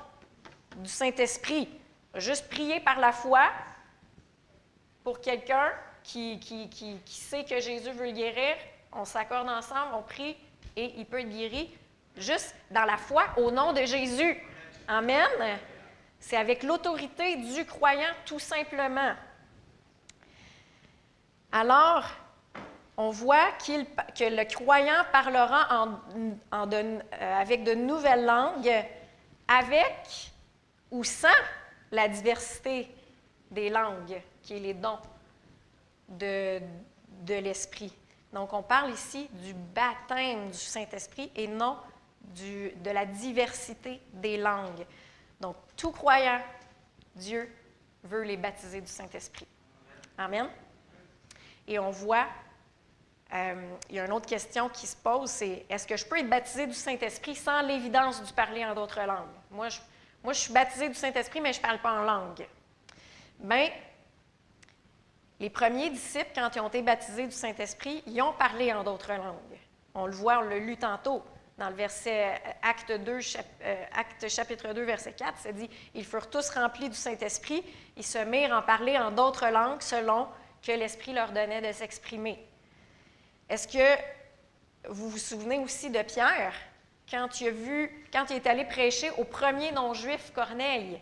du 0.77 0.89
Saint-Esprit. 0.89 1.67
Juste 2.15 2.49
prier 2.49 2.79
par 2.79 2.99
la 2.99 3.11
foi 3.11 3.41
pour 5.03 5.19
quelqu'un 5.19 5.71
qui, 6.11 6.39
qui, 6.39 6.67
qui, 6.69 6.99
sait 7.15 7.43
que 7.43 7.59
Jésus 7.59 7.91
veut 7.91 8.07
le 8.07 8.11
guérir. 8.11 8.55
On 8.91 9.05
s'accorde 9.05 9.47
ensemble, 9.47 9.93
on 9.93 10.01
prie 10.01 10.35
et 10.75 10.93
il 10.97 11.05
peut 11.05 11.19
être 11.19 11.29
guéri 11.29 11.69
juste 12.17 12.55
dans 12.71 12.85
la 12.85 12.97
foi 12.97 13.25
au 13.37 13.51
nom 13.51 13.73
de 13.73 13.85
Jésus. 13.85 14.41
Amen. 14.87 15.29
C'est 16.19 16.37
avec 16.37 16.63
l'autorité 16.63 17.35
du 17.37 17.65
croyant 17.65 18.13
tout 18.25 18.39
simplement. 18.39 19.13
Alors, 21.51 22.05
on 22.97 23.11
voit 23.11 23.51
que 23.59 24.35
le 24.35 24.43
croyant 24.45 25.05
parlera 25.11 25.87
euh, 26.55 26.99
avec 27.39 27.63
de 27.63 27.73
nouvelles 27.73 28.25
langues, 28.25 28.85
avec 29.47 30.31
ou 30.91 31.03
sans 31.03 31.27
la 31.91 32.07
diversité 32.07 32.93
des 33.51 33.69
langues, 33.69 34.21
qui 34.41 34.57
est 34.57 34.59
les 34.59 34.73
dons 34.73 34.99
de, 36.09 36.61
de 37.21 37.35
l'Esprit. 37.35 37.93
Donc, 38.33 38.53
on 38.53 38.61
parle 38.61 38.91
ici 38.91 39.29
du 39.33 39.53
baptême 39.53 40.49
du 40.51 40.57
Saint-Esprit 40.57 41.31
et 41.35 41.47
non 41.47 41.77
du, 42.21 42.71
de 42.71 42.91
la 42.91 43.05
diversité 43.05 44.01
des 44.13 44.37
langues. 44.37 44.85
Donc, 45.39 45.55
tout 45.75 45.91
croyant, 45.91 46.41
Dieu 47.15 47.51
veut 48.03 48.23
les 48.23 48.37
baptiser 48.37 48.81
du 48.81 48.87
Saint-Esprit. 48.87 49.47
Amen. 50.17 50.49
Et 51.67 51.79
on 51.79 51.91
voit, 51.91 52.27
euh, 53.33 53.75
il 53.89 53.95
y 53.95 53.99
a 53.99 54.05
une 54.05 54.11
autre 54.11 54.27
question 54.27 54.69
qui 54.69 54.85
se 54.85 54.95
pose, 54.95 55.29
c'est 55.29 55.65
est-ce 55.69 55.87
que 55.87 55.97
je 55.97 56.05
peux 56.05 56.19
être 56.19 56.29
baptisé 56.29 56.67
du 56.67 56.73
Saint-Esprit 56.73 57.35
sans 57.35 57.61
l'évidence 57.61 58.23
du 58.23 58.33
parler 58.33 58.65
en 58.65 58.75
d'autres 58.75 59.01
langues? 59.01 59.27
Moi, 59.51 59.69
je 59.69 59.79
moi, 60.23 60.33
je 60.33 60.39
suis 60.39 60.53
baptisé 60.53 60.89
du 60.89 60.95
Saint-Esprit, 60.95 61.39
mais 61.39 61.53
je 61.53 61.59
ne 61.59 61.63
parle 61.63 61.79
pas 61.79 61.93
en 61.93 62.03
langue. 62.03 62.45
Bien, 63.39 63.69
les 65.39 65.49
premiers 65.49 65.89
disciples, 65.89 66.31
quand 66.35 66.49
ils 66.55 66.59
ont 66.59 66.67
été 66.67 66.81
baptisés 66.81 67.25
du 67.25 67.31
Saint-Esprit, 67.31 68.03
ils 68.07 68.21
ont 68.21 68.33
parlé 68.33 68.73
en 68.73 68.83
d'autres 68.83 69.13
langues. 69.13 69.59
On 69.93 70.05
le 70.05 70.11
voit, 70.11 70.39
on 70.39 70.41
l'a 70.41 70.59
lu 70.59 70.77
tantôt 70.77 71.23
dans 71.57 71.69
le 71.69 71.75
verset 71.75 72.33
euh, 72.33 72.51
Acte, 72.61 72.91
2, 72.91 73.19
euh, 73.63 73.85
Acte 73.93 74.29
chapitre 74.29 74.73
2, 74.73 74.81
verset 74.83 75.13
4, 75.13 75.37
ça 75.37 75.51
dit 75.51 75.69
Ils 75.93 76.05
furent 76.05 76.29
tous 76.29 76.49
remplis 76.51 76.89
du 76.89 76.95
Saint-Esprit, 76.95 77.63
ils 77.97 78.05
se 78.05 78.19
mirent 78.19 78.53
en 78.53 78.61
parler 78.61 78.97
en 78.97 79.11
d'autres 79.11 79.47
langues 79.47 79.81
selon 79.81 80.27
que 80.61 80.71
l'Esprit 80.71 81.13
leur 81.13 81.31
donnait 81.31 81.61
de 81.61 81.71
s'exprimer. 81.71 82.45
Est-ce 83.49 83.67
que 83.67 84.01
vous 84.89 85.09
vous 85.09 85.17
souvenez 85.17 85.57
aussi 85.59 85.89
de 85.89 86.01
Pierre? 86.01 86.53
quand 87.09 87.41
il, 87.41 87.53
quand 88.11 88.25
il 88.29 88.37
est 88.37 88.47
allé 88.47 88.65
prêcher 88.65 89.09
au 89.17 89.23
premier 89.23 89.71
non-juif, 89.71 90.31
Corneille, 90.33 90.99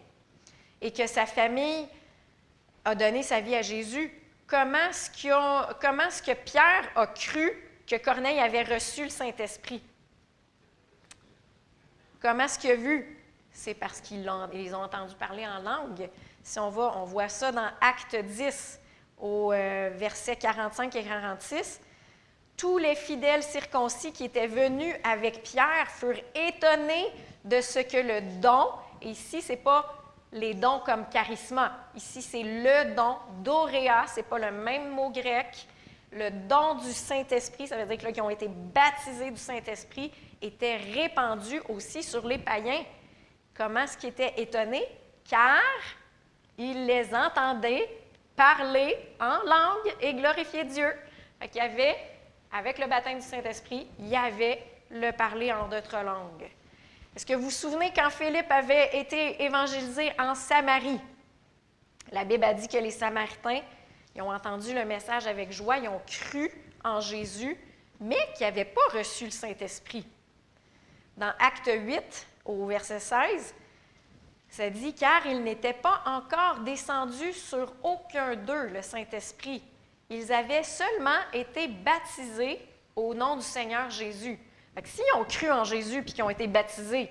et 0.81 0.91
que 0.91 1.07
sa 1.07 1.25
famille 1.25 1.87
a 2.85 2.95
donné 2.95 3.23
sa 3.23 3.41
vie 3.41 3.55
à 3.55 3.61
Jésus, 3.61 4.11
comment 4.47 4.89
est-ce, 4.89 6.21
que 6.23 6.33
Pierre 6.33 6.89
a 6.95 7.07
cru 7.07 7.51
que 7.85 7.97
Corneille 7.97 8.39
avait 8.39 8.63
reçu 8.63 9.03
le 9.03 9.09
Saint-Esprit? 9.09 9.83
Comment 12.21 12.45
est-ce 12.45 12.57
qu'il 12.57 12.71
a 12.71 12.75
vu? 12.75 13.23
C'est 13.51 13.73
parce 13.73 14.01
qu'ils 14.01 14.27
ont, 14.29 14.49
ils 14.53 14.73
ont 14.73 14.83
entendu 14.83 15.15
parler 15.15 15.45
en 15.45 15.59
langue. 15.61 16.09
Si 16.43 16.59
on 16.59 16.69
va, 16.69 16.93
on 16.95 17.05
voit 17.05 17.29
ça 17.29 17.51
dans 17.51 17.69
Acte 17.81 18.15
10, 18.15 18.79
au 19.19 19.51
euh, 19.51 19.91
verset 19.93 20.35
45 20.35 20.95
et 20.95 21.03
46 21.03 21.81
tous 22.57 22.79
les 22.79 22.95
fidèles 22.95 23.43
circoncis 23.43 24.11
qui 24.11 24.25
étaient 24.25 24.47
venus 24.47 24.93
avec 25.03 25.43
Pierre 25.43 25.87
furent 25.87 26.19
étonnés 26.33 27.13
de 27.45 27.61
ce 27.61 27.79
que 27.79 27.97
le 27.97 28.41
don, 28.41 28.67
et 29.01 29.11
ici, 29.11 29.43
ce 29.43 29.51
n'est 29.51 29.59
pas 29.59 29.85
les 30.39 30.53
dons 30.53 30.79
comme 30.85 31.07
charisma, 31.09 31.71
ici, 31.95 32.21
c'est 32.21 32.43
le 32.43 32.95
don, 32.95 33.17
doréa, 33.43 34.05
ce 34.07 34.17
n'est 34.17 34.23
pas 34.23 34.39
le 34.39 34.51
même 34.51 34.89
mot 34.89 35.09
grec. 35.09 35.67
Le 36.11 36.29
don 36.29 36.75
du 36.75 36.91
Saint-Esprit, 36.91 37.67
ça 37.67 37.77
veut 37.77 37.85
dire 37.85 37.97
que 37.97 38.13
qui 38.13 38.21
ont 38.21 38.29
été 38.29 38.47
baptisés 38.47 39.31
du 39.31 39.37
Saint-Esprit, 39.37 40.11
était 40.41 40.77
répandu 40.77 41.61
aussi 41.69 42.03
sur 42.03 42.25
les 42.27 42.37
païens. 42.37 42.83
Comment 43.55 43.81
est-ce 43.81 43.97
qu'ils 43.97 44.09
étaient 44.09 44.33
étonnés? 44.37 44.85
Car 45.29 45.61
ils 46.57 46.85
les 46.85 47.13
entendaient 47.13 47.89
parler 48.35 48.95
en 49.19 49.39
langue 49.45 49.95
et 49.99 50.13
glorifier 50.13 50.63
Dieu. 50.63 50.93
il 51.41 51.55
y 51.55 51.59
avait 51.59 51.97
avec 52.51 52.77
le 52.77 52.87
baptême 52.87 53.19
du 53.19 53.25
Saint-Esprit, 53.25 53.87
il 53.99 54.07
y 54.07 54.15
avait 54.15 54.63
le 54.89 55.11
parler 55.11 55.51
en 55.51 55.67
d'autres 55.67 56.01
langues. 56.03 56.49
Est-ce 57.17 57.25
que 57.25 57.33
vous 57.33 57.45
vous 57.45 57.49
souvenez 57.49 57.91
quand 57.95 58.11
Philippe 58.11 58.51
avait 58.51 58.95
été 58.95 59.41
évangélisé 59.41 60.11
en 60.19 60.35
Samarie? 60.35 60.99
La 62.11 62.23
Bible 62.23 62.43
a 62.43 62.53
dit 62.53 62.67
que 62.67 62.77
les 62.77 62.91
Samaritains 62.91 63.61
ils 64.15 64.21
ont 64.21 64.31
entendu 64.31 64.71
le 64.71 64.85
message 64.85 65.25
avec 65.25 65.51
joie, 65.51 65.79
ils 65.79 65.87
ont 65.87 65.99
cru 66.05 66.51
en 66.83 66.99
Jésus, 66.99 67.57
mais 67.99 68.19
qui 68.35 68.43
n'avaient 68.43 68.65
pas 68.65 68.87
reçu 68.93 69.25
le 69.25 69.31
Saint-Esprit. 69.31 70.05
Dans 71.17 71.33
Acte 71.39 71.71
8, 71.73 72.27
au 72.45 72.67
verset 72.67 72.99
16, 72.99 73.55
ça 74.49 74.69
dit 74.69 74.93
Car 74.93 75.25
il 75.25 75.41
n'était 75.41 75.73
pas 75.73 76.03
encore 76.05 76.59
descendu 76.59 77.33
sur 77.33 77.73
aucun 77.81 78.35
d'eux, 78.35 78.67
le 78.67 78.83
Saint-Esprit. 78.83 79.63
Ils 80.11 80.31
avaient 80.31 80.61
seulement 80.61 81.21
été 81.33 81.67
baptisés 81.67 82.59
au 82.95 83.15
nom 83.15 83.37
du 83.37 83.41
Seigneur 83.41 83.89
Jésus. 83.89 84.39
S'ils 84.85 85.03
ont 85.15 85.25
cru 85.25 85.51
en 85.51 85.63
Jésus 85.63 85.99
et 85.99 86.05
qu'ils 86.05 86.23
ont 86.23 86.29
été 86.29 86.47
baptisés 86.47 87.09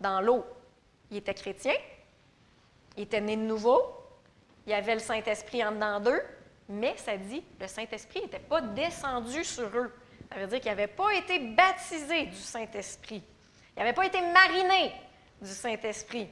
dans 0.00 0.20
l'eau, 0.20 0.44
ils 1.10 1.18
étaient 1.18 1.34
chrétiens, 1.34 1.76
ils 2.96 3.04
étaient 3.04 3.20
nés 3.20 3.36
de 3.36 3.42
nouveau, 3.42 3.80
il 4.66 4.70
y 4.70 4.74
avait 4.74 4.94
le 4.94 5.00
Saint-Esprit 5.00 5.64
en 5.64 5.72
dedans 5.72 6.00
d'eux, 6.00 6.22
mais 6.68 6.96
ça 6.96 7.16
dit 7.16 7.42
le 7.60 7.66
Saint-Esprit 7.66 8.22
n'était 8.22 8.38
pas 8.38 8.60
descendu 8.60 9.44
sur 9.44 9.66
eux. 9.76 9.92
Ça 10.32 10.38
veut 10.38 10.46
dire 10.46 10.60
qu'ils 10.60 10.70
n'avaient 10.70 10.86
pas 10.86 11.12
été 11.14 11.38
baptisés 11.38 12.26
du 12.26 12.36
Saint-Esprit. 12.36 13.22
Ils 13.76 13.80
n'avaient 13.80 13.92
pas 13.92 14.06
été 14.06 14.20
marinés 14.20 14.92
du 15.40 15.50
Saint-Esprit. 15.50 16.28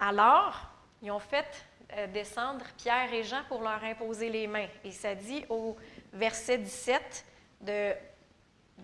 Alors, 0.00 0.54
ils 1.02 1.10
ont 1.10 1.18
fait 1.18 1.66
euh, 1.92 2.06
descendre 2.06 2.64
Pierre 2.76 3.12
et 3.12 3.22
Jean 3.22 3.42
pour 3.48 3.60
leur 3.60 3.82
imposer 3.82 4.30
les 4.30 4.46
mains. 4.46 4.68
Et 4.84 4.92
ça 4.92 5.14
dit 5.14 5.44
au 5.48 5.76
verset 6.12 6.58
17 6.58 7.24
de, 7.60 7.92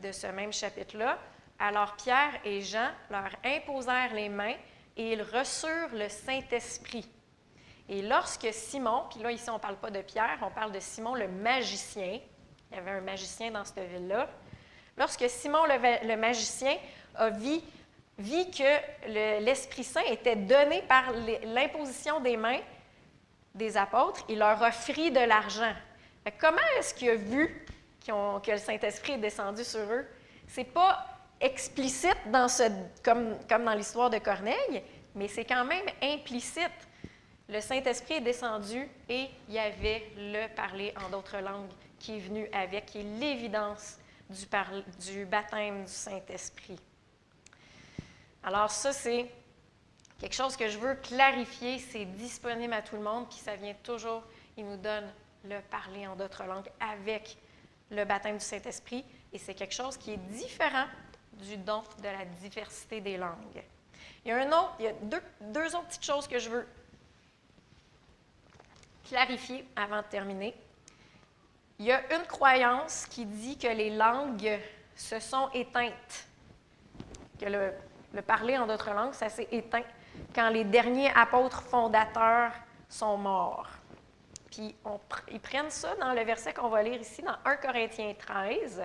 de 0.02 0.12
ce 0.12 0.26
même 0.26 0.52
chapitre-là, 0.52 1.18
Alors 1.58 1.94
Pierre 1.96 2.40
et 2.44 2.60
Jean 2.60 2.90
leur 3.10 3.30
imposèrent 3.44 4.12
les 4.14 4.28
mains 4.28 4.56
et 4.96 5.12
ils 5.12 5.22
reçurent 5.22 5.92
le 5.92 6.08
Saint-Esprit. 6.08 7.08
Et 7.88 8.02
lorsque 8.02 8.48
Simon, 8.52 9.04
puis 9.10 9.22
là 9.22 9.30
ici 9.30 9.48
on 9.50 9.54
ne 9.54 9.58
parle 9.58 9.76
pas 9.76 9.90
de 9.90 10.00
Pierre, 10.00 10.38
on 10.42 10.50
parle 10.50 10.72
de 10.72 10.80
Simon 10.80 11.14
le 11.14 11.28
magicien, 11.28 12.18
il 12.70 12.76
y 12.76 12.78
avait 12.78 12.92
un 12.92 13.00
magicien 13.00 13.50
dans 13.50 13.64
cette 13.64 13.88
ville-là, 13.90 14.28
lorsque 14.96 15.28
Simon 15.28 15.64
le, 15.66 16.16
magicien 16.16 16.76
a 17.14 17.30
vu, 17.30 17.60
que 18.18 19.40
l'Esprit 19.40 19.84
Saint 19.84 20.04
était 20.10 20.36
donné 20.36 20.82
par 20.82 21.12
l'imposition 21.44 22.20
des 22.20 22.36
mains 22.36 22.60
des 23.54 23.76
apôtres, 23.76 24.24
il 24.28 24.38
leur 24.38 24.60
offrit 24.62 25.10
de 25.10 25.20
l'argent. 25.20 25.72
Comment 26.40 26.58
est-ce 26.78 26.94
qu'il 26.94 27.10
a 27.10 27.14
vu 27.14 27.66
que 28.06 28.50
le 28.50 28.58
Saint-Esprit 28.58 29.12
est 29.12 29.18
descendu 29.18 29.64
sur 29.64 29.80
eux? 29.80 30.06
Ce 30.48 30.60
n'est 30.60 30.66
pas 30.66 31.06
explicite 31.40 32.18
dans 32.30 32.48
ce, 32.48 32.64
comme, 33.02 33.36
comme 33.48 33.64
dans 33.64 33.74
l'histoire 33.74 34.10
de 34.10 34.18
Corneille, 34.18 34.82
mais 35.14 35.28
c'est 35.28 35.44
quand 35.44 35.64
même 35.64 35.86
implicite 36.02 36.70
le 37.48 37.60
Saint-Esprit 37.60 38.14
est 38.14 38.20
descendu 38.20 38.88
et 39.08 39.28
il 39.48 39.54
y 39.54 39.58
avait 39.58 40.02
le 40.16 40.46
parler 40.54 40.94
en 41.04 41.10
d'autres 41.10 41.38
langues 41.38 41.70
qui 41.98 42.16
est 42.16 42.20
venu 42.20 42.48
avec, 42.52 42.86
qui 42.86 43.00
est 43.00 43.18
l'évidence 43.20 43.98
du, 44.30 44.46
du 45.12 45.26
baptême 45.26 45.84
du 45.84 45.92
Saint-Esprit. 45.92 46.78
Alors 48.42 48.70
ça, 48.70 48.92
c'est 48.92 49.30
quelque 50.18 50.34
chose 50.34 50.56
que 50.56 50.68
je 50.68 50.78
veux 50.78 50.94
clarifier, 50.94 51.78
c'est 51.78 52.06
disponible 52.06 52.72
à 52.72 52.82
tout 52.82 52.96
le 52.96 53.02
monde, 53.02 53.28
puis 53.28 53.38
ça 53.38 53.56
vient 53.56 53.74
toujours, 53.82 54.22
il 54.56 54.66
nous 54.66 54.78
donne 54.78 55.12
le 55.44 55.60
parler 55.70 56.06
en 56.06 56.16
d'autres 56.16 56.44
langues 56.44 56.70
avec 56.80 57.36
le 57.90 58.04
baptême 58.04 58.38
du 58.38 58.44
Saint-Esprit, 58.44 59.04
et 59.32 59.38
c'est 59.38 59.54
quelque 59.54 59.74
chose 59.74 59.96
qui 59.96 60.12
est 60.12 60.16
différent 60.16 60.86
du 61.32 61.56
don 61.56 61.82
de 61.98 62.04
la 62.04 62.24
diversité 62.24 63.00
des 63.00 63.16
langues. 63.16 63.62
Il 64.24 64.28
y 64.28 64.32
a, 64.32 64.36
un 64.36 64.48
autre, 64.48 64.74
il 64.78 64.84
y 64.86 64.88
a 64.88 64.92
deux, 64.92 65.22
deux 65.40 65.74
autres 65.74 65.86
petites 65.88 66.04
choses 66.04 66.26
que 66.26 66.38
je 66.38 66.48
veux 66.48 66.66
clarifier 69.04 69.66
avant 69.76 69.98
de 69.98 70.06
terminer. 70.06 70.54
Il 71.78 71.86
y 71.86 71.92
a 71.92 72.00
une 72.14 72.26
croyance 72.26 73.06
qui 73.06 73.26
dit 73.26 73.58
que 73.58 73.68
les 73.68 73.90
langues 73.90 74.58
se 74.94 75.18
sont 75.18 75.50
éteintes, 75.52 76.26
que 77.38 77.46
le, 77.46 78.22
parler 78.22 78.56
en 78.56 78.66
d'autres 78.66 78.92
langues, 78.92 79.12
ça 79.12 79.28
s'est 79.28 79.48
éteint 79.50 79.82
quand 80.34 80.48
les 80.48 80.64
derniers 80.64 81.10
apôtres 81.14 81.62
fondateurs 81.62 82.52
sont 82.88 83.16
morts. 83.16 83.68
Ils 84.58 85.40
prennent 85.40 85.70
ça 85.70 85.94
dans 85.96 86.12
le 86.12 86.22
verset 86.22 86.52
qu'on 86.54 86.68
va 86.68 86.82
lire 86.82 87.00
ici, 87.00 87.22
dans 87.22 87.36
1 87.44 87.56
Corinthiens 87.56 88.14
13. 88.18 88.82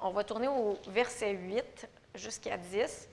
On 0.00 0.10
va 0.10 0.24
tourner 0.24 0.48
au 0.48 0.78
verset 0.88 1.32
8 1.32 1.88
jusqu'à 2.14 2.56
10. 2.56 3.08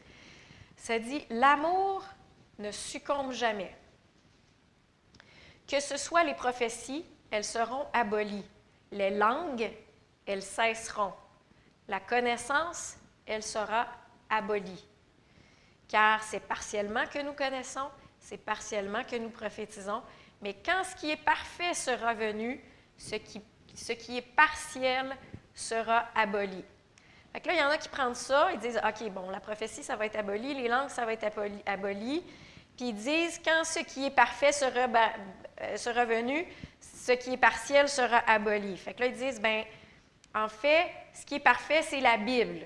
Ça 0.76 1.00
dit 1.00 1.26
L'amour 1.30 2.04
ne 2.58 2.72
succombe 2.72 3.32
jamais. 3.32 3.76
Que 5.68 5.80
ce 5.80 5.98
soit 5.98 6.24
les 6.24 6.34
prophéties, 6.34 7.06
elles 7.30 7.44
seront 7.44 7.86
abolies. 7.94 8.46
Les 8.92 9.12
langues, 9.12 9.72
elles 10.26 10.42
cesseront. 10.42 11.14
La 11.88 12.00
connaissance, 12.00 12.98
elle 13.26 13.44
sera 13.44 13.88
abolie. 14.30 14.86
Car 15.88 16.24
c'est 16.24 16.40
partiellement 16.40 17.06
que 17.06 17.20
nous 17.20 17.34
connaissons, 17.34 17.90
c'est 18.20 18.38
partiellement 18.38 19.04
que 19.04 19.16
nous 19.16 19.30
prophétisons, 19.30 20.02
mais 20.42 20.54
quand 20.54 20.84
ce 20.84 20.96
qui 20.96 21.12
est 21.12 21.24
parfait 21.24 21.74
sera 21.74 22.14
venu, 22.14 22.62
ce 22.98 23.16
qui, 23.16 24.18
est 24.18 24.36
partiel 24.36 25.16
sera 25.54 26.06
aboli. 26.16 26.64
Fait 27.34 27.46
là, 27.46 27.54
il 27.54 27.60
y 27.60 27.64
en 27.64 27.70
a 27.70 27.78
qui 27.78 27.90
prennent 27.90 28.16
ça 28.16 28.52
et 28.54 28.58
disent 28.58 28.80
OK, 28.84 29.10
bon, 29.12 29.30
la 29.30 29.40
prophétie, 29.40 29.84
ça 29.84 29.96
va 29.96 30.06
être 30.06 30.18
aboli, 30.18 30.54
les 30.54 30.68
langues, 30.68 30.90
ça 30.90 31.06
va 31.06 31.14
être 31.14 31.26
aboli. 31.66 32.24
Puis 32.76 32.90
ils 32.90 32.96
disent 32.96 33.40
quand 33.44 33.64
ce 33.64 33.80
qui 33.80 34.06
est 34.06 34.12
parfait 34.12 34.52
sera 34.52 34.88
euh, 35.62 35.78
sera 35.78 36.06
venu, 36.06 36.46
ce 36.80 37.12
qui 37.12 37.34
est 37.34 37.38
partiel 37.38 37.90
sera 37.90 38.20
aboli. 38.28 38.78
Fait 38.78 38.94
que 38.94 39.02
là, 39.02 39.08
ils 39.08 39.16
disent, 39.16 39.42
ben, 39.42 39.64
en 40.34 40.48
fait, 40.48 40.90
ce 41.14 41.26
qui 41.26 41.36
est 41.36 41.40
parfait, 41.40 41.82
c'est 41.82 42.00
la 42.00 42.18
Bible. 42.18 42.66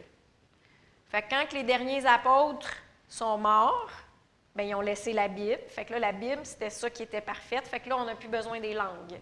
Fait 1.10 1.24
que 1.24 1.30
quand 1.30 1.54
les 1.54 1.64
derniers 1.64 2.06
apôtres 2.06 2.74
sont 3.08 3.38
morts, 3.38 3.90
ben, 4.56 4.64
ils 4.64 4.76
ont 4.76 4.82
laissé 4.82 5.14
la 5.14 5.28
Bible. 5.28 5.60
Fait 5.68 5.86
que 5.86 5.94
là, 5.94 6.00
la 6.00 6.12
Bible, 6.12 6.42
c'était 6.44 6.70
ça 6.70 6.90
qui 6.90 7.04
était 7.04 7.22
parfaite. 7.22 7.68
Fait 7.68 7.80
que 7.80 7.90
là, 7.90 7.98
on 7.98 8.06
n'a 8.06 8.16
plus 8.16 8.30
besoin 8.30 8.60
des 8.60 8.74
langues. 8.74 9.20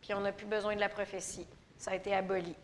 Puis 0.00 0.14
on 0.14 0.20
n'a 0.20 0.32
plus 0.32 0.46
besoin 0.46 0.74
de 0.74 0.80
la 0.80 0.88
prophétie. 0.88 1.46
Ça 1.78 1.92
a 1.92 1.94
été 1.94 2.14
aboli. 2.14 2.54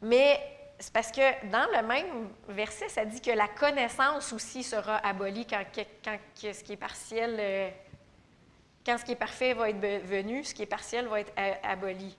Mais 0.00 0.40
c'est 0.78 0.92
parce 0.92 1.12
que 1.12 1.46
dans 1.46 1.66
le 1.76 1.86
même 1.86 2.28
verset, 2.48 2.88
ça 2.88 3.04
dit 3.04 3.20
que 3.20 3.30
la 3.30 3.48
connaissance 3.48 4.32
aussi 4.32 4.62
sera 4.62 4.96
abolie 5.06 5.46
quand, 5.46 5.62
quand 6.04 6.18
ce 6.36 6.64
qui 6.64 6.72
est 6.72 6.76
partiel 6.76 7.36
euh, 7.38 7.70
quand 8.84 8.98
ce 8.98 9.04
qui 9.04 9.12
est 9.12 9.16
parfait 9.16 9.54
va 9.54 9.70
être 9.70 9.78
venu, 9.78 10.44
ce 10.44 10.54
qui 10.54 10.62
est 10.62 10.66
partiel 10.66 11.06
va 11.06 11.20
être 11.20 11.32
aboli. 11.62 12.16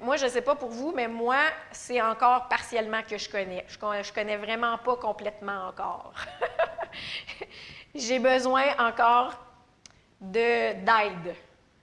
Moi, 0.00 0.16
je 0.16 0.24
ne 0.24 0.30
sais 0.30 0.40
pas 0.40 0.54
pour 0.54 0.70
vous, 0.70 0.92
mais 0.92 1.08
moi, 1.08 1.38
c'est 1.70 2.00
encore 2.00 2.48
partiellement 2.48 3.02
que 3.02 3.18
je 3.18 3.28
connais. 3.28 3.66
Je 3.68 3.76
ne 3.76 4.14
connais 4.14 4.36
vraiment 4.36 4.78
pas 4.78 4.96
complètement 4.96 5.68
encore. 5.68 6.14
J'ai 7.94 8.18
besoin 8.18 8.64
encore 8.78 9.34
d'aide. 10.20 11.34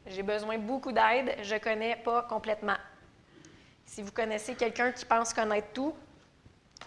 J'ai 0.07 0.23
besoin 0.23 0.57
beaucoup 0.57 0.91
d'aide. 0.91 1.35
Je 1.43 1.53
ne 1.53 1.59
connais 1.59 1.95
pas 1.97 2.23
complètement. 2.23 2.77
Si 3.85 4.01
vous 4.01 4.11
connaissez 4.11 4.55
quelqu'un 4.55 4.91
qui 4.91 5.05
pense 5.05 5.33
connaître 5.33 5.67
tout, 5.73 5.93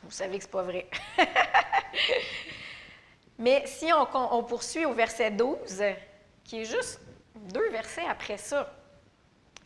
vous 0.02 0.10
savez 0.10 0.38
que 0.38 0.44
ce 0.44 0.48
n'est 0.48 0.52
pas 0.52 0.62
vrai. 0.62 0.88
Mais 3.38 3.64
si 3.66 3.92
on, 3.92 4.36
on, 4.36 4.42
poursuit 4.42 4.86
au 4.86 4.92
verset 4.92 5.30
12, 5.30 5.82
qui 6.44 6.62
est 6.62 6.64
juste 6.64 7.00
deux 7.36 7.70
versets 7.70 8.06
après 8.08 8.38
ça, 8.38 8.72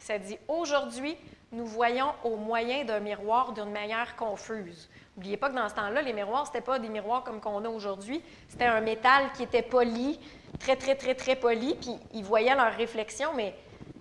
ça 0.07 0.19
dit 0.19 0.39
Aujourd'hui, 0.47 1.17
nous 1.51 1.67
voyons 1.67 2.13
au 2.23 2.37
moyen 2.37 2.85
d'un 2.85 3.01
miroir 3.01 3.53
d'une 3.53 3.71
manière 3.71 4.15
confuse. 4.15 4.89
N'oubliez 5.17 5.37
pas 5.37 5.51
que 5.51 5.57
dans 5.57 5.69
ce 5.69 5.75
temps-là, 5.75 6.01
les 6.03 6.13
miroirs, 6.13 6.47
ce 6.47 6.53
n'étaient 6.53 6.65
pas 6.65 6.79
des 6.79 6.89
miroirs 6.89 7.25
comme 7.25 7.41
qu'on 7.41 7.65
a 7.65 7.69
aujourd'hui. 7.69 8.23
C'était 8.49 8.67
un 8.67 8.81
métal 8.81 9.33
qui 9.33 9.43
était 9.43 9.63
poli, 9.63 10.21
très, 10.61 10.77
très, 10.77 10.95
très, 10.95 11.15
très 11.15 11.35
poli, 11.35 11.75
puis 11.75 11.97
ils 12.13 12.25
voyaient 12.25 12.55
leur 12.55 12.73
réflexion, 12.73 13.31
mais 13.35 13.55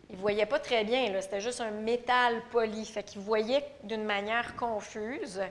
ils 0.10 0.16
ne 0.16 0.22
voyaient 0.22 0.46
pas 0.46 0.60
très 0.60 0.84
bien. 0.84 1.12
C'était 1.22 1.42
juste 1.42 1.62
un 1.62 1.72
métal 1.72 2.42
poli. 2.52 2.86
Fait 2.86 3.04
qu'ils 3.04 3.22
voyaient 3.22 3.66
d'une 3.84 4.04
manière 4.04 4.56
confuse. 4.56 5.42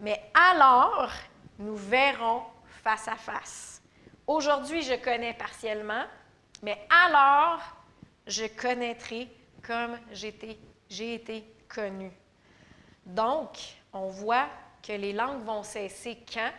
Mais 0.00 0.20
alors, 0.52 1.10
nous 1.60 1.76
verrons 1.76 2.42
face 2.82 3.06
à 3.06 3.16
face. 3.16 3.80
Aujourd'hui, 4.26 4.82
je 4.82 4.94
connais 4.94 5.34
partiellement, 5.34 6.04
mais 6.62 6.78
alors 6.90 7.60
je 8.26 8.46
connaîtrai 8.46 9.28
comme 9.66 9.98
j'ai 10.10 11.14
été 11.14 11.44
connu. 11.68 12.10
Donc, 13.06 13.58
on 13.92 14.08
voit 14.08 14.48
que 14.82 14.92
les 14.92 15.12
langues 15.12 15.42
vont 15.42 15.62
cesser 15.62 16.18
quand? 16.30 16.52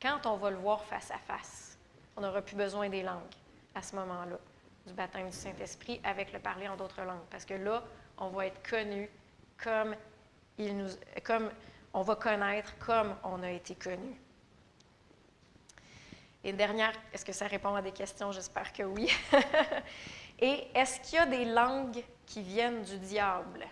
Quand 0.00 0.26
on 0.26 0.36
va 0.36 0.50
le 0.50 0.56
voir 0.56 0.84
face 0.84 1.10
à 1.10 1.18
face. 1.18 1.76
On 2.16 2.20
n'aura 2.20 2.42
plus 2.42 2.56
besoin 2.56 2.88
des 2.88 3.02
langues 3.02 3.34
à 3.74 3.82
ce 3.82 3.94
moment-là, 3.96 4.38
du 4.86 4.92
baptême 4.92 5.28
du 5.28 5.36
Saint-Esprit 5.36 6.00
avec 6.04 6.32
le 6.32 6.38
parler 6.38 6.68
en 6.68 6.76
d'autres 6.76 7.02
langues. 7.02 7.26
Parce 7.30 7.44
que 7.44 7.54
là, 7.54 7.82
on 8.16 8.28
va 8.28 8.46
être 8.46 8.68
connu 8.68 9.08
comme, 9.62 9.94
il 10.56 10.76
nous, 10.76 10.88
comme 11.24 11.50
on 11.92 12.02
va 12.02 12.16
connaître 12.16 12.76
comme 12.78 13.16
on 13.24 13.42
a 13.42 13.50
été 13.50 13.74
connu. 13.74 14.20
Et 16.44 16.52
dernière, 16.52 16.92
est-ce 17.12 17.24
que 17.24 17.32
ça 17.32 17.46
répond 17.46 17.74
à 17.74 17.82
des 17.82 17.92
questions? 17.92 18.30
J'espère 18.30 18.72
que 18.72 18.84
oui. 18.84 19.10
Et 20.40 20.68
est-ce 20.74 21.00
qu'il 21.00 21.18
y 21.18 21.22
a 21.22 21.26
des 21.26 21.44
langues 21.44 22.02
qui 22.26 22.42
viennent 22.42 22.82
du 22.82 22.98
diable? 22.98 23.66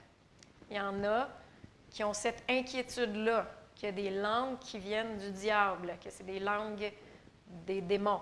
Il 0.71 0.77
y 0.77 0.81
en 0.81 1.05
a 1.05 1.29
qui 1.91 2.03
ont 2.03 2.13
cette 2.13 2.43
inquiétude-là, 2.49 3.47
qu'il 3.75 3.87
y 3.87 3.89
a 3.89 3.93
des 3.93 4.11
langues 4.11 4.59
qui 4.59 4.79
viennent 4.79 5.17
du 5.19 5.31
diable, 5.31 5.95
que 6.03 6.11
c'est 6.11 6.27
des 6.27 6.41
langues 6.41 6.93
des 7.67 7.81
démons. 7.81 8.21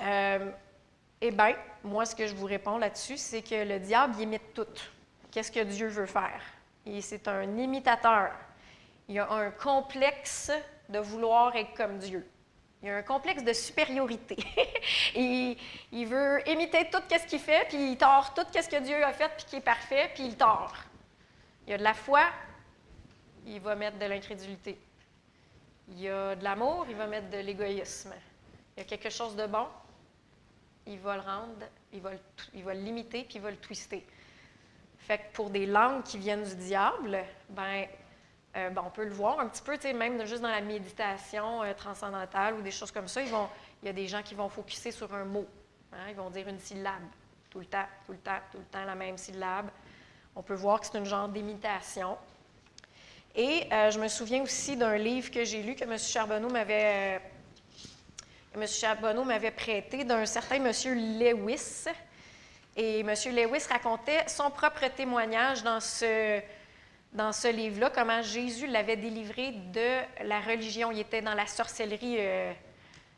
Euh, 0.00 0.50
eh 1.20 1.30
bien, 1.30 1.54
moi, 1.82 2.06
ce 2.06 2.14
que 2.14 2.26
je 2.26 2.34
vous 2.34 2.46
réponds 2.46 2.78
là-dessus, 2.78 3.16
c'est 3.16 3.42
que 3.42 3.64
le 3.64 3.78
diable 3.80 4.20
imite 4.20 4.54
tout. 4.54 4.66
Qu'est-ce 5.30 5.52
que 5.52 5.64
Dieu 5.64 5.88
veut 5.88 6.06
faire? 6.06 6.40
Et 6.86 7.00
c'est 7.00 7.28
un 7.28 7.56
imitateur. 7.56 8.32
Il 9.08 9.16
y 9.16 9.18
a 9.18 9.30
un 9.30 9.50
complexe 9.50 10.50
de 10.88 10.98
vouloir 10.98 11.54
être 11.56 11.74
comme 11.74 11.98
Dieu. 11.98 12.28
Il 12.82 12.88
y 12.88 12.90
a 12.90 12.96
un 12.96 13.02
complexe 13.02 13.42
de 13.42 13.52
supériorité. 13.52 14.36
il, 15.16 16.06
veut 16.06 16.40
imiter 16.48 16.88
tout 16.90 17.02
ce 17.10 17.26
qu'il 17.26 17.40
fait, 17.40 17.66
puis 17.68 17.92
il 17.92 17.98
tord 17.98 18.32
tout 18.34 18.46
ce 18.52 18.68
que 18.68 18.80
Dieu 18.80 19.04
a 19.04 19.12
fait, 19.12 19.30
puis 19.36 19.46
qui 19.46 19.56
est 19.56 19.60
parfait, 19.60 20.10
puis 20.14 20.26
il 20.26 20.36
tord. 20.36 20.74
Il 21.66 21.70
y 21.70 21.74
a 21.74 21.78
de 21.78 21.82
la 21.82 21.94
foi, 21.94 22.22
il 23.46 23.60
va 23.60 23.74
mettre 23.74 23.98
de 23.98 24.06
l'incrédulité. 24.06 24.78
Il 25.88 26.00
y 26.00 26.08
a 26.08 26.36
de 26.36 26.44
l'amour, 26.44 26.86
il 26.88 26.94
va 26.94 27.06
mettre 27.06 27.30
de 27.30 27.38
l'égoïsme. 27.38 28.14
Il 28.76 28.80
y 28.80 28.82
a 28.82 28.84
quelque 28.84 29.10
chose 29.10 29.34
de 29.34 29.46
bon, 29.46 29.66
il 30.86 31.00
va 31.00 31.16
le 31.16 31.22
rendre, 31.22 31.66
il 31.92 32.00
va 32.00 32.12
le, 32.12 32.20
il 32.54 32.62
va 32.62 32.74
le 32.74 32.80
limiter, 32.80 33.24
puis 33.24 33.36
il 33.36 33.40
va 33.40 33.50
le 33.50 33.56
twister. 33.56 34.06
Fait 34.98 35.18
que 35.18 35.32
pour 35.32 35.50
des 35.50 35.66
langues 35.66 36.04
qui 36.04 36.18
viennent 36.18 36.44
du 36.44 36.54
diable, 36.54 37.24
ben, 37.48 37.86
euh, 38.56 38.70
ben 38.70 38.82
on 38.86 38.90
peut 38.90 39.04
le 39.04 39.12
voir 39.12 39.38
un 39.40 39.48
petit 39.48 39.62
peu, 39.62 39.76
même 39.92 40.24
juste 40.26 40.42
dans 40.42 40.50
la 40.50 40.60
méditation 40.60 41.62
euh, 41.62 41.74
transcendantale 41.74 42.54
ou 42.54 42.62
des 42.62 42.70
choses 42.70 42.90
comme 42.90 43.08
ça, 43.08 43.20
il 43.22 43.30
y 43.84 43.88
a 43.88 43.92
des 43.92 44.08
gens 44.08 44.22
qui 44.22 44.34
vont 44.34 44.48
focuser 44.48 44.90
sur 44.90 45.12
un 45.14 45.24
mot. 45.24 45.46
Hein, 45.92 46.06
ils 46.08 46.16
vont 46.16 46.30
dire 46.30 46.48
une 46.48 46.58
syllabe, 46.58 47.02
tout 47.50 47.60
le 47.60 47.66
temps, 47.66 47.86
tout 48.06 48.12
le 48.12 48.18
temps, 48.18 48.38
tout 48.50 48.58
le 48.58 48.64
temps 48.64 48.84
la 48.84 48.94
même 48.94 49.18
syllabe. 49.18 49.68
On 50.34 50.42
peut 50.42 50.54
voir 50.54 50.80
que 50.80 50.86
c'est 50.86 50.96
une 50.96 51.04
genre 51.04 51.28
d'imitation. 51.28 52.16
Et 53.34 53.66
euh, 53.70 53.90
je 53.90 54.00
me 54.00 54.08
souviens 54.08 54.42
aussi 54.42 54.76
d'un 54.76 54.96
livre 54.96 55.30
que 55.30 55.44
j'ai 55.44 55.62
lu 55.62 55.74
que 55.74 55.84
M. 55.84 55.98
Charbonneau 55.98 56.48
m'avait 56.48 57.20
M. 58.54 58.66
Charbonneau 58.66 59.24
m'avait 59.24 59.50
prêté 59.50 60.04
d'un 60.04 60.24
certain 60.26 60.56
M. 60.56 60.72
Lewis. 61.18 61.84
Et 62.76 63.00
M. 63.00 63.08
Lewis 63.08 63.66
racontait 63.68 64.26
son 64.26 64.50
propre 64.50 64.88
témoignage 64.88 65.62
dans 65.62 65.80
ce, 65.80 66.40
dans 67.12 67.32
ce 67.32 67.48
livre-là, 67.48 67.90
comment 67.90 68.22
Jésus 68.22 68.66
l'avait 68.66 68.96
délivré 68.96 69.52
de 69.52 70.26
la 70.26 70.40
religion. 70.40 70.90
Il 70.90 71.00
était 71.00 71.22
dans 71.22 71.34
la 71.34 71.46
sorcellerie 71.46 72.16
euh, 72.18 72.52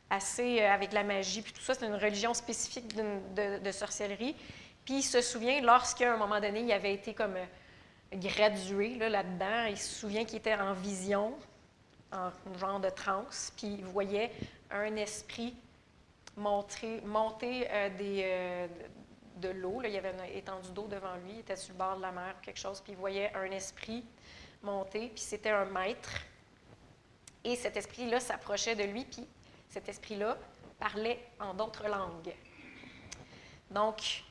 assez 0.08 0.60
euh, 0.60 0.72
avec 0.72 0.92
la 0.92 1.02
magie, 1.02 1.42
puis 1.42 1.52
tout 1.52 1.60
ça. 1.60 1.74
C'est 1.74 1.86
une 1.86 1.94
religion 1.94 2.32
spécifique 2.34 2.94
de, 2.94 3.70
sorcellerie. 3.72 4.36
Puis 4.84 4.98
il 4.98 5.02
se 5.02 5.20
souvient, 5.20 5.60
lorsqu'à 5.60 6.14
un 6.14 6.16
moment 6.16 6.40
donné, 6.40 6.60
il 6.60 6.72
avait 6.72 6.94
été 6.94 7.14
comme 7.14 7.36
euh, 7.36 8.16
gradué 8.16 8.96
là-dedans, 8.96 9.64
il 9.68 9.78
se 9.78 10.00
souvient 10.00 10.24
qu'il 10.24 10.38
était 10.38 10.54
en 10.54 10.72
vision, 10.72 11.34
en 12.12 12.30
genre 12.58 12.80
de 12.80 12.90
transe, 12.90 13.52
puis 13.56 13.76
il 13.78 13.84
voyait 13.84 14.32
un 14.70 14.96
esprit 14.96 15.54
monter, 16.36 17.00
monter 17.02 17.68
des, 17.98 18.68
de 19.40 19.48
l'eau. 19.48 19.80
Il 19.84 19.90
y 19.90 19.98
avait 19.98 20.12
une 20.12 20.36
étendue 20.36 20.70
d'eau 20.70 20.86
devant 20.86 21.16
lui, 21.16 21.32
il 21.34 21.38
était 21.40 21.56
sur 21.56 21.72
le 21.72 21.78
bord 21.78 21.96
de 21.96 22.02
la 22.02 22.12
mer 22.12 22.34
ou 22.38 22.44
quelque 22.44 22.58
chose, 22.58 22.80
puis 22.80 22.92
il 22.92 22.98
voyait 22.98 23.32
un 23.34 23.50
esprit 23.50 24.04
monter, 24.62 25.08
puis 25.08 25.22
c'était 25.22 25.50
un 25.50 25.64
maître. 25.64 26.10
Et 27.42 27.56
cet 27.56 27.76
esprit-là 27.76 28.20
s'approchait 28.20 28.76
de 28.76 28.84
lui, 28.84 29.04
puis 29.04 29.26
cet 29.68 29.88
esprit-là 29.88 30.36
parlait 30.78 31.24
en 31.38 31.54
d'autres 31.54 31.88
langues. 31.88 32.34
Donc, 33.70 34.24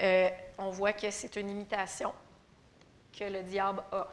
euh, 0.00 0.30
on 0.58 0.70
voit 0.70 0.92
que 0.92 1.10
c'est 1.10 1.36
une 1.36 1.50
imitation 1.50 2.14
que 3.12 3.24
le 3.24 3.42
diable 3.42 3.82
a. 3.92 4.08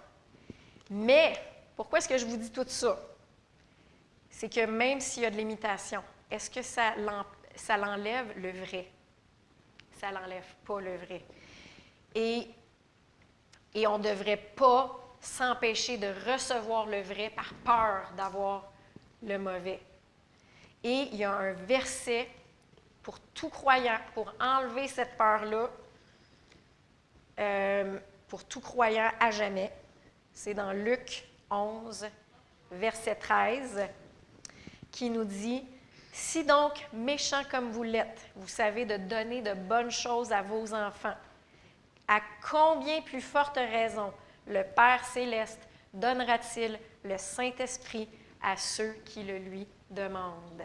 Mais, 0.90 1.40
pourquoi 1.76 2.00
est-ce 2.00 2.10
que 2.10 2.18
je 2.18 2.26
vous 2.26 2.38
dis 2.38 2.52
tout 2.52 2.66
ça? 2.68 3.00
C'est 4.30 4.50
que 4.50 4.66
même 4.66 5.00
s'il 5.00 5.24
y 5.24 5.26
a 5.26 5.30
de 5.30 5.38
l'imitation, 5.38 6.04
est-ce 6.30 6.50
que 6.50 6.62
ça 6.62 7.78
l'enlève 7.78 8.38
le 8.38 8.52
vrai? 8.52 8.92
Ça 10.00 10.12
n'enlève 10.12 10.56
pas 10.66 10.80
le 10.80 10.96
vrai. 10.98 11.24
Et, 12.16 12.48
et 13.74 13.88
on 13.88 13.98
ne 13.98 14.04
devrait 14.04 14.38
pas 14.56 15.00
s'empêcher 15.20 15.98
de 15.98 16.08
recevoir 16.32 16.86
le 16.86 17.02
vrai 17.02 17.30
par 17.30 17.54
peur 17.66 18.12
d'avoir 18.16 18.72
le 19.24 19.38
mauvais. 19.38 19.80
Et 20.84 21.10
il 21.12 21.16
y 21.16 21.24
a 21.24 21.34
un 21.34 21.54
verset 21.54 22.30
pour 23.04 23.20
tout 23.34 23.50
croyant, 23.50 23.98
pour 24.14 24.34
enlever 24.40 24.88
cette 24.88 25.18
peur-là, 25.18 25.70
euh, 27.40 28.00
pour 28.28 28.44
tout 28.44 28.62
croyant 28.62 29.10
à 29.20 29.32
jamais. 29.32 29.72
C'est 30.34 30.54
dans 30.54 30.72
Luc 30.72 31.26
11, 31.50 32.08
verset 32.72 33.16
13, 33.16 33.82
qui 34.92 35.10
nous 35.10 35.24
dit 35.24 35.66
si 36.18 36.44
donc, 36.44 36.74
méchant 36.92 37.44
comme 37.50 37.70
vous 37.70 37.84
l'êtes, 37.84 38.26
vous 38.36 38.48
savez 38.48 38.86
de 38.86 38.98
donner 38.98 39.42
de 39.42 39.54
bonnes 39.54 39.92
choses 39.92 40.32
à 40.32 40.42
vos 40.42 40.74
enfants, 40.74 41.14
à 42.08 42.20
combien 42.50 43.02
plus 43.02 43.22
forte 43.22 43.58
raison 43.58 44.12
le 44.48 44.64
Père 44.64 45.06
céleste 45.06 45.62
donnera-t-il 45.94 46.80
le 47.04 47.18
Saint-Esprit 47.20 48.10
à 48.42 48.58
ceux 48.58 48.94
qui 49.06 49.24
le 49.24 49.38
lui 49.38 49.68
demandent? 49.92 50.64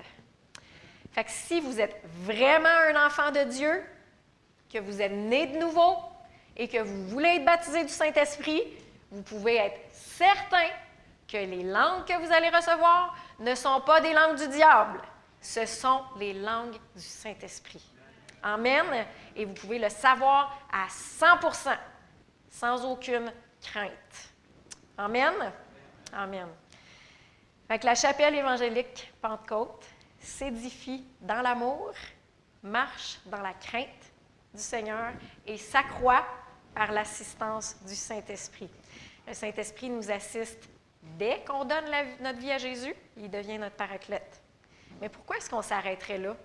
Fait 1.13 1.25
que 1.25 1.31
si 1.31 1.61
vous 1.61 1.79
êtes 1.79 2.01
vraiment 2.25 2.69
un 2.69 3.07
enfant 3.07 3.31
de 3.31 3.45
Dieu, 3.45 3.85
que 4.73 4.79
vous 4.79 5.03
êtes 5.03 5.13
né 5.13 5.49
de 5.49 5.59
nouveau 5.59 5.97
et 6.57 6.67
que 6.67 6.79
vous 6.79 7.09
voulez 7.09 7.29
être 7.29 7.45
baptisé 7.45 7.83
du 7.83 7.93
Saint-Esprit, 7.93 8.63
vous 9.11 9.23
pouvez 9.23 9.57
être 9.57 9.81
certain 9.93 10.69
que 11.29 11.37
les 11.37 11.63
langues 11.63 12.07
que 12.07 12.19
vous 12.25 12.33
allez 12.33 12.49
recevoir 12.49 13.15
ne 13.39 13.55
sont 13.55 13.83
pas 13.83 14.01
des 14.01 14.15
langues 14.15 14.39
du 14.39 14.49
diable 14.49 15.03
ce 15.43 15.67
sont 15.67 16.03
les 16.19 16.33
langues 16.33 16.79
du 16.95 17.03
Saint-Esprit. 17.03 17.85
Amen. 18.43 18.87
Et 19.37 19.45
vous 19.45 19.55
pouvez 19.55 19.79
le 19.79 19.89
savoir 19.89 20.57
à 20.73 20.87
100% 20.87 21.77
sans 22.49 22.85
aucune 22.85 23.33
crainte. 23.61 24.33
Amen. 24.97 25.35
Amen. 26.13 26.49
Fait 27.69 27.83
la 27.85 27.95
chapelle 27.95 28.35
évangélique 28.35 29.13
Pentecôte 29.21 29.85
s'édifie 30.21 31.05
dans 31.21 31.41
l'amour, 31.43 31.93
marche 32.63 33.19
dans 33.27 33.41
la 33.41 33.55
crainte 33.55 34.13
du 34.55 34.61
Seigneur 34.61 35.13
et 35.47 35.57
s'accroît 35.57 36.25
par 36.75 36.93
l'assistance 36.93 37.77
du 37.85 37.95
Saint-Esprit. 37.95 38.71
Le 39.27 39.35
Saint-Esprit 39.35 39.89
nous 39.91 40.11
assiste 40.11 40.69
dès 41.19 41.43
qu'on 41.45 41.65
donne 41.65 41.85
notre 42.21 42.39
vie 42.39 42.53
à 42.53 42.59
Jésus, 42.59 42.95
il 43.17 43.31
devient 43.31 43.59
notre 43.59 43.77
paraclète. 43.77 44.42
Mais 45.03 45.09
pourquoi 45.09 45.37
est-ce 45.37 45.51
qu'on 45.51 45.63
s'arrêterait 45.63 46.19
là? 46.19 46.37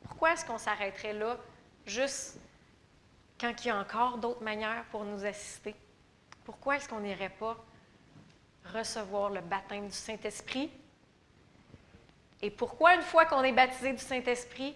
Pourquoi 0.00 0.32
est-ce 0.32 0.42
qu'on 0.42 0.56
s'arrêterait 0.56 1.12
là 1.12 1.36
juste 1.84 2.40
quand 3.38 3.52
il 3.62 3.68
y 3.68 3.70
a 3.70 3.78
encore 3.78 4.16
d'autres 4.16 4.42
manières 4.42 4.86
pour 4.90 5.04
nous 5.04 5.22
assister? 5.26 5.74
Pourquoi 6.46 6.76
est-ce 6.76 6.88
qu'on 6.88 7.00
n'irait 7.00 7.28
pas 7.28 7.62
recevoir 8.72 9.28
le 9.28 9.42
baptême 9.42 9.86
du 9.86 9.94
Saint-Esprit? 9.94 10.70
Et 12.40 12.50
pourquoi, 12.50 12.94
une 12.94 13.02
fois 13.02 13.26
qu'on 13.26 13.42
est 13.42 13.52
baptisé 13.52 13.92
du 13.92 14.02
Saint-Esprit, 14.02 14.74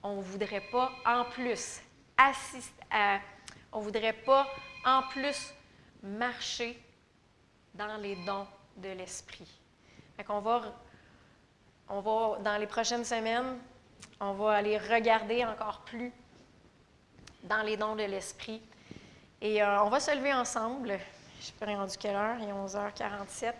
on 0.00 0.18
ne 0.18 0.22
voudrait 0.22 0.68
pas 0.70 0.92
en 1.04 1.24
plus 1.24 1.80
assister 2.16 2.84
à, 2.92 3.18
on 3.72 3.80
voudrait 3.80 4.12
pas 4.12 4.46
en 4.84 5.02
plus 5.08 5.52
marcher 6.04 6.80
dans 7.74 7.96
les 7.96 8.14
dons 8.24 8.46
de 8.76 8.90
l'Esprit? 8.90 9.58
Qu'on 10.24 10.40
va 10.40 10.72
on 11.92 12.00
va, 12.00 12.38
dans 12.42 12.56
les 12.58 12.66
prochaines 12.66 13.04
semaines, 13.04 13.58
on 14.18 14.32
va 14.32 14.52
aller 14.52 14.78
regarder 14.78 15.44
encore 15.44 15.82
plus 15.84 16.10
dans 17.44 17.62
les 17.62 17.76
dons 17.76 17.94
de 17.94 18.04
l'Esprit. 18.04 18.62
Et 19.42 19.62
euh, 19.62 19.82
on 19.82 19.90
va 19.90 20.00
se 20.00 20.14
lever 20.16 20.32
ensemble. 20.32 20.98
Je 21.38 21.44
suis 21.44 21.54
rendu 21.76 21.96
quelle 21.98 22.16
heure? 22.16 22.36
Il 22.40 22.48
est 22.48 22.52
11h47. 22.52 23.52